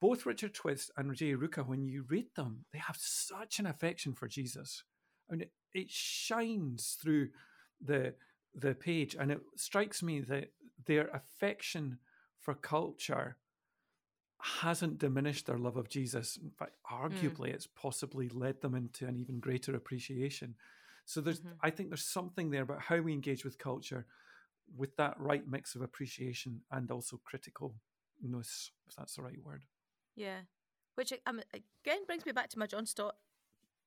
Both 0.01 0.25
Richard 0.25 0.53
Twiss 0.53 0.91
and 0.97 1.15
Jay 1.15 1.33
Ruka, 1.33 1.65
when 1.65 1.85
you 1.87 2.03
read 2.09 2.27
them, 2.35 2.65
they 2.73 2.79
have 2.79 2.97
such 2.97 3.59
an 3.59 3.67
affection 3.67 4.13
for 4.13 4.27
Jesus, 4.27 4.83
and 5.29 5.43
it, 5.43 5.53
it 5.73 5.89
shines 5.89 6.97
through 7.01 7.29
the 7.79 8.13
the 8.53 8.75
page, 8.75 9.15
and 9.17 9.31
it 9.31 9.39
strikes 9.55 10.03
me 10.03 10.19
that 10.19 10.51
their 10.85 11.07
affection 11.07 11.99
for 12.41 12.53
culture 12.53 13.37
hasn't 14.43 14.97
diminished 14.99 15.45
their 15.45 15.57
love 15.57 15.77
of 15.77 15.87
Jesus. 15.89 16.37
In 16.37 16.51
fact, 16.51 16.73
arguably, 16.91 17.49
it's 17.49 17.67
possibly 17.67 18.27
led 18.29 18.59
them 18.61 18.75
into 18.75 19.07
an 19.07 19.15
even 19.15 19.39
greater 19.39 19.75
appreciation. 19.75 20.55
So 21.05 21.21
there's, 21.21 21.41
Mhm. 21.41 21.57
I 21.61 21.69
think, 21.69 21.89
there's 21.89 22.05
something 22.05 22.49
there 22.49 22.63
about 22.63 22.81
how 22.81 22.99
we 22.99 23.13
engage 23.13 23.45
with 23.45 23.57
culture, 23.57 24.05
with 24.75 24.95
that 24.97 25.19
right 25.19 25.47
mix 25.47 25.75
of 25.75 25.81
appreciation 25.81 26.63
and 26.71 26.91
also 26.91 27.17
criticalness, 27.19 28.71
if 28.87 28.95
that's 28.97 29.15
the 29.15 29.21
right 29.21 29.41
word. 29.43 29.65
Yeah. 30.15 30.41
Which 30.95 31.13
um, 31.25 31.41
again 31.53 32.05
brings 32.05 32.25
me 32.25 32.31
back 32.33 32.49
to 32.49 32.59
my 32.59 32.67
John 32.67 32.85
Stott 32.85 33.17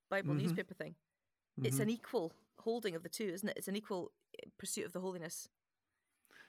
Bible 0.08 0.34
Mhm. 0.34 0.38
newspaper 0.38 0.74
thing. 0.74 0.96
It's 1.62 1.76
Mhm. 1.76 1.82
an 1.82 1.90
equal 1.90 2.32
holding 2.58 2.94
of 2.94 3.02
the 3.02 3.08
two, 3.08 3.28
isn't 3.28 3.48
it? 3.48 3.56
It's 3.56 3.68
an 3.68 3.76
equal 3.76 4.12
eh, 4.42 4.48
pursuit 4.58 4.86
of 4.86 4.92
the 4.92 5.00
holiness, 5.00 5.48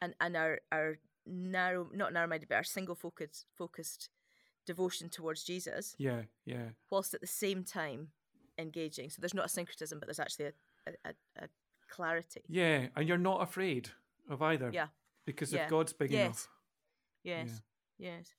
and 0.01 0.15
and 0.19 0.35
our 0.35 0.61
our 0.71 0.97
narrow, 1.27 1.89
not 1.93 2.13
narrow-minded, 2.13 2.49
but 2.49 2.55
our 2.55 2.63
single 2.63 2.95
focused 2.95 3.45
focused 3.57 4.09
devotion 4.65 5.09
towards 5.09 5.43
Jesus, 5.43 5.95
yeah, 5.97 6.23
yeah, 6.45 6.69
whilst 6.89 7.13
at 7.13 7.21
the 7.21 7.27
same 7.27 7.63
time 7.63 8.09
engaging. 8.57 9.09
So 9.09 9.21
there's 9.21 9.33
not 9.33 9.45
a 9.45 9.49
syncretism, 9.49 9.99
but 9.99 10.07
there's 10.07 10.19
actually 10.19 10.45
a 10.45 10.53
a, 10.87 11.09
a, 11.09 11.43
a 11.43 11.47
clarity. 11.89 12.41
yeah, 12.47 12.87
and 12.95 13.07
you're 13.07 13.17
not 13.17 13.41
afraid 13.41 13.89
of 14.29 14.41
either. 14.41 14.69
Yeah. 14.73 14.87
because 15.25 15.51
Yeah. 15.53 15.63
if 15.65 15.69
God's 15.69 15.93
big 15.93 16.11
Yes. 16.11 16.19
enough, 16.25 16.47
Yes. 17.23 17.61
Yes. 17.97 18.33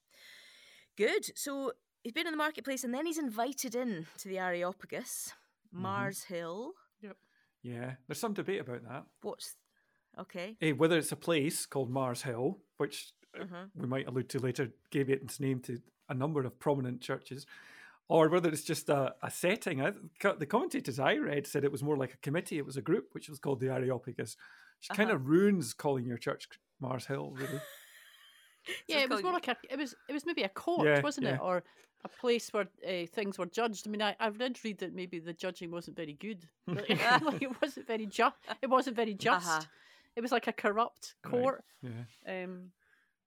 Good. 0.97 1.30
So 1.39 1.72
he's 2.03 2.12
been 2.12 2.26
in 2.26 2.32
the 2.32 2.36
marketplace, 2.39 2.84
and 2.84 2.93
then 2.95 3.07
he's 3.07 3.18
invited 3.18 3.74
in 3.74 4.07
to 4.18 4.28
the 4.28 4.39
Areopagus, 4.39 5.32
Mm-hmm. 5.68 5.82
Mars 5.82 6.24
Hill. 6.24 6.72
yeah, 7.62 7.97
there's 8.07 8.18
some 8.20 8.32
debate 8.34 8.61
about 8.62 8.82
that. 8.84 9.05
What's 9.22 9.57
okay? 10.20 10.56
Eh, 10.60 10.72
whether 10.72 10.98
it's 10.98 11.12
a 11.12 11.16
place 11.16 11.66
called 11.66 11.90
Mars 11.90 12.22
Hill, 12.22 12.58
which 12.78 13.12
uh, 13.38 13.42
Uh-huh. 13.42 13.64
we 13.74 13.86
might 13.86 14.06
allude 14.08 14.28
to 14.30 14.38
later, 14.38 14.70
gave 14.90 15.10
it 15.10 15.22
its 15.22 15.38
name 15.40 15.60
to 15.60 15.80
a 16.08 16.14
number 16.14 16.44
of 16.44 16.58
prominent 16.58 17.00
churches, 17.00 17.46
or 18.08 18.28
whether 18.28 18.48
it's 18.48 18.62
just 18.64 18.88
a, 18.88 19.14
a 19.22 19.30
setting. 19.30 19.82
I, 19.82 19.92
the 20.38 20.46
commentators 20.46 20.98
I 20.98 21.16
read 21.16 21.46
said 21.46 21.64
it 21.64 21.72
was 21.72 21.82
more 21.82 21.96
like 21.96 22.14
a 22.14 22.18
committee, 22.18 22.58
it 22.58 22.64
was 22.66 22.76
a 22.76 22.82
group, 22.82 23.08
which 23.12 23.28
was 23.28 23.38
called 23.38 23.60
the 23.60 23.68
Areopagus, 23.72 24.36
which 24.80 24.96
kind 24.96 25.10
Uh-huh. 25.10 25.16
of 25.16 25.28
ruins 25.28 25.74
calling 25.74 26.06
your 26.06 26.18
church 26.18 26.48
Mars 26.80 27.06
Hill, 27.06 27.32
really. 27.36 27.60
Yeah, 28.86 28.98
it 28.98 29.10
was 29.10 29.22
more 29.22 29.32
like 29.32 29.48
a. 29.48 29.56
It 29.70 29.78
was. 29.78 29.94
It 30.08 30.12
was 30.12 30.26
maybe 30.26 30.42
a 30.42 30.48
court, 30.50 30.86
Yeah, 30.86 31.00
wasn't 31.00 31.26
yeah. 31.26 31.34
it, 31.36 31.40
or 31.40 31.62
a 32.04 32.08
place 32.08 32.52
where 32.52 32.68
uh, 32.86 33.06
things 33.06 33.38
were 33.38 33.46
judged. 33.46 33.86
I 33.88 33.90
mean, 33.90 34.02
I, 34.02 34.14
I 34.20 34.28
did 34.30 34.62
read 34.62 34.78
that 34.78 34.94
maybe 34.94 35.18
the 35.20 35.32
judging 35.32 35.70
wasn't 35.70 35.96
very 35.96 36.12
good. 36.12 36.46
Like, 36.66 36.88
like 37.22 37.40
it 37.42 37.62
wasn't 37.62 37.86
very 37.86 38.06
just. 38.06 38.36
It 38.60 38.68
wasn't 38.68 38.96
very 38.96 39.14
just. 39.14 39.48
Uh-huh. 39.48 39.62
It 40.18 40.22
was 40.22 40.32
like 40.32 40.48
a 40.48 40.52
corrupt 40.52 41.14
Right, 41.24 41.30
court. 41.32 41.64
Yeah. 41.80 42.44
Um, 42.44 42.72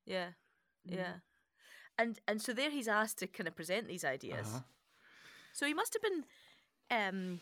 Yeah. 0.06 0.28
Mm. 0.88 0.96
Yeah. 0.96 1.14
And 1.98 2.20
and 2.28 2.42
so 2.42 2.54
there 2.54 2.70
he's 2.70 2.88
asked 2.90 3.20
to 3.20 3.28
kind 3.28 3.48
of 3.48 3.56
present 3.56 3.88
these 3.88 4.04
ideas. 4.04 4.48
Uh-huh. 4.48 4.60
So 5.54 5.66
he 5.66 5.74
must 5.74 5.94
have 5.96 6.02
been 6.02 6.26
um, 6.90 7.40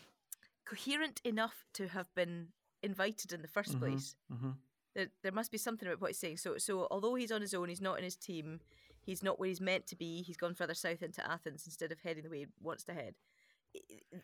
coherent 0.64 1.20
enough 1.24 1.64
to 1.74 1.88
have 1.88 2.06
been 2.14 2.48
invited 2.82 3.32
in 3.32 3.42
the 3.42 3.48
1st 3.48 3.74
Mhm. 3.74 3.78
place. 3.80 4.16
hmm 4.28 4.52
There, 4.94 5.08
there 5.22 5.32
must 5.32 5.50
be 5.52 5.58
something 5.58 5.88
about 5.88 6.00
what 6.00 6.10
he's 6.10 6.18
saying. 6.20 6.38
So 6.38 6.58
so 6.58 6.86
although 6.90 7.16
he's 7.16 7.32
on 7.32 7.40
his 7.40 7.54
own, 7.54 7.68
he's 7.68 7.80
not 7.88 7.98
in 7.98 8.04
his 8.04 8.16
team. 8.16 8.60
He's 9.02 9.22
not 9.22 9.38
where 9.40 9.48
he's 9.48 9.60
meant 9.60 9.86
to 9.88 9.96
be. 9.96 10.22
He's 10.22 10.36
gone 10.36 10.54
further 10.54 10.74
south 10.74 11.02
into 11.02 11.26
Athens 11.28 11.66
instead 11.66 11.90
of 11.92 12.00
heading 12.00 12.22
the 12.24 12.30
way 12.30 12.38
he 12.40 12.46
wants 12.60 12.84
to 12.84 12.92
head. 12.94 13.14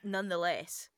Nonetheless, 0.05 0.91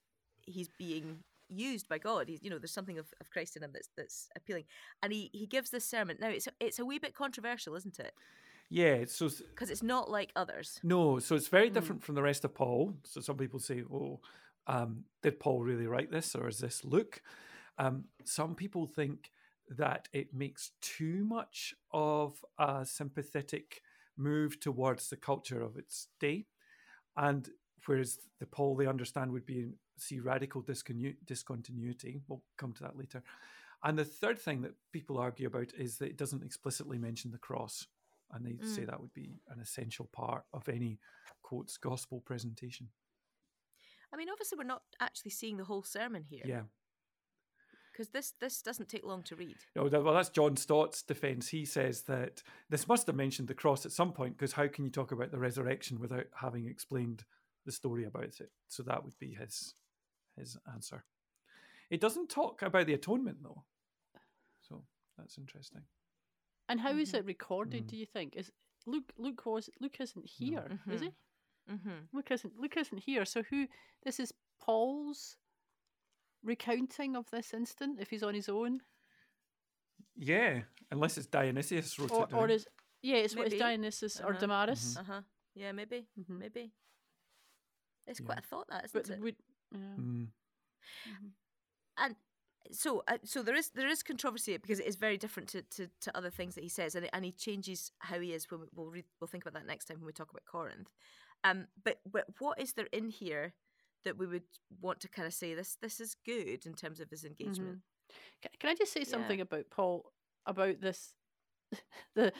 he's 0.42 0.68
being 0.68 1.24
used 1.48 1.88
by 1.88 1.98
God. 1.98 2.28
He's, 2.28 2.42
you 2.42 2.50
know, 2.50 2.58
there's 2.58 2.72
something 2.72 2.98
of, 2.98 3.06
of 3.20 3.30
Christ 3.30 3.56
in 3.56 3.62
him 3.62 3.70
that's 3.72 3.88
that's 3.96 4.28
appealing. 4.36 4.64
And 5.02 5.12
he, 5.12 5.30
he 5.32 5.46
gives 5.46 5.70
this 5.70 5.84
sermon. 5.84 6.16
Now 6.20 6.28
it's 6.28 6.48
it's 6.60 6.78
a 6.78 6.84
wee 6.84 6.98
bit 6.98 7.14
controversial, 7.14 7.74
isn't 7.74 7.98
it? 7.98 8.12
Yeah, 8.70 9.04
so 9.06 9.28
Because 9.28 9.70
it's 9.70 9.82
not 9.82 10.10
like 10.10 10.30
others. 10.36 10.78
No, 10.82 11.18
so 11.18 11.34
it's 11.34 11.48
very 11.48 11.70
Mm. 11.70 11.74
different 11.74 12.02
from 12.04 12.14
the 12.14 12.22
rest 12.22 12.44
of 12.44 12.54
Paul. 12.54 12.94
So 13.04 13.20
some 13.20 13.36
people 13.38 13.58
say, 13.60 13.82
"Oh, 13.82 14.20
um, 14.66 15.04
did 15.22 15.40
Paul 15.40 15.62
really 15.62 15.86
write 15.86 16.10
this, 16.10 16.34
or 16.34 16.48
is 16.48 16.58
this 16.58 16.84
Luke?" 16.84 17.22
Um, 17.78 18.04
some 18.24 18.54
people 18.54 18.86
think 18.86 19.30
that 19.68 20.08
it 20.12 20.34
makes 20.34 20.72
too 20.80 21.24
much 21.24 21.74
of 21.92 22.44
a 22.58 22.84
sympathetic 22.84 23.82
move 24.16 24.58
towards 24.60 25.08
the 25.08 25.16
culture 25.16 25.62
of 25.62 25.76
its 25.76 26.08
day, 26.18 26.46
and 27.16 27.48
whereas 27.86 28.18
the 28.38 28.46
Paul 28.46 28.76
they 28.76 28.86
understand 28.86 29.32
would 29.32 29.46
be 29.46 29.72
see 30.00 30.20
radical 30.20 30.62
disconu- 30.62 31.16
discontinuity. 31.24 32.20
We'll 32.28 32.42
come 32.56 32.72
to 32.74 32.82
that 32.84 32.96
later. 32.96 33.22
And 33.82 33.98
the 33.98 34.04
third 34.04 34.38
thing 34.38 34.62
that 34.62 34.74
people 34.92 35.18
argue 35.18 35.46
about 35.46 35.72
is 35.74 35.98
that 35.98 36.08
it 36.08 36.16
doesn't 36.16 36.42
explicitly 36.42 36.98
mention 36.98 37.30
the 37.30 37.38
cross 37.38 37.86
and 38.32 38.44
they 38.44 38.56
say 38.66 38.82
Mm. 38.82 38.86
that 38.86 39.00
would 39.00 39.14
be 39.14 39.40
an 39.48 39.60
essential 39.60 40.06
part 40.06 40.44
of 40.52 40.68
any 40.68 40.98
quotes 41.42 41.76
gospel 41.78 42.20
presentation. 42.20 42.90
I 44.12 44.16
mean, 44.16 44.28
obviously, 44.30 44.58
we're 44.58 44.64
not 44.64 44.82
actually 45.00 45.30
seeing 45.30 45.56
the 45.58 45.64
whole 45.64 45.82
sermon 45.82 46.24
here. 46.24 46.42
Yeah. 46.44 46.62
Because 47.92 48.10
this 48.10 48.32
this 48.40 48.62
doesn't 48.62 48.88
take 48.88 49.04
long 49.04 49.22
to 49.24 49.34
read. 49.36 49.56
No, 49.74 49.84
well, 49.84 50.14
that's 50.14 50.28
John 50.28 50.56
Stott's 50.56 51.02
defense. 51.02 51.48
He 51.48 51.64
says 51.64 52.02
that 52.02 52.42
this 52.70 52.86
must 52.86 53.06
have 53.08 53.16
mentioned 53.16 53.48
the 53.48 53.54
cross 53.54 53.84
at 53.84 53.92
some 53.92 54.12
point 54.12 54.36
because 54.36 54.52
how 54.52 54.68
can 54.68 54.84
you 54.84 54.90
talk 54.90 55.10
about 55.10 55.30
the 55.32 55.38
resurrection 55.38 55.98
without 55.98 56.26
having 56.40 56.66
explained 56.68 57.24
the 57.66 57.72
story 57.72 58.04
about 58.04 58.40
it? 58.40 58.52
So 58.68 58.82
that 58.84 59.04
would 59.04 59.18
be 59.18 59.34
his 59.34 59.74
his 60.38 60.56
answer. 60.72 61.04
It 61.90 62.00
doesn't 62.00 62.28
talk 62.28 62.62
about 62.62 62.86
the 62.86 62.94
atonement 62.94 63.38
though, 63.42 63.64
so 64.60 64.84
that's 65.16 65.38
interesting. 65.38 65.82
And 66.68 66.80
how 66.80 66.90
is 66.96 67.12
Mhm. 67.12 67.18
it 67.18 67.24
recorded? 67.24 67.84
Mm. 67.84 67.88
Do 67.88 67.96
you 67.96 68.06
think 68.06 68.36
is 68.36 68.52
Luke? 68.86 69.12
Luke 69.16 69.44
was 69.46 69.70
Luke 69.80 70.00
isn't 70.00 70.26
here, 70.26 70.80
is 70.90 71.00
he? 71.00 71.14
Mm-hmm. 71.68 71.98
Luke 72.12 72.30
isn't. 72.30 72.58
Luke 72.58 72.76
isn't 72.76 72.98
here. 72.98 73.24
So 73.24 73.42
who? 73.42 73.66
This 74.02 74.20
is 74.20 74.32
Paul's 74.60 75.36
recounting 76.42 77.16
of 77.16 77.28
this 77.30 77.52
incident 77.52 78.00
If 78.00 78.10
he's 78.10 78.22
on 78.22 78.34
his 78.34 78.48
own, 78.48 78.80
Yeah, 80.14 80.64
unless 80.90 81.18
it's 81.18 81.26
Dionysius 81.26 81.98
wrote 81.98 82.10
or 82.12 82.24
it 82.24 82.30
down. 82.30 82.38
or 82.40 82.48
is 82.50 82.66
yeah, 83.02 83.16
it's 83.16 83.34
what 83.36 83.46
is 83.46 83.52
Maybe. 83.52 83.60
Dionysus 83.60 84.20
or 84.20 84.30
Uh-huh. 84.30 84.40
Damaris. 84.40 84.94
Mhm. 84.94 85.00
Uh 85.00 85.04
huh. 85.04 85.22
Yeah, 85.54 85.72
maybe. 85.72 86.06
Mhm. 86.18 86.38
Maybe. 86.38 86.72
It's 88.06 88.20
Yeah. 88.20 88.26
quite 88.26 88.38
a 88.38 88.42
thought, 88.42 88.68
that 88.68 88.84
isn't 88.86 88.92
But 89.06 89.10
it? 89.10 89.20
would 89.20 89.36
yeah. 89.72 89.98
Mm. 89.98 90.28
Mhm. 91.06 91.32
and 91.98 92.16
so 92.70 93.02
uh, 93.08 93.18
so 93.24 93.42
there 93.42 93.54
is 93.54 93.70
there 93.70 93.88
is 93.88 94.02
controversy 94.02 94.56
because 94.56 94.80
it 94.80 94.86
is 94.86 94.96
very 94.96 95.16
different 95.16 95.48
to, 95.48 95.62
to, 95.62 95.88
to 96.00 96.16
other 96.16 96.30
things 96.30 96.54
that 96.54 96.62
he 96.64 96.68
says 96.68 96.94
and, 96.94 97.08
and 97.12 97.24
he 97.24 97.32
changes 97.32 97.92
how 98.00 98.18
he 98.20 98.32
is 98.32 98.50
when 98.50 98.60
we, 98.60 98.66
we'll 98.74 98.90
read, 98.90 99.04
we'll 99.20 99.28
think 99.28 99.44
about 99.44 99.54
that 99.54 99.66
next 99.66 99.86
time 99.86 99.98
when 99.98 100.06
we 100.06 100.12
talk 100.12 100.30
about 100.30 100.44
Corinth 100.50 100.88
um 101.44 101.66
but 101.84 101.98
but 102.10 102.24
what 102.38 102.60
is 102.60 102.72
there 102.72 102.88
in 102.92 103.08
here 103.08 103.54
that 104.04 104.18
we 104.18 104.26
would 104.26 104.44
want 104.80 105.00
to 105.00 105.08
kind 105.08 105.26
of 105.26 105.34
say 105.34 105.54
this 105.54 105.76
this 105.80 106.00
is 106.00 106.16
good 106.26 106.66
in 106.66 106.74
terms 106.74 107.00
of 107.00 107.10
his 107.10 107.24
engagement 107.24 107.78
Can, 108.42 108.50
can 108.60 108.70
I 108.70 108.74
just 108.74 108.92
say 108.92 109.04
Yeah. 109.04 109.04
something 109.04 109.40
about 109.40 109.70
Paul 109.70 110.12
about 110.46 110.80
this 110.80 111.14
the 112.14 112.32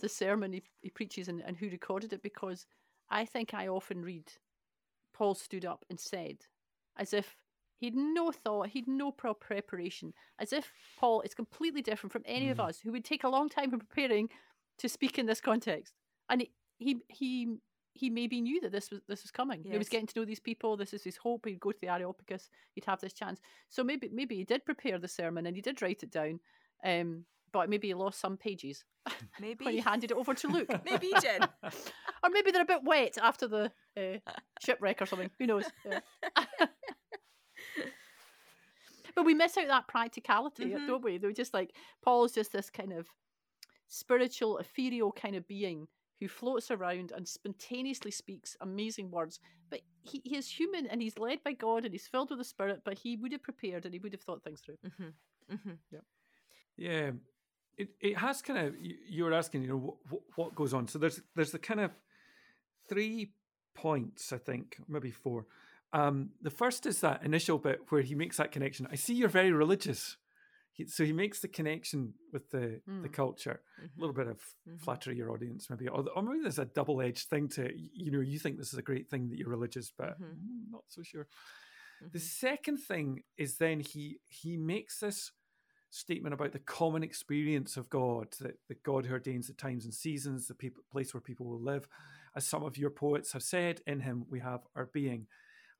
the 0.00 0.08
sermon 0.08 0.52
he, 0.52 0.62
he 0.82 0.90
preaches 0.90 1.28
and, 1.28 1.40
and 1.42 1.56
who 1.56 1.68
recorded 1.70 2.12
it 2.12 2.22
because 2.22 2.66
I 3.10 3.24
think 3.24 3.54
I 3.54 3.68
often 3.68 4.02
read 4.02 4.32
Paul 5.14 5.34
stood 5.34 5.64
up 5.64 5.84
and 5.90 5.98
said 5.98 6.46
as 6.96 7.12
if 7.12 7.36
he'd 7.78 7.94
no 7.96 8.30
thought, 8.32 8.68
he'd 8.68 8.88
no 8.88 9.10
preparation, 9.12 10.12
as 10.38 10.52
if 10.52 10.72
Paul 10.98 11.20
is 11.22 11.34
completely 11.34 11.82
different 11.82 12.12
from 12.12 12.22
any 12.24 12.48
of 12.50 12.58
Mm. 12.58 12.68
us 12.68 12.80
who 12.80 12.92
would 12.92 13.04
take 13.04 13.24
a 13.24 13.28
long 13.28 13.48
time 13.48 13.72
in 13.72 13.78
preparing 13.80 14.28
to 14.78 14.88
speak 14.88 15.18
in 15.18 15.26
this 15.26 15.40
context. 15.40 15.94
And 16.28 16.40
he 16.42 16.50
he 16.78 17.00
he, 17.08 17.56
he 17.92 18.10
maybe 18.10 18.40
knew 18.40 18.60
that 18.60 18.72
this 18.72 18.90
was 18.90 19.00
this 19.06 19.22
was 19.22 19.30
coming. 19.30 19.62
He 19.64 19.78
was 19.78 19.88
getting 19.88 20.06
to 20.08 20.18
know 20.18 20.24
these 20.24 20.40
people. 20.40 20.76
This 20.76 20.92
is 20.94 21.04
his 21.04 21.16
hope. 21.16 21.46
He'd 21.46 21.60
go 21.60 21.72
to 21.72 21.78
the 21.80 21.88
Areopagus. 21.88 22.48
He'd 22.74 22.84
have 22.86 23.00
this 23.00 23.12
chance. 23.12 23.40
So 23.68 23.84
maybe 23.84 24.08
maybe 24.12 24.36
he 24.36 24.44
did 24.44 24.64
prepare 24.64 24.98
the 24.98 25.08
sermon 25.08 25.46
and 25.46 25.54
he 25.54 25.62
did 25.62 25.80
write 25.82 26.02
it 26.02 26.10
down. 26.10 26.40
Um, 26.84 27.24
but 27.52 27.68
maybe 27.70 27.86
he 27.86 27.94
lost 27.94 28.18
some 28.18 28.36
pages 28.36 28.84
maybe 29.40 29.64
when 29.64 29.74
he 29.74 29.80
handed 29.80 30.10
it 30.10 30.16
over 30.16 30.34
to 30.34 30.48
Luke. 30.48 30.68
maybe 30.84 31.12
Jen 31.22 31.42
or 31.62 32.30
maybe 32.30 32.50
they're 32.50 32.62
a 32.62 32.66
bit 32.66 32.82
wet 32.82 33.16
after 33.22 33.46
the 33.46 33.70
uh, 33.96 34.18
shipwreck 34.60 35.00
or 35.00 35.06
something. 35.06 35.30
Who 35.38 35.46
knows? 35.46 35.64
Yeah. 35.84 36.00
But 39.14 39.24
we 39.24 39.34
miss 39.34 39.56
out 39.56 39.68
that 39.68 39.88
practicality, 39.88 40.66
Mhm. 40.66 40.86
don't 40.86 41.04
we? 41.04 41.18
They're 41.18 41.32
just 41.32 41.54
like 41.54 41.74
Paul's 42.02 42.32
just 42.32 42.52
this 42.52 42.70
kind 42.70 42.92
of 42.92 43.08
spiritual, 43.88 44.58
ethereal 44.58 45.12
kind 45.12 45.36
of 45.36 45.46
being 45.46 45.86
who 46.20 46.28
floats 46.28 46.70
around 46.70 47.12
and 47.12 47.26
spontaneously 47.28 48.10
speaks 48.10 48.56
amazing 48.60 49.10
words. 49.10 49.40
But 49.70 49.80
he, 50.02 50.20
he 50.24 50.36
is 50.36 50.48
human 50.48 50.86
and 50.86 51.02
he's 51.02 51.18
led 51.18 51.42
by 51.42 51.52
God 51.52 51.84
and 51.84 51.92
he's 51.92 52.06
filled 52.06 52.30
with 52.30 52.38
the 52.38 52.44
Spirit. 52.44 52.82
But 52.84 52.98
he 52.98 53.16
would 53.16 53.32
have 53.32 53.42
prepared 53.42 53.84
and 53.84 53.92
he 53.92 53.98
would 54.00 54.12
have 54.12 54.22
thought 54.22 54.42
things 54.44 54.60
through. 54.60 54.78
mm-hmm. 54.86 55.54
Mm-hmm. 55.54 55.96
Yeah, 56.76 57.10
it 57.76 57.90
it 58.00 58.16
has 58.18 58.42
kind 58.42 58.58
of. 58.58 58.80
You, 58.80 58.96
you 59.08 59.24
were 59.24 59.32
asking, 59.32 59.62
you 59.62 59.68
know, 59.68 59.98
what 60.08 60.22
what 60.36 60.54
goes 60.54 60.72
on. 60.74 60.88
So 60.88 60.98
there's 60.98 61.20
there's 61.36 61.52
the 61.52 61.58
kind 61.58 61.80
of 61.80 61.90
three 62.88 63.32
points, 63.74 64.32
I 64.32 64.38
think, 64.38 64.78
maybe 64.88 65.10
four. 65.10 65.46
Um, 65.94 66.30
the 66.42 66.50
first 66.50 66.86
is 66.86 67.00
that 67.00 67.24
initial 67.24 67.58
bit 67.58 67.78
where 67.90 68.02
he 68.02 68.14
makes 68.16 68.36
that 68.38 68.50
connection. 68.52 68.86
I 68.90 68.96
see 68.96 69.14
you're 69.14 69.28
very 69.28 69.52
religious. 69.52 70.16
He, 70.72 70.86
so 70.88 71.04
he 71.04 71.12
makes 71.12 71.38
the 71.40 71.46
connection 71.48 72.14
with 72.32 72.50
the 72.50 72.80
the 73.02 73.08
Mm. 73.08 73.12
culture. 73.12 73.62
A 73.78 74.00
little 74.00 74.14
bit 74.14 74.26
of 74.26 74.40
Mhm. 74.66 74.80
flattery 74.80 75.16
your 75.16 75.30
audience, 75.30 75.70
maybe, 75.70 75.86
or, 75.88 76.04
or 76.16 76.22
maybe 76.22 76.40
there's 76.42 76.58
a 76.58 76.64
double 76.64 77.00
edged 77.00 77.28
thing 77.28 77.48
to 77.50 77.70
you 77.76 78.10
know. 78.10 78.20
You 78.20 78.40
think 78.40 78.58
this 78.58 78.72
is 78.72 78.78
a 78.78 78.82
great 78.90 79.08
thing 79.08 79.28
that 79.28 79.38
you're 79.38 79.48
religious, 79.58 79.92
but 79.96 80.20
Mhm. 80.20 80.34
mm, 80.34 80.70
not 80.70 80.84
so 80.88 81.02
sure. 81.02 81.28
The 82.12 82.18
Mhm. 82.18 82.22
second 82.22 82.78
thing 82.78 83.22
is 83.36 83.56
then 83.58 83.78
he 83.80 84.18
he 84.26 84.56
makes 84.56 84.98
this 84.98 85.30
statement 85.90 86.34
about 86.34 86.50
the 86.50 86.58
common 86.58 87.04
experience 87.04 87.76
of 87.76 87.88
God, 87.88 88.32
that, 88.40 88.58
that 88.68 88.82
God 88.82 89.06
who 89.06 89.12
ordains 89.12 89.46
the 89.46 89.54
times 89.54 89.84
and 89.84 89.94
seasons, 89.94 90.48
the 90.48 90.54
people, 90.54 90.82
place 90.90 91.14
where 91.14 91.20
people 91.20 91.46
will 91.46 91.62
live. 91.62 91.86
As 92.34 92.44
some 92.44 92.64
of 92.64 92.76
your 92.76 92.90
poets 92.90 93.32
have 93.32 93.44
said, 93.44 93.80
in 93.86 94.00
him 94.00 94.26
we 94.28 94.40
have 94.40 94.66
our 94.74 94.86
being. 94.86 95.28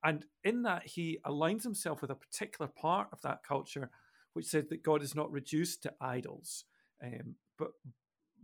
And 0.04 0.26
in 0.44 0.62
that, 0.62 0.86
he 0.86 1.18
aligns 1.24 1.62
himself 1.62 2.02
with 2.02 2.10
a 2.10 2.14
particular 2.14 2.70
part 2.70 3.08
of 3.10 3.22
that 3.22 3.42
culture, 3.42 3.90
which 4.34 4.46
said 4.46 4.68
that 4.68 4.82
God 4.82 5.02
is 5.02 5.14
not 5.14 5.32
reduced 5.32 5.82
to 5.82 5.94
idols, 6.00 6.64
um, 7.02 7.36
but 7.58 7.70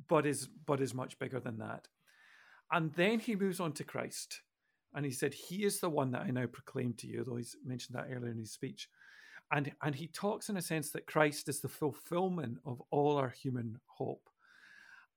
but 0.08 0.26
is 0.26 0.48
but 0.66 0.80
is 0.80 0.94
much 0.94 1.18
bigger 1.18 1.38
than 1.38 1.58
that. 1.58 1.88
And 2.72 2.92
then 2.94 3.18
he 3.18 3.36
moves 3.36 3.60
on 3.60 3.72
to 3.74 3.84
Christ, 3.84 4.40
and 4.94 5.04
he 5.04 5.12
said, 5.12 5.34
"He 5.34 5.64
is 5.64 5.80
the 5.80 5.90
one 5.90 6.12
that 6.12 6.22
I 6.22 6.30
now 6.30 6.46
proclaim 6.46 6.94
to 6.94 7.06
you." 7.06 7.24
Though 7.24 7.36
he's 7.36 7.56
mentioned 7.64 7.96
that 7.98 8.08
earlier 8.10 8.30
in 8.30 8.38
his 8.38 8.52
speech, 8.52 8.88
and 9.52 9.72
and 9.82 9.94
he 9.94 10.06
talks 10.06 10.48
in 10.48 10.56
a 10.56 10.62
sense 10.62 10.90
that 10.92 11.06
Christ 11.06 11.48
is 11.48 11.60
the 11.60 11.68
fulfillment 11.68 12.58
of 12.64 12.80
all 12.90 13.18
our 13.18 13.30
human 13.30 13.80
hope. 13.84 14.30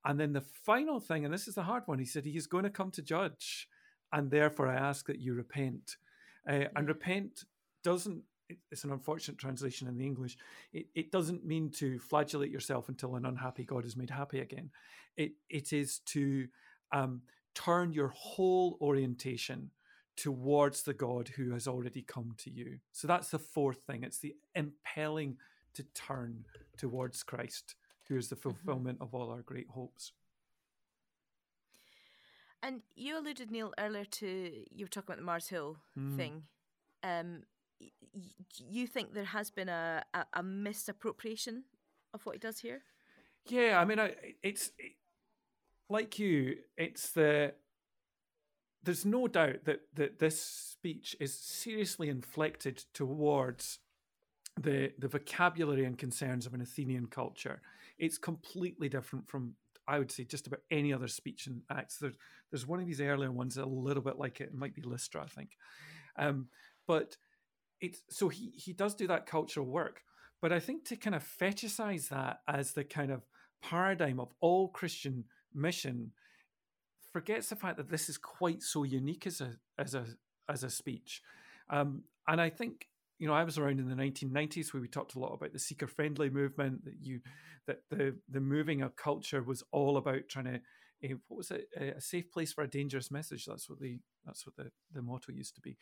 And 0.06 0.20
then 0.20 0.34
the 0.34 0.42
final 0.42 1.00
thing, 1.00 1.24
and 1.24 1.34
this 1.34 1.48
is 1.48 1.56
the 1.56 1.64
hard 1.64 1.84
one, 1.86 2.00
he 2.00 2.06
said, 2.06 2.26
He 2.26 2.36
is 2.36 2.48
going 2.48 2.66
to 2.66 2.70
come 2.70 2.92
to 2.92 3.02
judge, 3.02 3.70
and 4.12 4.30
therefore 4.30 4.68
I 4.68 4.76
ask 4.76 5.06
that 5.08 5.20
you 5.20 5.34
repent. 5.34 5.96
Uh, 6.48 6.66
and 6.76 6.88
repent 6.88 7.46
doesn't, 7.84 8.22
it's 8.72 8.84
an 8.84 8.92
unfortunate 8.92 9.38
translation 9.38 9.88
in 9.88 9.98
the 9.98 10.06
English, 10.06 10.38
it, 10.74 10.88
it 10.96 11.12
doesn't 11.12 11.46
mean 11.46 11.70
to 11.70 12.00
flagellate 12.00 12.52
yourself 12.52 12.90
until 12.90 13.16
an 13.16 13.26
unhappy 13.26 13.64
God 13.64 13.86
is 13.86 13.96
made 13.96 14.10
happy 14.10 14.40
again. 14.40 14.70
It, 15.18 15.34
it 15.50 15.74
is 15.74 16.00
to 16.08 16.48
um, 16.92 17.22
turn 17.56 17.94
your 17.94 18.10
whole 18.10 18.78
orientation 18.82 19.72
towards 20.16 20.84
the 20.84 20.94
God 20.94 21.28
who 21.30 21.52
has 21.52 21.68
already 21.68 22.02
come 22.02 22.36
to 22.38 22.52
you. 22.52 22.78
So 22.92 23.08
that's 23.08 23.30
the 23.30 23.40
fourth 23.40 23.82
thing. 23.88 24.04
It's 24.04 24.20
the 24.20 24.36
impelling 24.56 25.38
to 25.74 25.84
turn 25.96 26.46
towards 26.78 27.24
Christ, 27.24 27.76
who 28.08 28.18
is 28.18 28.28
the 28.28 28.36
fulfillment 28.36 29.00
of 29.02 29.16
all 29.16 29.32
our 29.32 29.42
great 29.42 29.70
hopes. 29.70 30.12
And 32.64 32.82
you 32.96 33.20
alluded, 33.20 33.52
Neil, 33.52 33.74
earlier 33.78 34.06
to 34.06 34.66
you 34.72 34.86
were 34.86 34.90
talking 34.90 35.10
about 35.10 35.18
the 35.18 35.24
Mars 35.26 35.50
Hill 35.50 35.78
Mm. 36.00 36.16
thing. 36.18 36.44
Um, 37.04 37.44
y- 37.82 37.92
you 38.58 38.88
think 38.88 39.14
there 39.14 39.26
has 39.26 39.52
been 39.52 39.68
a, 39.70 40.04
a, 40.14 40.26
a 40.34 40.42
misappropriation 40.44 41.66
of 42.14 42.26
what 42.26 42.36
he 42.36 42.40
does 42.40 42.60
here? 42.62 42.84
Yeah, 43.46 43.80
I 43.82 43.86
mean, 43.86 44.00
I, 44.00 44.16
it's 44.42 44.72
it, 44.80 44.94
like 45.90 46.18
you. 46.18 46.60
It's 46.78 47.12
the 47.12 47.54
there's 48.82 49.06
no 49.06 49.28
doubt 49.28 49.66
that 49.66 49.82
that 49.96 50.20
this 50.20 50.42
speech 50.42 51.18
is 51.20 51.34
seriously 51.38 52.08
inflected 52.08 52.86
towards 52.94 53.80
the 54.58 54.94
the 54.98 55.10
vocabulary 55.10 55.84
and 55.84 55.98
concerns 55.98 56.46
of 56.46 56.54
an 56.54 56.62
Athenian 56.62 57.08
culture. 57.08 57.62
It's 57.98 58.18
completely 58.18 58.88
different 58.88 59.28
from 59.28 59.56
I 59.88 60.00
would 60.00 60.12
say 60.12 60.24
just 60.24 60.48
about 60.48 60.62
any 60.72 60.94
other 60.94 61.08
speech 61.08 61.48
and 61.48 61.62
Acts. 61.70 61.98
There's 61.98 62.16
there's 62.52 62.68
one 62.68 62.80
of 62.80 62.86
these 62.86 63.02
earlier 63.02 63.32
ones 63.32 63.58
a 63.58 63.66
little 63.66 64.04
bit 64.04 64.18
like 64.18 64.42
it. 64.42 64.50
It 64.50 64.56
might 64.56 64.76
be 64.76 64.82
Lystra, 64.82 65.24
I 65.24 65.28
think, 65.28 65.58
um, 66.18 66.48
but 66.88 67.18
it's 67.82 68.02
so 68.10 68.30
he 68.30 68.52
he 68.56 68.74
does 68.74 68.96
do 68.96 69.08
that 69.08 69.26
cultural 69.26 69.66
work. 69.66 70.02
But 70.42 70.52
I 70.52 70.60
think 70.60 70.86
to 70.86 70.96
kind 70.96 71.16
of 71.16 71.24
fetishize 71.24 72.10
that 72.10 72.42
as 72.48 72.74
the 72.74 72.84
kind 72.84 73.12
of 73.12 73.26
paradigm 73.62 74.20
of 74.20 74.34
all 74.42 74.68
Christian 74.68 75.24
mission 75.54 76.12
forgets 77.14 77.50
the 77.50 77.56
fact 77.56 77.78
that 77.78 77.90
this 77.90 78.10
is 78.10 78.18
quite 78.18 78.62
so 78.62 78.84
unique 78.84 79.28
as 79.28 79.42
a 79.42 79.56
as 79.78 79.96
a 79.96 80.06
as 80.50 80.64
a 80.64 80.70
speech. 80.70 81.22
Um, 81.70 82.04
and 82.28 82.42
I 82.42 82.50
think 82.50 82.88
you 83.24 83.30
know 83.30 83.36
I 83.36 83.46
was 83.46 83.58
around 83.58 83.80
in 83.80 83.88
the 83.88 83.96
1990s 83.96 84.74
where 84.74 84.82
we 84.82 84.90
talked 84.90 85.16
a 85.16 85.20
lot 85.20 85.34
about 85.34 85.54
the 85.54 85.60
seeker 85.60 85.88
friendly 85.88 86.30
movement 86.30 86.84
that 86.84 86.96
you 87.02 87.22
that 87.68 87.80
the 87.90 88.18
the 88.28 88.42
moving 88.42 88.82
of 88.82 88.98
culture 88.98 89.42
was 89.42 89.64
all 89.72 89.96
about 89.96 90.28
trying 90.28 90.44
to 90.44 90.60
uh, 91.06 91.16
what 91.30 91.38
was 91.38 91.52
it? 91.52 91.70
A 91.78 92.02
safe 92.02 92.30
place 92.30 92.52
for 92.52 92.66
a 92.66 92.70
dangerous 92.70 93.12
message. 93.12 93.46
That's 93.46 93.70
what 93.70 93.80
the 93.80 93.98
that's 94.26 94.46
what 94.46 94.58
the, 94.58 94.72
the 94.94 95.02
motto 95.02 95.32
used 95.32 95.56
to 95.56 95.62
be. 95.62 95.78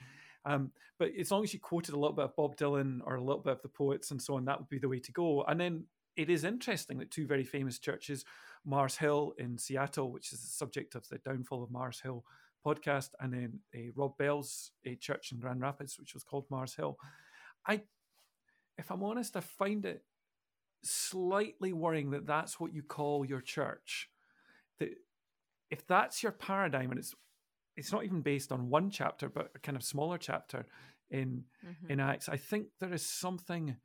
Um, 0.46 0.70
but 1.00 1.10
as 1.20 1.32
long 1.32 1.44
as 1.44 1.52
you 1.52 1.60
quoted 1.60 1.96
a 1.96 2.00
little 2.00 2.16
bit 2.16 2.26
of 2.26 2.36
bob 2.36 2.58
dylan 2.58 3.00
or 3.06 3.16
a 3.16 3.24
little 3.24 3.42
bit 3.42 3.54
of 3.54 3.62
the 3.64 3.70
poets 3.70 4.12
and 4.12 4.22
so 4.22 4.36
on 4.36 4.46
that 4.46 4.60
would 4.60 4.70
be 4.70 4.78
the 4.78 4.90
way 4.90 5.00
to 5.00 5.12
go. 5.12 5.42
And 5.42 5.60
then 5.60 5.86
it 6.16 6.30
is 6.30 6.44
interesting 6.44 7.00
that 7.00 7.10
two 7.10 7.26
very 7.26 7.44
famous 7.44 7.80
churches 7.80 8.24
mars 8.64 8.98
hill 8.98 9.34
in 9.40 9.58
seattle 9.58 10.12
which 10.12 10.32
is 10.32 10.42
the 10.42 10.48
subject 10.48 10.94
of 10.94 11.08
the 11.08 11.18
downfall 11.20 11.64
of 11.64 11.72
mars 11.72 12.00
hill 12.02 12.24
podcast 12.64 13.10
and 13.20 13.34
then 13.34 13.60
uh, 13.74 13.92
rob 13.96 14.16
bell's 14.18 14.72
a 14.86 14.94
church 14.96 15.32
in 15.32 15.40
grand 15.40 15.62
rapids 15.62 15.98
which 15.98 16.14
was 16.14 16.24
called 16.24 16.46
mars 16.52 16.76
hill 16.76 16.98
i 17.68 17.82
if 18.78 18.92
i'm 18.92 19.04
honest 19.04 19.36
i 19.36 19.40
find 19.40 19.86
it 19.86 20.04
slightly 20.84 21.74
worrying 21.74 22.10
that 22.12 22.26
that's 22.26 22.60
what 22.60 22.74
you 22.74 22.82
call 22.82 23.24
your 23.24 23.42
church 23.42 24.10
that 24.80 24.90
if 25.70 25.86
that's 25.86 26.24
your 26.24 26.32
paradigm 26.32 26.90
and 26.90 27.00
it's 27.00 27.14
it's 27.78 27.92
not 27.92 28.04
even 28.04 28.22
based 28.22 28.52
on 28.52 28.70
one 28.70 28.90
chapter 28.90 29.30
but 29.30 29.52
a 29.56 29.60
kind 29.60 29.76
of 29.78 29.84
smaller 29.84 30.18
chapter 30.18 30.66
in 31.10 31.46
Mhm. 31.64 31.90
in 31.90 32.00
Acts. 32.00 32.30
I 32.30 32.38
think 32.38 32.68
there 32.80 32.94
is 32.94 33.06
something 33.06 33.78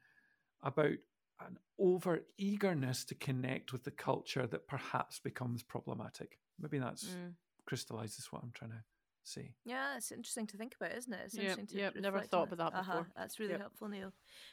about 0.63 0.99
an 1.41 1.59
over 1.79 2.25
eagerness 2.39 3.05
to 3.05 3.15
connect 3.15 3.73
with 3.73 3.85
the 3.85 3.91
culture 3.91 4.47
that 4.47 4.67
perhaps 4.67 5.19
becomes 5.19 5.63
problematic. 5.63 6.41
Maybe 6.59 6.79
that's 6.79 7.05
Mm. 7.15 7.35
crystallizes 7.67 8.33
what 8.33 8.43
I'm 8.43 8.53
trying 8.53 8.71
to 8.71 8.85
say. 9.27 9.55
Yeah, 9.65 9.97
it's 9.97 10.13
interesting 10.13 10.47
to 10.49 10.57
think 10.57 10.77
about, 10.81 10.97
isn't 10.97 11.13
it? 11.13 11.21
It's 11.25 11.39
Yep, 11.39 11.39
interesting 11.39 11.67
to 11.69 11.77
yep, 11.79 11.95
never 11.95 12.21
thought 12.21 12.45
about 12.45 12.59
that 12.59 12.75
Uh-huh, 12.75 12.77
before. 12.77 13.09
That's 13.17 13.39
really 13.39 13.55
Yep. 13.55 13.57
helpful, 13.57 13.89
Neil, 13.89 14.13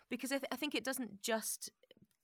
because 0.10 0.32
I, 0.32 0.38
th- 0.38 0.48
I 0.52 0.56
think 0.56 0.76
it 0.76 0.84
doesn't 0.84 1.22
just 1.22 1.70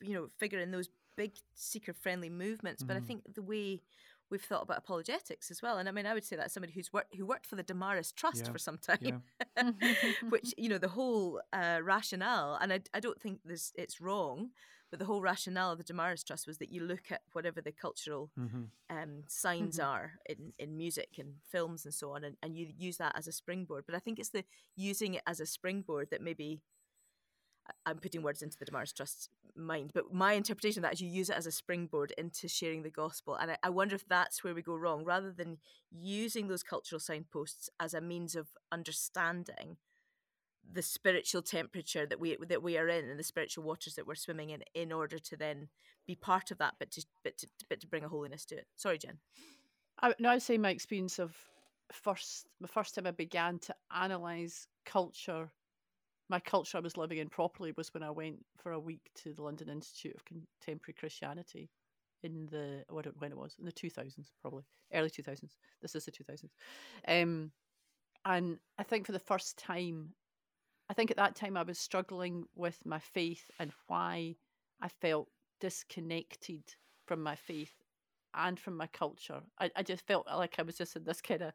you 0.01 0.13
know 0.13 0.29
figure 0.37 0.59
in 0.59 0.71
those 0.71 0.89
big 1.17 1.35
seeker 1.55 1.93
friendly 1.93 2.29
movements, 2.29 2.83
but 2.83 2.95
I 2.97 2.99
Mhm. 2.99 3.01
think 3.01 3.33
the 3.35 3.41
way 3.43 3.83
we've 4.31 4.41
thought 4.43 4.63
about 4.63 4.77
apologetics 4.79 5.51
as 5.51 5.61
well. 5.61 5.77
And 5.77 5.89
I 5.89 5.91
mean, 5.91 6.05
I 6.05 6.13
would 6.13 6.23
say 6.25 6.35
that's 6.35 6.53
somebody 6.53 6.73
who's 6.73 6.93
worked 6.93 7.15
who 7.15 7.25
worked 7.25 7.45
for 7.47 7.55
the 7.57 7.63
Damaris 7.63 8.11
Trust 8.11 8.47
Yeah, 8.47 8.51
for 8.51 8.59
some 8.59 8.77
time, 8.77 8.97
Yeah. 8.99 9.19
which 10.29 10.53
you 10.57 10.69
know 10.69 10.77
the 10.77 10.89
whole 10.89 11.41
uh, 11.53 11.81
rationale, 11.83 12.55
and 12.61 12.73
I, 12.73 12.81
I 12.93 12.99
don't 12.99 13.21
think 13.21 13.41
this 13.43 13.71
it's 13.75 14.01
wrong, 14.01 14.51
but 14.89 14.99
the 14.99 15.05
whole 15.05 15.21
rationale 15.21 15.71
of 15.71 15.77
the 15.77 15.83
Damaris 15.83 16.23
Trust 16.23 16.47
was 16.47 16.57
that 16.59 16.71
you 16.71 16.81
look 16.83 17.11
at 17.11 17.21
whatever 17.33 17.61
the 17.61 17.71
cultural 17.71 18.31
hmm 18.35 18.65
um, 18.91 19.23
signs 19.27 19.77
Mhm. 19.77 19.85
are 19.85 20.11
in, 20.25 20.51
in 20.57 20.75
music 20.75 21.09
and 21.19 21.35
films 21.51 21.85
and 21.85 21.93
so 21.93 22.11
on, 22.13 22.23
and, 22.23 22.37
and 22.41 22.55
you 22.57 22.73
use 22.75 22.97
that 22.97 23.15
as 23.15 23.27
a 23.27 23.31
springboard. 23.31 23.83
But 23.85 23.93
I 23.95 23.99
think 23.99 24.17
it's 24.17 24.29
the 24.31 24.43
using 24.75 25.13
it 25.13 25.21
as 25.27 25.39
a 25.39 25.45
springboard 25.45 26.09
that 26.09 26.21
maybe 26.21 26.63
I- 27.67 27.73
I'm 27.91 27.99
putting 27.99 28.23
words 28.23 28.41
into 28.41 28.57
the 28.57 28.65
Damaris 28.65 28.93
Trust's 28.93 29.29
mind, 29.55 29.91
but 29.93 30.11
my 30.11 30.33
interpretation 30.33 30.79
of 30.79 30.83
that 30.83 30.93
is 30.93 31.01
you 31.01 31.09
use 31.09 31.29
it 31.29 31.35
as 31.37 31.45
a 31.45 31.51
springboard 31.51 32.11
into 32.17 32.47
sharing 32.47 32.81
the 32.81 32.89
gospel. 32.89 33.35
And 33.35 33.51
I, 33.51 33.57
I 33.61 33.69
wonder 33.69 33.93
if 33.95 34.07
that's 34.07 34.43
where 34.43 34.55
we 34.55 34.61
go 34.63 34.75
wrong, 34.75 35.03
rather 35.03 35.31
than 35.31 35.59
using 35.91 36.47
those 36.47 36.63
cultural 36.63 36.99
signposts 36.99 37.69
as 37.79 37.93
a 37.93 38.01
means 38.01 38.35
of 38.35 38.47
understanding 38.71 39.77
the 40.71 40.81
spiritual 40.81 41.41
temperature 41.41 42.05
that 42.05 42.19
we 42.19 42.37
that 42.47 42.61
we 42.61 42.77
are 42.77 42.87
in 42.87 43.09
and 43.09 43.19
the 43.19 43.23
spiritual 43.23 43.63
waters 43.63 43.95
that 43.95 44.05
we're 44.05 44.15
swimming 44.15 44.51
in 44.51 44.63
in 44.73 44.91
order 44.91 45.17
to 45.17 45.35
then 45.35 45.67
be 46.05 46.15
part 46.15 46.51
of 46.51 46.57
that 46.57 46.75
but 46.79 46.91
to 46.91 47.05
but 47.23 47.37
to, 47.37 47.47
but 47.69 47.79
to 47.79 47.87
bring 47.87 48.03
a 48.03 48.09
holiness 48.09 48.45
to 48.45 48.55
it. 48.55 48.67
Sorry 48.75 48.97
jen. 48.97 49.17
I, 50.01 50.13
no, 50.19 50.29
I'd 50.29 50.41
say 50.41 50.57
my 50.57 50.69
experience 50.69 51.19
of 51.19 51.35
first, 51.91 52.47
the 52.61 52.67
first 52.67 52.95
time 52.95 53.07
I 53.07 53.11
began 53.11 53.59
to 53.59 53.75
analyze 53.95 54.67
culture, 54.85 55.49
my 56.29 56.39
culture 56.39 56.77
I 56.77 56.81
was 56.81 56.97
living 56.97 57.17
in 57.17 57.29
properly 57.29 57.73
was 57.75 57.93
when 57.93 58.03
I 58.03 58.11
went 58.11 58.45
for 58.57 58.71
a 58.71 58.79
week 58.79 59.09
to 59.23 59.33
the 59.33 59.41
London 59.41 59.69
Institute 59.69 60.15
of 60.15 60.25
Contemporary 60.25 60.95
Christianity 60.97 61.69
in 62.23 62.47
the 62.51 62.83
know 62.89 63.11
when 63.19 63.31
it 63.31 63.37
was? 63.37 63.55
In 63.59 63.65
the 63.65 63.71
two 63.71 63.89
thousands 63.89 64.31
probably. 64.41 64.63
Early 64.93 65.09
two 65.09 65.23
thousands. 65.23 65.57
This 65.81 65.95
is 65.95 66.05
the 66.05 66.11
two 66.11 66.23
thousands, 66.23 66.53
um, 67.07 67.51
and 68.25 68.57
I 68.77 68.83
think 68.83 69.05
for 69.05 69.11
the 69.11 69.19
first 69.19 69.57
time, 69.57 70.09
I 70.89 70.93
think 70.93 71.11
at 71.11 71.17
that 71.17 71.35
time 71.35 71.55
I 71.55 71.63
was 71.63 71.79
struggling 71.79 72.45
with 72.55 72.85
my 72.85 72.99
faith 72.99 73.49
and 73.59 73.73
why 73.87 74.37
I 74.81 74.89
felt 74.89 75.29
disconnected 75.59 76.75
from 77.05 77.21
my 77.21 77.35
faith 77.35 77.83
and 78.33 78.59
from 78.59 78.75
my 78.77 78.87
culture. 78.87 79.43
I, 79.59 79.71
I 79.75 79.83
just 79.83 80.05
felt 80.07 80.27
like 80.27 80.57
I 80.59 80.63
was 80.63 80.77
just 80.77 80.95
in 80.95 81.03
this 81.03 81.21
kind 81.21 81.41
of 81.41 81.53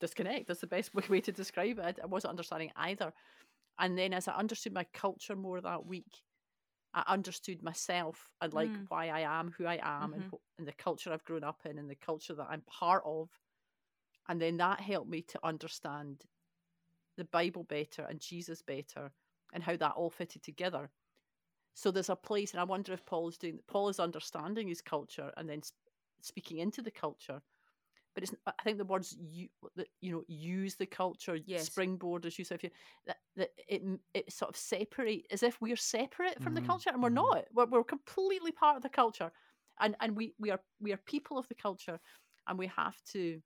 disconnect. 0.00 0.46
That's 0.48 0.60
the 0.60 0.66
best 0.66 0.94
way- 1.10 1.20
to 1.20 1.32
describe 1.32 1.78
it. 1.78 1.98
I 2.02 2.06
wasn't 2.06 2.30
understanding 2.30 2.72
either. 2.76 3.12
And 3.78 3.98
then 3.98 4.14
as 4.14 4.28
I 4.28 4.34
understood 4.36 4.74
my 4.74 4.84
culture 4.84 5.36
more 5.36 5.60
that 5.60 5.86
week, 5.86 6.22
I 6.94 7.04
understood 7.08 7.62
myself 7.62 8.30
and 8.40 8.52
like 8.54 8.78
Mm. 8.78 8.88
why 8.88 9.08
I 9.08 9.20
am 9.20 9.52
who 9.52 9.66
I 9.66 9.80
am 9.82 10.14
and, 10.14 10.24
Mhm. 10.24 10.32
wh- 10.32 10.42
and 10.58 10.68
the 10.68 10.72
culture 10.74 11.12
I've 11.12 11.24
grown 11.24 11.44
up 11.44 11.66
in 11.66 11.78
and 11.78 11.90
the 11.90 11.96
culture 11.96 12.34
that 12.34 12.48
I'm 12.50 12.62
part 12.62 13.04
of. 13.06 13.30
And 14.28 14.40
then 14.40 14.56
that 14.58 14.80
helped 14.80 15.10
me 15.10 15.22
to 15.22 15.44
understand 15.46 16.26
the 17.16 17.24
Bible 17.26 17.64
better 17.64 18.02
and 18.02 18.20
Jesus 18.20 18.62
better 18.62 19.12
and 19.52 19.62
how 19.62 19.76
that 19.76 19.92
all 19.92 20.10
fitted 20.10 20.42
together. 20.42 20.90
So 21.74 21.90
there's 21.90 22.10
a 22.10 22.16
place, 22.16 22.52
and 22.52 22.60
I 22.60 22.64
wonder 22.64 22.92
if 22.92 23.04
Paul 23.06 23.28
is 23.28 23.38
doing. 23.38 23.60
Paul 23.68 23.88
is 23.88 24.00
understanding 24.00 24.68
his 24.68 24.80
culture 24.82 25.32
and 25.36 25.48
then 25.48 25.62
sp- 25.62 25.76
speaking 26.22 26.58
into 26.58 26.82
the 26.82 26.90
culture. 26.90 27.42
But 28.14 28.24
it's. 28.24 28.34
I 28.46 28.62
think 28.64 28.78
the 28.78 28.84
words 28.84 29.16
you, 29.20 29.48
you 30.00 30.12
know, 30.12 30.24
use 30.28 30.76
the 30.76 30.86
culture, 30.86 31.38
Yes. 31.44 31.78
springboard, 31.78 32.26
as 32.26 32.38
you 32.38 32.44
say 32.46 32.54
if 32.56 32.64
you, 32.64 32.70
that, 33.06 33.18
that 33.36 33.50
it 33.68 33.82
it 34.14 34.32
sort 34.32 34.50
of 34.50 34.56
separate 34.56 35.26
as 35.30 35.42
if 35.42 35.60
we're 35.60 35.76
separate 35.76 36.42
from 36.42 36.54
the 36.54 36.60
Mhm, 36.60 36.62
culture, 36.62 36.90
and 36.90 37.02
we're 37.02 37.10
mhm. 37.10 37.26
not. 37.26 37.44
We're, 37.52 37.66
we're 37.66 37.84
completely 37.84 38.52
part 38.52 38.76
of 38.76 38.82
the 38.82 38.88
culture, 38.88 39.32
and 39.80 39.96
and 40.00 40.16
we 40.16 40.34
we 40.38 40.50
are 40.50 40.60
we 40.80 40.92
are 40.92 40.98
people 40.98 41.38
of 41.38 41.48
the 41.48 41.54
culture, 41.54 42.00
and 42.46 42.58
we 42.58 42.68
have 42.68 43.02
to 43.12 43.42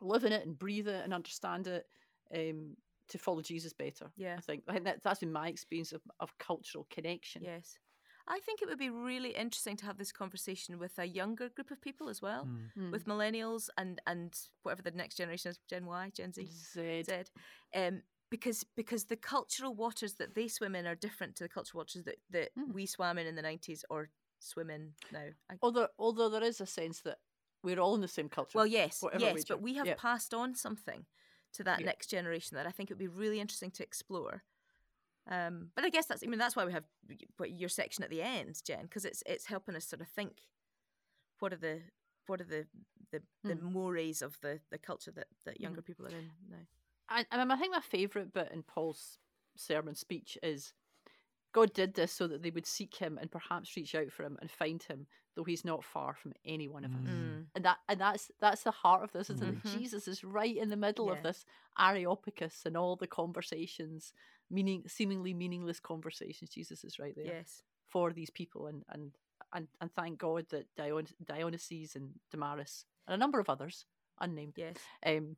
live 0.00 0.24
in 0.24 0.32
it 0.32 0.46
and 0.46 0.58
breathe 0.58 0.88
it 0.88 1.04
and 1.04 1.14
understand 1.14 1.66
it 1.66 1.86
um, 2.34 2.76
to 3.08 3.18
follow 3.18 3.40
Jesus 3.42 3.72
better. 3.72 4.10
Yeah. 4.16 4.36
I 4.38 4.40
think 4.40 4.62
I 4.68 4.72
think 4.74 4.84
that, 4.84 5.02
that's 5.02 5.20
been 5.20 5.32
my 5.32 5.48
experience 5.48 5.92
of, 5.92 6.02
of 6.20 6.36
cultural 6.38 6.86
connection. 6.90 7.42
yes 7.42 7.78
i 8.28 8.38
think 8.40 8.60
it 8.62 8.68
would 8.68 8.78
be 8.78 8.90
really 8.90 9.30
interesting 9.30 9.76
to 9.78 9.86
have 9.86 9.96
this 9.98 10.12
conversation 10.12 10.78
with 10.78 10.96
a 10.98 11.06
younger 11.06 11.48
group 11.48 11.70
of 11.70 11.80
people 11.80 12.08
as 12.08 12.20
well 12.22 12.46
Mm. 12.78 12.92
With 12.92 13.06
millennials 13.06 13.68
and 13.76 14.00
and 14.06 14.32
whatever 14.62 14.82
the 14.82 14.96
next 15.02 15.16
generation 15.16 15.50
is 15.50 15.58
gen 15.68 15.86
y 15.86 16.10
gen 16.14 16.32
z 16.32 16.46
Z. 16.74 17.02
Z, 17.04 17.12
um, 17.74 18.02
because 18.30 18.64
because 18.76 19.04
the 19.06 19.16
cultural 19.16 19.74
waters 19.74 20.14
that 20.14 20.34
they 20.34 20.48
swim 20.48 20.74
in 20.76 20.86
are 20.86 20.94
different 21.06 21.34
to 21.36 21.42
the 21.44 21.48
cultural 21.56 21.80
waters 21.80 22.04
that, 22.04 22.18
that 22.30 22.50
Mm. 22.58 22.72
we 22.74 22.86
swam 22.86 23.18
in 23.18 23.26
in 23.26 23.34
the 23.34 23.42
nineties 23.50 23.84
or 23.90 24.10
swim 24.38 24.70
in 24.70 24.94
now. 25.12 25.28
I, 25.50 25.54
Although 25.62 25.88
although 25.98 26.28
there 26.30 26.44
is 26.50 26.60
a 26.60 26.66
sense 26.66 27.00
that 27.02 27.18
we're 27.64 27.80
all 27.80 27.94
in 27.94 28.00
the 28.00 28.08
same 28.18 28.28
culture. 28.28 28.56
well, 28.58 28.66
yes, 28.80 29.02
yes, 29.18 29.34
region. 29.34 29.46
but 29.48 29.62
we 29.62 29.74
have 29.74 29.86
Yeah. 29.88 29.94
passed 30.08 30.32
on 30.34 30.54
something 30.54 31.04
to 31.54 31.64
that 31.64 31.80
Yeah. 31.80 31.86
next 31.86 32.06
generation 32.08 32.56
that 32.56 32.66
I 32.66 32.70
think 32.70 32.90
it 32.90 32.94
would 32.94 32.98
be 32.98 33.08
really 33.08 33.40
interesting 33.40 33.70
to 33.72 33.82
explore. 33.82 34.42
Um, 35.30 35.70
but 35.76 35.84
I 35.84 35.90
guess 35.90 36.06
that's 36.06 36.22
I 36.22 36.26
mean 36.26 36.38
that's 36.38 36.56
why 36.56 36.64
we 36.64 36.72
have 36.72 36.84
what 37.36 37.50
your 37.50 37.68
section 37.68 38.02
at 38.02 38.10
the 38.10 38.22
end, 38.22 38.60
Jen, 38.64 38.82
because 38.82 39.04
it's 39.04 39.22
it's 39.26 39.46
helping 39.46 39.76
us 39.76 39.86
sort 39.86 40.00
of 40.00 40.08
think 40.08 40.40
what 41.38 41.52
are 41.52 41.56
the 41.56 41.80
what 42.26 42.40
are 42.40 42.44
the 42.44 42.66
the, 43.12 43.22
the 43.44 43.54
Mm. 43.54 43.72
mores 43.72 44.22
of 44.22 44.38
the, 44.40 44.60
the 44.70 44.78
culture 44.78 45.10
that, 45.12 45.26
that 45.44 45.54
Mm-hmm. 45.54 45.62
younger 45.64 45.82
people 45.82 46.06
are 46.06 46.10
in 46.10 46.30
now. 46.48 46.58
I, 47.08 47.24
I 47.32 47.56
think 47.56 47.72
my 47.72 47.80
favourite 47.80 48.32
bit 48.32 48.50
in 48.52 48.62
Paul's 48.62 49.18
sermon 49.56 49.94
speech 49.96 50.38
is 50.42 50.72
God 51.52 51.72
did 51.72 51.94
this 51.94 52.12
so 52.12 52.26
that 52.28 52.42
they 52.42 52.50
would 52.50 52.66
seek 52.66 52.94
him 52.94 53.18
and 53.20 53.30
perhaps 53.30 53.76
reach 53.76 53.94
out 53.94 54.12
for 54.12 54.22
him 54.24 54.38
and 54.40 54.50
find 54.50 54.82
him, 54.82 55.06
though 55.34 55.44
he's 55.44 55.64
not 55.64 55.84
far 55.84 56.14
from 56.14 56.32
any 56.44 56.68
one 56.68 56.84
of 56.84 56.92
us. 56.92 57.00
Mm. 57.08 57.46
And 57.54 57.64
that 57.64 57.78
and 57.88 58.00
that's 58.00 58.30
that's 58.40 58.62
the 58.62 58.70
heart 58.70 59.02
of 59.02 59.12
this, 59.12 59.30
isn't 59.30 59.62
Mhm. 59.62 59.64
it? 59.74 59.78
Jesus 59.78 60.06
is 60.06 60.22
right 60.22 60.56
in 60.56 60.68
the 60.68 60.76
middle 60.76 61.06
Yeah. 61.06 61.14
of 61.14 61.22
this 61.22 61.44
Areopagus 61.78 62.66
and 62.66 62.76
all 62.76 62.96
the 62.96 63.06
conversations, 63.06 64.12
meaning 64.48 64.86
seemingly 64.86 65.34
meaningless 65.34 65.80
conversations. 65.80 66.50
Jesus 66.50 66.84
is 66.84 66.98
right 66.98 67.14
there 67.16 67.24
Yes. 67.26 67.62
for 67.88 68.12
these 68.12 68.30
people 68.30 68.66
and 68.66 68.84
and 68.88 69.16
and, 69.52 69.66
and 69.80 69.92
thank 69.92 70.18
God 70.18 70.48
that 70.50 70.72
Dion, 70.76 71.08
Dionysius 71.24 71.96
and 71.96 72.20
Damaris 72.30 72.84
and 73.08 73.14
a 73.14 73.18
number 73.18 73.40
of 73.40 73.48
others, 73.50 73.84
unnamed, 74.20 74.54
Yes. 74.56 74.76
um, 75.04 75.36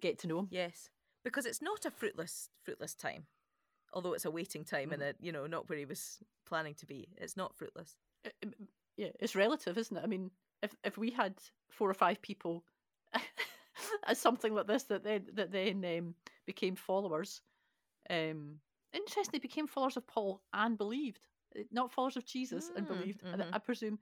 get 0.00 0.18
to 0.20 0.26
know 0.26 0.38
him. 0.38 0.48
Yes, 0.50 0.88
because 1.24 1.44
it's 1.44 1.60
not 1.60 1.84
a 1.84 1.90
fruitless 1.90 2.48
fruitless 2.62 2.94
time, 2.94 3.26
although 3.92 4.12
it's 4.12 4.24
a 4.24 4.30
waiting 4.30 4.64
time 4.64 4.92
and 4.92 5.02
a 5.02 5.14
you 5.20 5.32
know 5.32 5.46
not 5.46 5.68
where 5.68 5.78
he 5.78 5.84
was 5.84 6.18
planning 6.46 6.74
to 6.74 6.86
be. 6.86 7.08
It's 7.16 7.36
not 7.36 7.54
fruitless. 7.56 7.96
it- 8.24 8.34
it- 8.42 8.54
yeah, 8.96 9.10
it's 9.20 9.36
relative, 9.36 9.78
isn't 9.78 9.96
it? 9.96 10.02
I 10.02 10.06
mean, 10.06 10.30
if 10.62 10.74
if 10.84 10.98
we 10.98 11.10
had 11.10 11.34
four 11.70 11.88
or 11.88 11.94
five 11.94 12.20
people 12.20 12.64
as 14.06 14.18
something 14.18 14.54
like 14.54 14.66
this 14.66 14.84
that 14.84 15.04
then 15.04 15.26
that 15.34 15.52
then 15.52 15.84
um, 15.84 16.14
became 16.46 16.74
followers, 16.76 17.40
um, 18.10 18.60
interestingly 18.92 19.38
became 19.38 19.66
followers 19.66 19.96
of 19.96 20.06
Paul 20.06 20.42
and 20.52 20.76
believed, 20.76 21.26
uh, 21.56 21.62
not 21.70 21.92
followers 21.92 22.16
of 22.16 22.24
Jesus 22.26 22.70
and 22.76 22.86
Mm, 22.86 22.88
believed. 22.88 23.22
And 23.32 23.42
mhm. 23.42 23.48
I 23.52 23.58
presume 23.58 23.98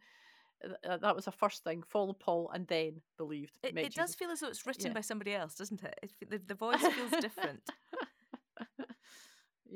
uh, 0.89 0.97
that 0.97 1.15
was 1.15 1.27
a 1.27 1.33
first 1.33 1.63
thing: 1.65 1.83
follow 1.83 2.15
Paul 2.15 2.51
and 2.55 2.67
then 2.67 3.03
believed. 3.19 3.59
It, 3.63 3.77
it 3.77 3.95
does 3.95 4.15
feel 4.15 4.31
as 4.31 4.41
though 4.41 4.49
it's 4.49 4.67
written 4.67 4.87
Yeah. 4.93 4.95
by 4.95 5.03
somebody 5.03 5.35
else, 5.35 5.55
doesn't 5.57 5.83
it? 5.83 5.99
it 6.21 6.31
the, 6.31 6.39
the 6.39 6.55
voice 6.55 6.81
feels 6.81 7.11
different. 7.21 7.63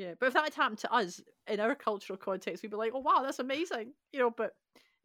Yeah, 0.00 0.14
but 0.18 0.26
if 0.26 0.32
that 0.34 0.44
had 0.44 0.54
happened 0.54 0.78
to 0.78 0.92
us 0.92 1.20
in 1.46 1.60
our 1.60 1.74
cultural 1.74 2.16
context, 2.16 2.62
we'd 2.62 2.70
be 2.70 2.76
like, 2.76 2.92
"Oh 2.94 3.00
wow, 3.00 3.20
that's 3.22 3.38
amazing," 3.38 3.92
you 4.12 4.18
know. 4.20 4.30
But 4.30 4.52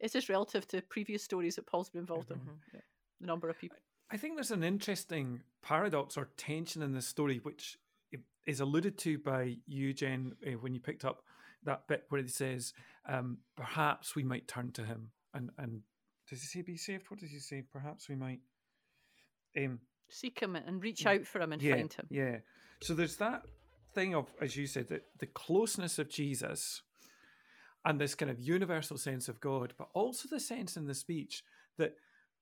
it's 0.00 0.12
just 0.12 0.28
relative 0.28 0.66
to 0.68 0.82
previous 0.82 1.22
stories 1.22 1.56
that 1.56 1.66
Paul's 1.66 1.90
been 1.90 2.00
involved 2.00 2.30
in. 2.30 2.38
Mhm. 2.38 2.58
Yeah. 2.74 2.80
The 3.20 3.26
number 3.26 3.48
of 3.48 3.58
people. 3.58 3.78
I 4.10 4.16
think 4.16 4.36
there's 4.36 4.50
an 4.52 4.62
interesting 4.62 5.42
paradox 5.62 6.16
or 6.16 6.26
tension 6.36 6.80
in 6.82 6.92
this 6.92 7.06
story, 7.06 7.38
which 7.38 7.78
is 8.46 8.60
alluded 8.60 8.96
to 8.98 9.18
by 9.18 9.56
you, 9.66 9.92
Jen, 9.92 10.36
uh, 10.46 10.52
when 10.62 10.72
you 10.74 10.80
picked 10.80 11.04
up 11.04 11.24
that 11.64 11.88
bit 11.88 12.04
where 12.10 12.22
he 12.22 12.28
says, 12.28 12.72
um, 13.06 13.38
"Perhaps 13.56 14.14
we 14.14 14.22
might 14.22 14.46
turn 14.48 14.72
to 14.72 14.84
him." 14.84 15.10
And 15.34 15.50
and 15.58 15.82
does 16.28 16.40
he 16.40 16.46
say 16.46 16.62
be 16.62 16.76
saved? 16.76 17.10
What 17.10 17.20
does 17.20 17.30
he 17.32 17.38
say? 17.40 17.62
Perhaps 17.62 18.08
we 18.08 18.14
might. 18.16 18.40
Um, 19.56 19.80
Seek 20.08 20.38
him 20.40 20.54
and 20.54 20.82
reach 20.82 21.02
Mm. 21.04 21.20
out 21.20 21.26
for 21.26 21.40
him 21.40 21.52
and 21.52 21.60
yeah, 21.62 21.74
find 21.76 21.92
him. 21.92 22.06
yeah. 22.10 22.40
So 22.82 22.94
there's 22.94 23.16
that 23.16 23.42
thing 23.96 24.14
of, 24.14 24.32
as 24.40 24.56
you 24.56 24.66
said, 24.66 24.88
the, 24.88 25.00
the 25.18 25.26
closeness 25.26 25.98
of 25.98 26.08
Jesus 26.10 26.82
and 27.84 27.98
this 27.98 28.14
kind 28.14 28.30
of 28.30 28.38
universal 28.38 28.98
sense 28.98 29.28
of 29.28 29.40
God, 29.40 29.72
but 29.78 29.88
also 29.94 30.28
the 30.30 30.38
sense 30.38 30.76
in 30.76 30.86
the 30.86 30.94
speech 30.94 31.42
that 31.78 31.94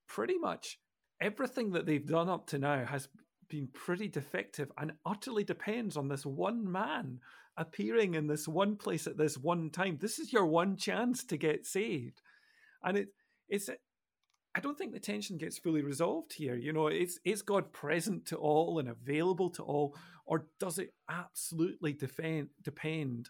pretty 0.07 0.37
much 0.37 0.77
everything 1.21 1.71
that 1.71 1.85
they've 1.85 2.05
done 2.05 2.29
up 2.29 2.45
to 2.47 2.59
now 2.59 2.85
has 2.85 3.07
been 3.49 3.69
pretty 3.73 4.09
defective 4.09 4.71
and 4.77 4.91
utterly 5.05 5.43
depends 5.43 5.95
on 5.95 6.09
this 6.09 6.25
one 6.25 6.69
man 6.69 7.19
appearing 7.57 8.15
in 8.15 8.27
this 8.27 8.47
one 8.47 8.75
place 8.75 9.07
at 9.07 9.17
this 9.17 9.37
one 9.37 9.69
time. 9.69 9.97
This 10.01 10.19
is 10.19 10.33
your 10.33 10.45
one 10.45 10.75
chance 10.75 11.23
to 11.23 11.37
get 11.37 11.65
saved. 11.65 12.21
And 12.83 12.97
it 12.97 13.07
it's 13.47 13.69
I 14.55 14.61
don't 14.61 14.77
think 14.77 14.93
the 14.93 14.99
tension 14.99 15.37
gets 15.37 15.57
fully 15.57 15.81
resolved 15.81 16.33
here. 16.33 16.55
You 16.55 16.71
know, 16.71 16.87
is 16.87 17.19
is 17.25 17.41
God 17.41 17.73
present 17.73 18.25
to 18.27 18.37
all 18.37 18.79
and 18.79 18.87
available 18.87 19.49
to 19.51 19.63
all, 19.63 19.97
or 20.25 20.45
does 20.59 20.79
it 20.79 20.93
absolutely 21.09 21.91
defend, 21.91 22.49
depend 22.63 23.29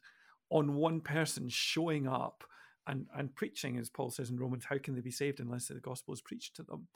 on 0.52 0.76
one 0.76 1.02
person 1.02 1.50
showing 1.50 2.08
up 2.08 2.44
and 2.86 3.08
and 3.18 3.34
preaching, 3.36 3.78
as 3.78 3.90
Paul 3.90 4.12
says 4.12 4.30
in 4.30 4.38
Romans? 4.38 4.66
How 4.66 4.78
can 4.78 4.94
they 4.94 5.02
be 5.02 5.12
saved 5.12 5.40
unless 5.40 5.68
the 5.68 5.76
gospel 5.76 6.14
is 6.14 6.22
preached 6.22 6.56
to 6.58 6.64
them? 6.64 6.88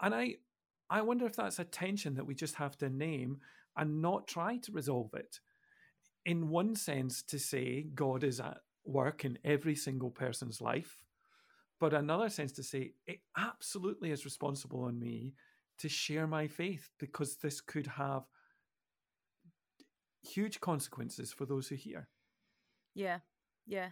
And 0.00 0.14
I 0.14 0.36
I 0.88 1.02
wonder 1.02 1.26
if 1.26 1.36
that's 1.36 1.58
a 1.58 1.64
tension 1.64 2.14
that 2.14 2.26
we 2.26 2.34
just 2.34 2.54
have 2.54 2.78
to 2.78 2.88
name 2.88 3.40
and 3.76 4.00
not 4.00 4.26
try 4.26 4.56
to 4.56 4.72
resolve 4.72 5.12
it. 5.12 5.40
In 6.24 6.48
one 6.48 6.74
sense, 6.76 7.22
to 7.24 7.38
say 7.38 7.82
God 7.94 8.24
is 8.24 8.40
at 8.40 8.58
work 8.86 9.26
in 9.26 9.38
every 9.44 9.74
single 9.74 10.10
person's 10.10 10.62
life 10.62 10.98
but 11.80 11.92
another 11.92 12.28
sense 12.28 12.52
to 12.52 12.62
say 12.62 12.92
it 13.06 13.20
absolutely 13.36 14.10
is 14.10 14.24
responsible 14.24 14.84
on 14.84 14.98
me 14.98 15.34
to 15.78 15.88
share 15.88 16.26
my 16.26 16.46
faith 16.46 16.90
because 16.98 17.36
this 17.36 17.60
could 17.60 17.86
have 17.86 18.22
huge 20.22 20.60
consequences 20.60 21.32
for 21.32 21.46
those 21.46 21.68
who 21.68 21.74
hear. 21.74 22.08
Yeah, 22.94 23.18
yeah, 23.66 23.90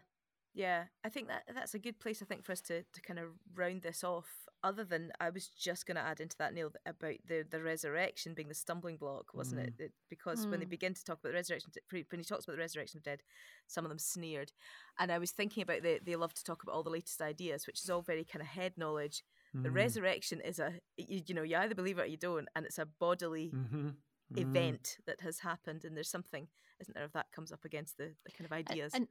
yeah. 0.55 0.85
I 1.05 1.09
think 1.09 1.29
that 1.29 1.45
that's 1.55 1.75
a 1.75 1.79
good 1.79 1.99
place. 1.99 2.23
I 2.23 2.27
think 2.27 2.45
for 2.45 2.53
us 2.53 2.61
to 2.63 2.83
to 2.83 3.01
kind 3.01 3.19
of 3.19 3.27
round 3.55 3.83
this 3.83 4.05
off. 4.05 4.29
Other 4.65 4.85
than 4.85 5.11
I 5.19 5.31
was 5.31 5.49
just 5.49 5.87
going 5.87 5.97
to 5.97 6.03
add 6.03 6.21
into 6.21 6.37
that 6.39 6.55
Neil 6.55 6.71
about 6.87 7.17
the 7.27 7.45
the 7.49 7.61
resurrection 7.61 8.33
being 8.33 8.49
the 8.49 8.55
stumbling 8.55 8.97
block, 8.97 9.35
wasn't 9.35 9.61
mm. 9.61 9.65
it? 9.67 9.75
it? 9.79 9.93
Because 10.09 10.47
mm. 10.47 10.51
when 10.51 10.61
they 10.61 10.67
mm. 10.67 10.71
begin 10.71 10.95
to 10.95 11.05
talk 11.05 11.19
about 11.19 11.31
the 11.31 11.35
resurrection, 11.35 11.73
when 11.91 12.21
he 12.21 12.25
talks 12.25 12.45
about 12.45 12.53
the 12.53 12.63
resurrection 12.63 12.99
of 12.99 13.03
dead, 13.03 13.23
some 13.67 13.85
of 13.85 13.89
them 13.89 13.99
sneered, 13.99 14.53
and 15.01 15.11
I 15.11 15.19
was 15.19 15.33
thinking 15.33 15.65
about 15.65 15.83
the 15.83 15.99
they 16.05 16.15
love 16.15 16.35
to 16.35 16.45
talk 16.45 16.63
about 16.63 16.75
all 16.77 16.85
the 16.85 16.91
latest 16.91 17.21
ideas, 17.21 17.67
which 17.67 17.83
is 17.83 17.91
all 17.91 18.03
very 18.03 18.25
kind 18.25 18.41
of 18.41 18.49
head 18.49 18.75
knowledge. 18.77 19.25
Mm. 19.57 19.65
The 19.65 19.73
resurrection 19.73 20.41
is 20.41 20.61
a 20.61 20.75
you, 20.97 21.23
you, 21.27 21.35
know 21.35 21.43
you 21.43 21.57
either 21.57 21.75
believe 21.75 21.99
it 21.99 22.03
or 22.03 22.07
you 22.07 22.17
don't, 22.17 22.49
and 22.55 22.65
it's 22.65 22.79
a 22.79 22.87
bodily. 22.87 23.51
Mm-hmm 23.53 23.89
mm. 24.35 24.41
event 24.41 24.97
that 25.07 25.21
has 25.21 25.41
happened 25.41 25.85
and 25.85 25.97
there's 25.97 26.11
something 26.11 26.49
isn't 26.81 26.95
there 26.95 27.05
if 27.05 27.13
that 27.13 27.31
comes 27.33 27.53
up 27.53 27.65
against 27.65 27.97
the, 27.97 28.13
the 28.25 28.33
kind 28.33 28.47
of 28.47 28.53
ideas 28.53 28.93
and, 28.95 29.09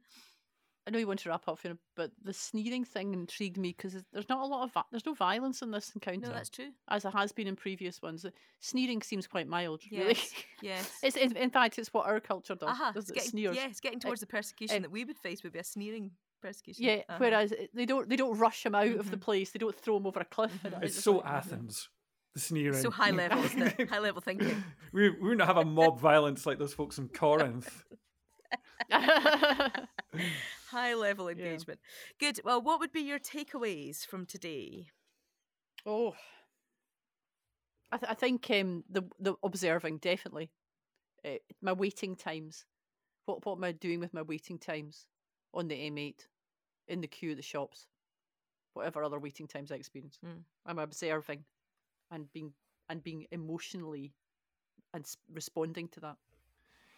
I 0.86 0.90
know 0.90 0.98
you 0.98 1.06
want 1.06 1.20
to 1.20 1.28
wrap 1.28 1.46
up 1.46 1.60
here, 1.62 1.76
but 1.94 2.10
the 2.24 2.32
sneering 2.32 2.84
thing 2.84 3.12
intrigued 3.12 3.56
me 3.56 3.74
because 3.76 3.96
there's 4.12 4.28
not 4.28 4.42
a 4.42 4.46
lot 4.46 4.64
of 4.64 4.84
there's 4.90 5.06
no 5.06 5.14
violence 5.14 5.62
in 5.62 5.70
this 5.70 5.92
encounter. 5.94 6.26
No, 6.26 6.32
that's 6.32 6.50
true. 6.50 6.70
As 6.88 7.04
it 7.04 7.12
has 7.12 7.30
been 7.30 7.46
in 7.46 7.54
previous 7.54 8.02
ones, 8.02 8.26
sneering 8.60 9.00
seems 9.02 9.26
quite 9.26 9.46
mild. 9.46 9.82
Yes, 9.88 10.02
really. 10.02 10.18
yes. 10.60 10.90
it's, 11.02 11.16
it's, 11.16 11.32
in 11.34 11.50
fact 11.50 11.78
it's 11.78 11.92
what 11.94 12.06
our 12.06 12.20
culture 12.20 12.54
does. 12.54 12.70
Uh-huh. 12.70 12.92
Does 12.92 13.04
it's 13.04 13.12
getting, 13.12 13.30
sneers? 13.30 13.56
Yeah, 13.56 13.66
it's 13.66 13.80
getting 13.80 14.00
towards 14.00 14.20
uh, 14.20 14.26
the 14.26 14.28
persecution 14.28 14.78
uh, 14.78 14.80
that 14.80 14.90
we 14.90 15.04
would 15.04 15.18
face 15.18 15.42
would 15.44 15.52
be 15.52 15.60
a 15.60 15.64
sneering 15.64 16.10
persecution. 16.40 16.84
Yeah, 16.84 17.02
uh-huh. 17.08 17.16
whereas 17.18 17.52
they 17.72 17.86
don't 17.86 18.08
they 18.08 18.16
don't 18.16 18.36
rush 18.38 18.66
him 18.66 18.74
out 18.74 18.86
mm-hmm. 18.86 18.98
of 18.98 19.10
the 19.10 19.16
mm-hmm. 19.16 19.24
place. 19.24 19.50
They 19.52 19.58
don't 19.58 19.78
throw 19.78 19.98
him 19.98 20.06
over 20.06 20.20
a 20.20 20.24
cliff. 20.24 20.52
Mm-hmm. 20.64 20.82
It's, 20.82 20.96
it's 20.96 21.04
so 21.04 21.18
like, 21.18 21.26
Athens 21.26 21.88
the 22.34 22.40
sneering. 22.40 22.80
So 22.80 22.90
high 22.90 23.10
level, 23.12 23.42
isn't 23.44 23.62
it? 23.78 23.88
High 23.88 23.98
level 23.98 24.20
thinking. 24.20 24.62
we, 24.92 25.10
we 25.10 25.20
wouldn't 25.20 25.46
have 25.46 25.56
a 25.56 25.64
mob 25.64 26.00
violence 26.00 26.46
like 26.46 26.58
those 26.58 26.74
folks 26.74 26.98
in 26.98 27.08
Corinth. 27.08 27.84
high 30.70 30.94
level 30.94 31.28
engagement. 31.28 31.80
Yeah. 32.20 32.32
Good. 32.32 32.40
Well, 32.44 32.60
what 32.60 32.80
would 32.80 32.92
be 32.92 33.00
your 33.00 33.18
takeaways 33.18 34.06
from 34.06 34.26
today? 34.26 34.88
Oh, 35.86 36.14
I, 37.90 37.98
th- 37.98 38.10
I 38.10 38.14
think 38.14 38.50
um, 38.50 38.84
the 38.90 39.02
the 39.20 39.34
observing 39.42 39.98
definitely. 39.98 40.50
Uh, 41.24 41.36
my 41.60 41.72
waiting 41.72 42.16
times. 42.16 42.64
What 43.26 43.44
what 43.46 43.56
am 43.56 43.64
I 43.64 43.72
doing 43.72 44.00
with 44.00 44.14
my 44.14 44.22
waiting 44.22 44.58
times 44.58 45.06
on 45.54 45.68
the 45.68 45.76
M8, 45.76 46.26
in 46.88 47.00
the 47.00 47.06
queue 47.06 47.32
at 47.32 47.36
the 47.36 47.42
shops, 47.42 47.86
whatever 48.74 49.04
other 49.04 49.20
waiting 49.20 49.46
times 49.46 49.70
I 49.70 49.76
experience? 49.76 50.18
Mm. 50.24 50.42
I'm 50.66 50.78
observing 50.78 51.44
and 52.10 52.32
being 52.32 52.52
and 52.88 53.02
being 53.02 53.26
emotionally 53.30 54.14
and 54.94 55.06
responding 55.32 55.88
to 55.88 56.00
that. 56.00 56.16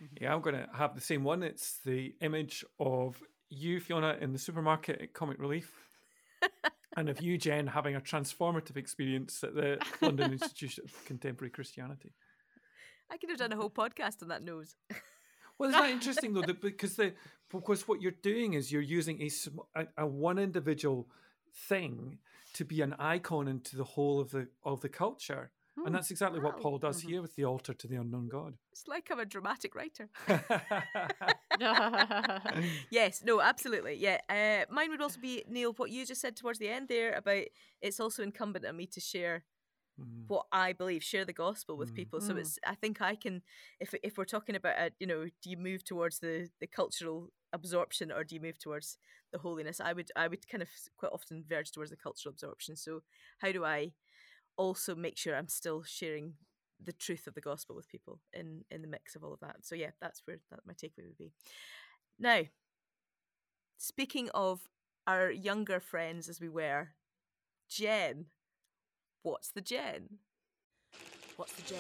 Mm-hmm. 0.03 0.25
Yeah, 0.25 0.35
I'm 0.35 0.41
going 0.41 0.57
to 0.57 0.69
have 0.75 0.95
the 0.95 1.01
same 1.01 1.25
one. 1.25 1.43
It's 1.43 1.79
the 1.85 2.15
image 2.21 2.65
of 2.79 3.23
you, 3.49 3.81
Fiona, 3.81 4.17
in 4.21 4.33
the 4.33 4.39
supermarket 4.39 5.01
at 5.01 5.15
Comic 5.15 5.39
Relief, 5.39 5.73
and 6.97 7.09
of 7.09 7.21
you, 7.21 7.39
Jen, 7.39 7.67
having 7.67 7.95
a 7.97 8.01
transformative 8.01 8.77
experience 8.77 9.43
at 9.45 9.55
the 9.55 9.79
London 10.01 10.33
Institute 10.33 10.79
of 10.79 11.05
Contemporary 11.05 11.51
Christianity. 11.51 12.13
I 13.11 13.17
could 13.17 13.31
have 13.31 13.39
done 13.39 13.53
a 13.53 13.57
whole 13.57 13.71
podcast 13.71 14.23
on 14.23 14.29
that 14.29 14.43
nose. 14.43 14.77
Well, 15.57 15.71
isn't 15.71 15.81
that 15.81 15.91
interesting 15.91 16.35
though? 16.35 16.43
That 16.43 16.61
because 16.61 16.97
the 16.97 17.13
because 17.49 17.87
what 17.87 18.03
you're 18.03 18.11
doing 18.23 18.55
is 18.55 18.73
you're 18.73 18.83
using 18.83 19.23
a, 19.23 19.81
a, 19.81 19.87
a 19.99 20.07
one 20.07 20.39
individual 20.39 21.09
thing 21.69 22.19
to 22.55 22.65
be 22.65 22.81
an 22.81 22.95
icon 22.99 23.47
into 23.47 23.77
the 23.77 23.85
whole 23.85 24.21
of 24.21 24.31
the 24.31 24.49
of 24.65 24.81
the 24.81 24.89
culture. 24.89 25.53
And 25.77 25.89
hmm, 25.89 25.93
that's 25.93 26.11
exactly 26.11 26.39
wow. 26.39 26.47
what 26.47 26.61
Paul 26.61 26.79
does 26.79 27.01
mm-hmm. 27.01 27.09
here 27.09 27.23
with 27.23 27.35
the 27.35 27.45
altar 27.45 27.75
to 27.75 27.89
the 27.89 27.97
unknown 27.97 28.29
God. 28.29 28.55
It's 28.73 28.87
like 28.87 29.09
I'm 29.11 29.19
a 29.19 29.25
dramatic 29.25 29.75
writer. 29.75 30.09
yes, 32.91 33.23
no, 33.25 33.41
absolutely. 33.41 33.97
Yeah. 33.97 34.19
Uh, 34.29 34.73
mine 34.73 34.91
would 34.91 35.01
also 35.01 35.21
be, 35.21 35.45
Neil, 35.49 35.73
what 35.73 35.91
you 35.91 36.07
just 36.07 36.21
said 36.21 36.37
towards 36.37 36.61
the 36.61 36.69
end 36.69 36.89
there 36.89 37.15
about 37.15 37.45
it's 37.83 37.99
also 37.99 38.23
incumbent 38.23 38.65
on 38.65 38.77
me 38.77 38.87
to 38.87 39.01
share 39.01 39.45
mm. 40.01 40.29
what 40.29 40.47
I 40.53 40.73
believe, 40.73 41.03
share 41.03 41.25
the 41.25 41.33
gospel 41.33 41.77
with 41.77 41.93
mm. 41.93 41.97
people. 41.97 42.21
So 42.21 42.35
mm. 42.35 42.39
it's, 42.39 42.59
I 42.65 42.77
think 42.77 43.03
I 43.03 43.17
can, 43.17 43.43
if 43.81 43.95
if 44.03 44.17
we're 44.17 44.25
talking 44.25 44.55
about, 44.55 44.79
a, 44.79 44.93
you 45.01 45.09
know, 45.09 45.27
do 45.43 45.51
you 45.51 45.57
move 45.57 45.85
towards 45.85 46.21
the 46.21 46.49
the 46.61 46.69
cultural 46.69 47.31
absorption 47.53 48.13
or 48.13 48.23
do 48.23 48.37
you 48.37 48.41
move 48.41 48.59
towards 48.59 48.99
the 49.33 49.39
holiness? 49.39 49.81
I 49.81 49.93
would 49.93 50.11
I 50.15 50.29
would 50.29 50.49
kind 50.49 50.63
of 50.63 50.69
quite 50.97 51.13
often 51.13 51.45
verge 51.49 51.73
towards 51.73 51.91
the 51.91 51.97
cultural 51.97 52.33
absorption. 52.33 52.77
So 52.77 53.03
how 53.39 53.51
do 53.51 53.65
I 53.65 53.93
also 54.57 54.95
make 54.95 55.17
sure 55.19 55.35
I'm 55.37 55.49
still 55.49 55.83
sharing 55.83 56.35
the 56.83 56.93
truth 56.93 57.27
of 57.27 57.35
the 57.35 57.41
gospel 57.41 57.77
with 57.77 57.89
people 57.89 58.21
in 58.33 58.65
in 58.71 58.83
the 58.83 58.89
mix 58.89 59.15
of 59.17 59.25
all 59.25 59.33
of 59.33 59.41
that? 59.41 59.57
So 59.63 59.75
yeah, 59.75 59.91
that's 60.01 60.23
where 60.27 60.39
that 60.51 60.61
my 60.67 60.75
takeaway 60.75 61.07
would 61.07 61.19
be. 61.19 61.33
Now, 62.19 62.43
speaking 63.77 64.31
of 64.35 64.69
our 65.07 65.31
younger 65.31 65.81
friends 65.81 66.29
as 66.29 66.41
we 66.41 66.49
were, 66.49 66.91
Jen, 67.69 68.27
what's 69.23 69.51
the 69.51 69.61
Gen? 69.61 70.19
What's 71.37 71.53
the? 71.55 71.75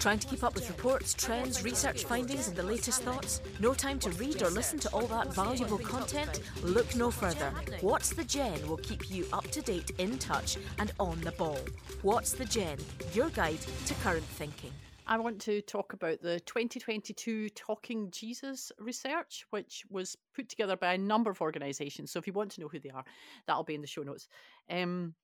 Trying 0.00 0.18
to 0.18 0.26
keep 0.26 0.42
up 0.42 0.56
with 0.56 0.68
reports, 0.68 1.14
trends, 1.14 1.62
research 1.62 2.04
findings, 2.04 2.48
and 2.48 2.56
the 2.56 2.64
latest 2.64 3.02
thoughts? 3.02 3.40
No 3.60 3.72
time 3.72 4.00
to 4.00 4.10
read 4.10 4.42
or 4.42 4.50
listen 4.50 4.80
to 4.80 4.88
all 4.92 5.06
that 5.06 5.32
valuable 5.32 5.78
content? 5.78 6.40
Look 6.64 6.96
no 6.96 7.12
further. 7.12 7.52
What's 7.80 8.12
the 8.12 8.24
Gen 8.24 8.66
will 8.68 8.78
keep 8.78 9.08
you 9.08 9.26
up 9.32 9.46
to 9.52 9.62
date, 9.62 9.92
in 9.98 10.18
touch, 10.18 10.56
and 10.80 10.90
on 10.98 11.20
the 11.20 11.30
ball. 11.32 11.60
What's 12.02 12.32
the 12.32 12.44
Gen? 12.44 12.78
Your 13.12 13.30
guide 13.30 13.60
to 13.86 13.94
current 13.94 14.24
thinking. 14.24 14.72
I 15.06 15.16
want 15.18 15.40
to 15.42 15.62
talk 15.62 15.92
about 15.92 16.20
the 16.20 16.40
2022 16.40 17.50
Talking 17.50 18.10
Jesus 18.10 18.72
research, 18.78 19.46
which 19.50 19.84
was 19.88 20.16
put 20.34 20.48
together 20.48 20.76
by 20.76 20.94
a 20.94 20.98
number 20.98 21.30
of 21.30 21.40
organisations. 21.40 22.10
So 22.10 22.18
if 22.18 22.26
you 22.26 22.32
want 22.32 22.50
to 22.52 22.60
know 22.60 22.68
who 22.68 22.80
they 22.80 22.90
are, 22.90 23.04
that'll 23.46 23.62
be 23.62 23.74
in 23.74 23.80
the 23.80 23.86
show 23.86 24.02
notes. 24.02 24.28
Um, 24.68 25.14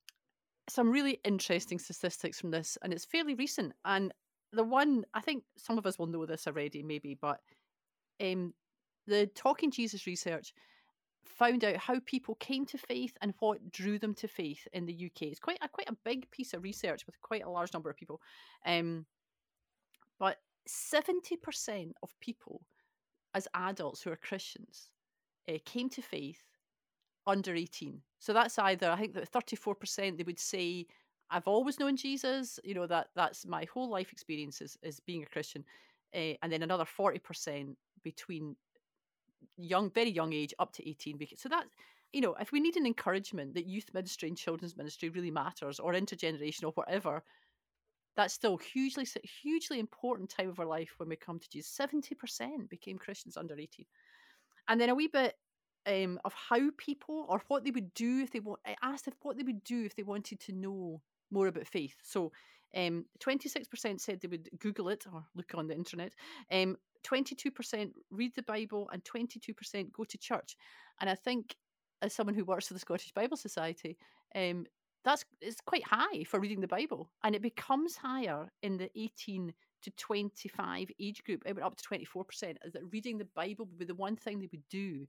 some 0.68 0.90
really 0.90 1.20
interesting 1.24 1.78
statistics 1.78 2.40
from 2.40 2.50
this, 2.50 2.78
and 2.82 2.92
it's 2.92 3.04
fairly 3.04 3.34
recent. 3.34 3.72
And 3.84 4.12
the 4.52 4.64
one 4.64 5.04
I 5.14 5.20
think 5.20 5.44
some 5.56 5.78
of 5.78 5.86
us 5.86 5.98
will 5.98 6.06
know 6.06 6.26
this 6.26 6.46
already, 6.46 6.82
maybe, 6.82 7.16
but 7.20 7.40
um, 8.20 8.54
the 9.06 9.26
Talking 9.34 9.70
Jesus 9.70 10.06
research 10.06 10.54
found 11.24 11.64
out 11.64 11.76
how 11.76 11.98
people 12.04 12.36
came 12.36 12.66
to 12.66 12.78
faith 12.78 13.16
and 13.20 13.34
what 13.38 13.70
drew 13.72 13.98
them 13.98 14.14
to 14.14 14.28
faith 14.28 14.66
in 14.72 14.86
the 14.86 15.06
UK. 15.06 15.22
It's 15.22 15.40
quite 15.40 15.58
a 15.62 15.68
quite 15.68 15.88
a 15.88 15.96
big 16.04 16.30
piece 16.30 16.54
of 16.54 16.62
research 16.62 17.06
with 17.06 17.20
quite 17.20 17.44
a 17.44 17.50
large 17.50 17.72
number 17.72 17.90
of 17.90 17.96
people. 17.96 18.20
Um, 18.66 19.06
but 20.18 20.38
seventy 20.66 21.36
percent 21.36 21.92
of 22.02 22.10
people, 22.20 22.62
as 23.34 23.48
adults 23.54 24.02
who 24.02 24.12
are 24.12 24.16
Christians, 24.16 24.90
uh, 25.48 25.58
came 25.64 25.88
to 25.90 26.02
faith 26.02 26.42
under 27.26 27.54
18. 27.54 28.00
So 28.24 28.32
that's 28.32 28.58
either, 28.58 28.90
I 28.90 28.96
think 28.96 29.12
that 29.12 29.30
34% 29.30 30.16
they 30.16 30.22
would 30.22 30.38
say, 30.38 30.86
I've 31.28 31.46
always 31.46 31.78
known 31.78 31.94
Jesus, 31.94 32.58
you 32.64 32.72
know, 32.72 32.86
that 32.86 33.08
that's 33.14 33.44
my 33.44 33.66
whole 33.70 33.90
life 33.90 34.12
experience 34.12 34.62
is, 34.62 34.78
is 34.82 34.98
being 34.98 35.22
a 35.22 35.26
Christian. 35.26 35.62
Uh, 36.14 36.32
and 36.42 36.50
then 36.50 36.62
another 36.62 36.86
40% 36.86 37.76
between 38.02 38.56
young, 39.58 39.90
very 39.90 40.08
young 40.08 40.32
age 40.32 40.54
up 40.58 40.72
to 40.72 40.88
18. 40.88 41.18
So 41.36 41.50
that, 41.50 41.66
you 42.14 42.22
know, 42.22 42.34
if 42.40 42.50
we 42.50 42.60
need 42.60 42.78
an 42.78 42.86
encouragement 42.86 43.52
that 43.52 43.66
youth 43.66 43.90
ministry 43.92 44.30
and 44.30 44.38
children's 44.38 44.74
ministry 44.74 45.10
really 45.10 45.30
matters 45.30 45.78
or 45.78 45.92
intergenerational, 45.92 46.68
or 46.68 46.72
whatever, 46.72 47.22
that's 48.16 48.32
still 48.32 48.56
hugely, 48.56 49.06
hugely 49.42 49.80
important 49.80 50.30
time 50.30 50.48
of 50.48 50.58
our 50.58 50.64
life 50.64 50.94
when 50.96 51.10
we 51.10 51.16
come 51.16 51.38
to 51.38 51.50
Jesus. 51.50 51.78
70% 51.78 52.70
became 52.70 52.96
Christians 52.96 53.36
under 53.36 53.58
18. 53.58 53.84
And 54.68 54.80
then 54.80 54.88
a 54.88 54.94
wee 54.94 55.08
bit 55.08 55.34
um, 55.86 56.18
of 56.24 56.34
how 56.34 56.70
people 56.76 57.26
or 57.28 57.42
what 57.48 57.64
they 57.64 57.70
would 57.70 57.92
do 57.94 58.20
if 58.22 58.30
they 58.30 58.40
want. 58.40 58.60
I 58.66 58.76
asked 58.82 59.08
if 59.08 59.14
what 59.22 59.36
they 59.36 59.42
would 59.44 59.64
do 59.64 59.84
if 59.84 59.94
they 59.94 60.02
wanted 60.02 60.40
to 60.40 60.52
know 60.52 61.02
more 61.30 61.46
about 61.48 61.66
faith. 61.66 61.96
So 62.02 62.32
Um, 62.76 63.06
26% 63.20 64.00
said 64.00 64.20
they 64.20 64.28
would 64.28 64.48
Google 64.58 64.88
it 64.88 65.06
or 65.12 65.24
look 65.34 65.54
on 65.54 65.68
the 65.68 65.74
internet. 65.74 66.12
Um, 66.50 66.76
22% 67.04 67.92
read 68.10 68.34
the 68.34 68.42
Bible 68.42 68.88
and 68.92 69.04
22% 69.04 69.92
go 69.92 70.04
to 70.04 70.18
church. 70.18 70.56
And 71.00 71.08
I 71.08 71.14
think, 71.14 71.56
as 72.02 72.14
someone 72.14 72.34
who 72.34 72.44
works 72.44 72.68
for 72.68 72.74
the 72.74 72.80
Scottish 72.80 73.12
Bible 73.12 73.36
Society, 73.36 73.96
um, 74.34 74.66
that's 75.04 75.24
it's 75.40 75.60
quite 75.60 75.84
high 75.84 76.24
for 76.24 76.40
reading 76.40 76.60
the 76.60 76.66
Bible, 76.66 77.10
and 77.22 77.34
it 77.34 77.42
becomes 77.42 77.96
higher 77.96 78.50
in 78.62 78.78
the 78.78 78.90
18 78.98 79.52
to 79.82 79.90
25 79.90 80.90
age 80.98 81.22
group. 81.24 81.42
It 81.46 81.54
went 81.54 81.66
up 81.66 81.76
to 81.76 81.84
24%. 81.84 82.56
Is 82.64 82.72
that 82.72 82.92
reading 82.92 83.18
the 83.18 83.26
Bible 83.36 83.66
would 83.66 83.78
be 83.78 83.84
the 83.84 83.94
one 83.94 84.16
thing 84.16 84.40
they 84.40 84.48
would 84.50 84.68
do 84.70 85.06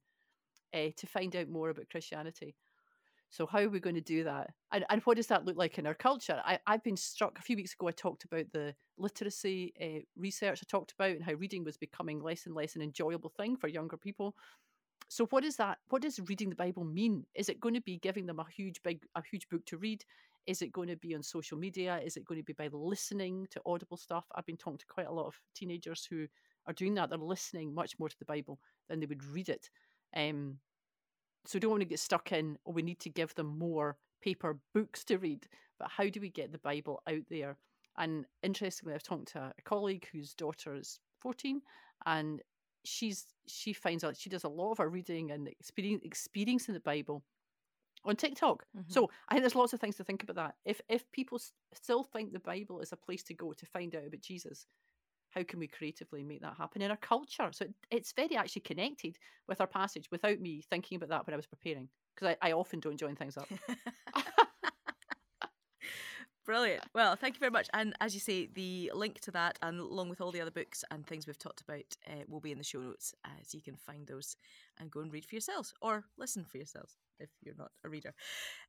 uh, 0.74 0.89
to 0.95 1.07
find 1.07 1.36
out 1.36 1.49
more 1.49 1.70
about 1.70 1.89
Christianity. 1.89 2.55
So 3.30 3.45
how 3.45 3.59
are 3.59 3.70
we 3.70 3.80
going 3.80 3.95
to 3.95 4.01
do 4.01 4.24
that? 4.24 4.51
And, 4.72 4.86
and 4.89 5.01
what 5.01 5.18
does 5.18 5.28
that 5.28 5.45
look 5.45 5.57
like 5.57 5.78
in 5.78 5.88
our 5.88 5.93
culture? 5.93 6.41
I, 6.45 6.59
I've 6.68 6.84
been 6.84 6.95
struck 6.95 7.38
a 7.38 7.41
few 7.41 7.57
weeks 7.57 7.74
ago. 7.74 7.88
I 7.88 7.91
talked 7.91 8.24
about 8.24 8.45
the 8.53 8.74
literacy 8.97 9.74
uh, 9.82 10.03
research 10.16 10.61
I 10.61 10.66
talked 10.70 10.93
about 10.93 11.11
and 11.11 11.24
how 11.24 11.34
reading 11.34 11.63
was 11.63 11.76
becoming 11.76 12.22
less 12.22 12.45
and 12.45 12.55
less 12.55 12.76
an 12.76 12.82
enjoyable 12.82 13.32
thing 13.36 13.57
for 13.57 13.68
younger 13.68 13.97
people. 13.97 14.36
So 15.09 15.26
what 15.28 15.43
is 15.43 15.57
that? 15.57 15.80
What 15.89 16.01
does 16.01 16.20
reading 16.28 16.49
the 16.49 16.55
Bible 16.55 16.86
mean? 16.86 17.26
Is 17.36 17.49
it 17.49 17.59
going 17.59 17.76
to 17.76 17.82
be 17.82 17.97
giving 17.97 18.26
them 18.26 18.39
a 18.39 18.45
huge 18.49 18.82
big 18.84 19.05
a 19.16 19.22
huge 19.22 19.47
book 19.49 19.66
to 19.66 19.78
read? 19.78 20.03
Is 20.47 20.61
it 20.61 20.72
going 20.72 20.88
to 20.89 20.95
be 20.95 21.16
on 21.16 21.24
social 21.24 21.57
media? 21.57 21.99
Is 22.03 22.18
it 22.18 22.26
going 22.26 22.39
to 22.39 22.43
be 22.45 22.53
by 22.53 22.70
listening 22.72 23.47
to 23.51 23.61
audible 23.66 23.97
stuff? 23.97 24.26
I've 24.36 24.45
been 24.45 24.57
talking 24.57 24.78
to 24.78 24.86
quite 24.86 25.07
a 25.07 25.13
lot 25.13 25.28
of 25.28 25.39
teenagers 25.55 26.07
who 26.09 26.28
are 26.68 26.74
doing 26.74 26.93
that. 26.95 27.09
They're 27.09 27.20
listening 27.20 27.74
much 27.74 27.97
more 27.99 28.09
to 28.09 28.20
the 28.20 28.26
Bible 28.26 28.59
than 28.88 28.99
they 28.99 29.05
would 29.07 29.24
read 29.26 29.49
it. 29.49 29.70
Um, 30.14 30.60
so 31.45 31.58
we 31.58 31.60
don't 31.62 31.72
want 31.72 31.82
to 31.82 31.86
get 31.86 31.99
stuck 31.99 32.32
in, 32.32 32.58
or 32.66 32.74
we 32.74 32.82
need 32.82 32.99
to 33.01 33.10
give 33.10 33.36
them 33.36 33.47
more 33.47 33.99
paper 34.22 34.60
books 34.74 35.03
to 35.06 35.18
read. 35.18 35.47
But 35.78 35.91
how 35.91 36.10
do 36.10 36.20
we 36.22 36.30
get 36.30 36.51
the 36.51 36.60
Bible 36.60 37.01
out 37.08 37.28
there? 37.30 37.60
And 37.97 38.26
interestingly, 38.43 38.93
I've 38.95 39.03
talked 39.03 39.30
to 39.30 39.53
a 39.58 39.62
colleague 39.64 40.08
whose 40.12 40.34
daughter 40.36 40.76
is 40.76 40.99
14 41.22 41.62
and 42.06 42.41
she's 42.84 43.34
she 43.47 43.74
finds 43.74 44.03
out 44.03 44.18
she 44.18 44.30
does 44.30 44.43
a 44.43 44.49
lot 44.49 44.72
of 44.74 44.78
her 44.80 44.89
reading 44.89 45.32
and 45.32 45.47
experience, 45.47 46.01
experiencing 46.03 46.74
the 46.74 46.80
Bible 46.80 47.26
on 48.03 48.16
TikTok. 48.16 48.68
Mhm. 48.74 48.86
So 48.88 49.10
I 49.30 49.34
think 49.34 49.43
there's 49.43 49.56
lots 49.56 49.74
of 49.74 49.80
things 49.82 49.95
to 49.97 50.03
think 50.03 50.24
about 50.24 50.36
that. 50.36 50.56
If 50.66 50.82
if 50.89 51.10
people 51.12 51.38
s- 51.39 51.53
still 51.74 52.03
think 52.03 52.34
the 52.34 52.39
Bible 52.39 52.80
is 52.82 52.91
a 52.91 52.97
place 52.97 53.24
to 53.24 53.34
go 53.34 53.53
to 53.53 53.66
find 53.66 53.95
out 53.95 54.06
about 54.06 54.22
Jesus, 54.22 54.68
how 55.36 55.44
can 55.44 55.60
we 55.60 55.68
creatively 55.68 56.24
make 56.24 56.42
that 56.42 56.56
happen 56.58 56.82
in 56.82 56.92
our 56.92 56.98
culture? 56.98 57.50
So 57.52 57.66
it, 57.66 57.74
it's 57.92 58.14
very 58.14 58.36
actually 58.36 58.62
connected 58.62 59.18
with 59.48 59.60
our 59.60 59.68
passage 59.68 60.10
without 60.12 60.40
me 60.40 60.62
thinking 60.70 60.96
about 60.96 61.10
that 61.10 61.28
when 61.28 61.34
I 61.34 61.38
was 61.38 61.46
preparing 61.46 61.90
because 62.16 62.36
I, 62.42 62.50
I 62.50 62.52
often 62.54 62.80
don't 62.80 62.98
join 62.98 63.16
things 63.16 63.38
up. 63.38 63.50
Brilliant. 66.46 66.84
Well, 66.93 67.16
thank 67.16 67.36
you 67.36 67.39
very 67.39 67.52
much. 67.52 67.68
And 67.74 67.96
as 68.02 68.14
you 68.14 68.20
say, 68.20 68.48
the 68.54 68.91
link 68.93 69.20
to 69.22 69.32
that, 69.32 69.58
and 69.64 69.80
along 69.80 70.10
with 70.10 70.22
all 70.22 70.32
the 70.32 70.41
other 70.41 70.52
books 70.52 70.84
and 70.91 71.06
things 71.06 71.26
we've 71.26 71.39
talked 71.39 71.62
about, 71.62 71.98
uh, 72.08 72.24
will 72.28 72.39
be 72.39 72.52
in 72.52 72.60
the 72.60 72.64
show 72.64 72.82
notes, 72.82 73.16
as 73.41 73.56
you 73.56 73.62
can 73.62 73.76
find 73.76 74.06
those 74.06 74.38
and 74.80 74.91
go 74.91 75.00
and 75.00 75.12
read 75.12 75.26
for 75.26 75.34
yourselves 75.34 75.74
or 75.82 76.04
listen 76.18 76.46
for 76.46 76.58
yourselves 76.58 76.98
if 77.20 77.30
you're 77.41 77.56
not 77.58 77.72
a 77.84 77.89
reader. 77.89 78.14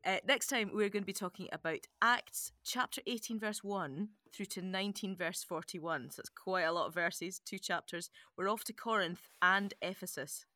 Uh, 0.05 0.19
next 0.27 0.47
time, 0.47 0.71
we're 0.73 0.89
going 0.89 1.03
to 1.03 1.07
be 1.07 1.13
talking 1.13 1.49
about 1.53 1.81
Acts 2.01 2.53
chapter 2.65 3.03
18, 3.07 3.39
verse 3.39 3.63
1 3.63 4.09
through 4.33 4.47
to 4.47 4.63
19, 4.63 5.15
verse 5.15 5.45
41. 5.45 6.11
So 6.11 6.21
it's 6.21 6.31
quite 6.31 6.63
a 6.63 6.73
lot 6.73 6.87
of 6.87 6.95
verses, 6.95 7.41
two 7.45 7.59
chapters. 7.59 8.09
We're 8.39 8.49
off 8.49 8.65
to 8.65 8.73
Corinth 8.73 9.29
and 9.43 9.75
Ephesus. 9.83 10.47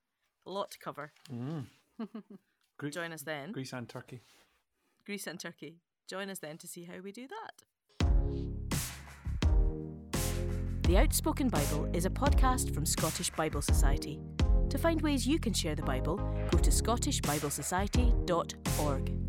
A 0.47 0.51
lot 0.51 0.71
to 0.71 0.79
cover. 0.79 1.13
Mm. 1.31 1.67
Join 2.91 3.13
us 3.13 3.23
then. 3.23 3.53
Greece 3.53 3.75
and 3.75 3.87
Turkey. 3.87 4.23
Greece 5.05 5.27
and 5.27 5.39
Turkey. 5.39 5.81
Join 6.11 6.29
us 6.29 6.41
then 6.41 6.59
to 6.59 6.67
see 6.67 6.83
how 6.83 6.99
we 7.05 7.13
do 7.13 7.29
that. 7.29 7.63
The 10.83 10.99
Outspoken 10.99 11.49
Bible 11.49 11.89
is 11.93 12.05
a 12.05 12.11
podcast 12.11 12.75
from 12.75 12.85
Scottish 12.85 13.31
Bible 13.31 13.63
Society. 13.63 14.19
To 14.71 14.79
find 14.79 15.01
ways 15.03 15.25
you 15.25 15.39
can 15.39 15.53
share 15.53 15.77
the 15.77 15.85
Bible, 15.85 16.17
go 16.51 16.59
to 16.59 16.71
scottishbiblesociety.org. 16.71 19.20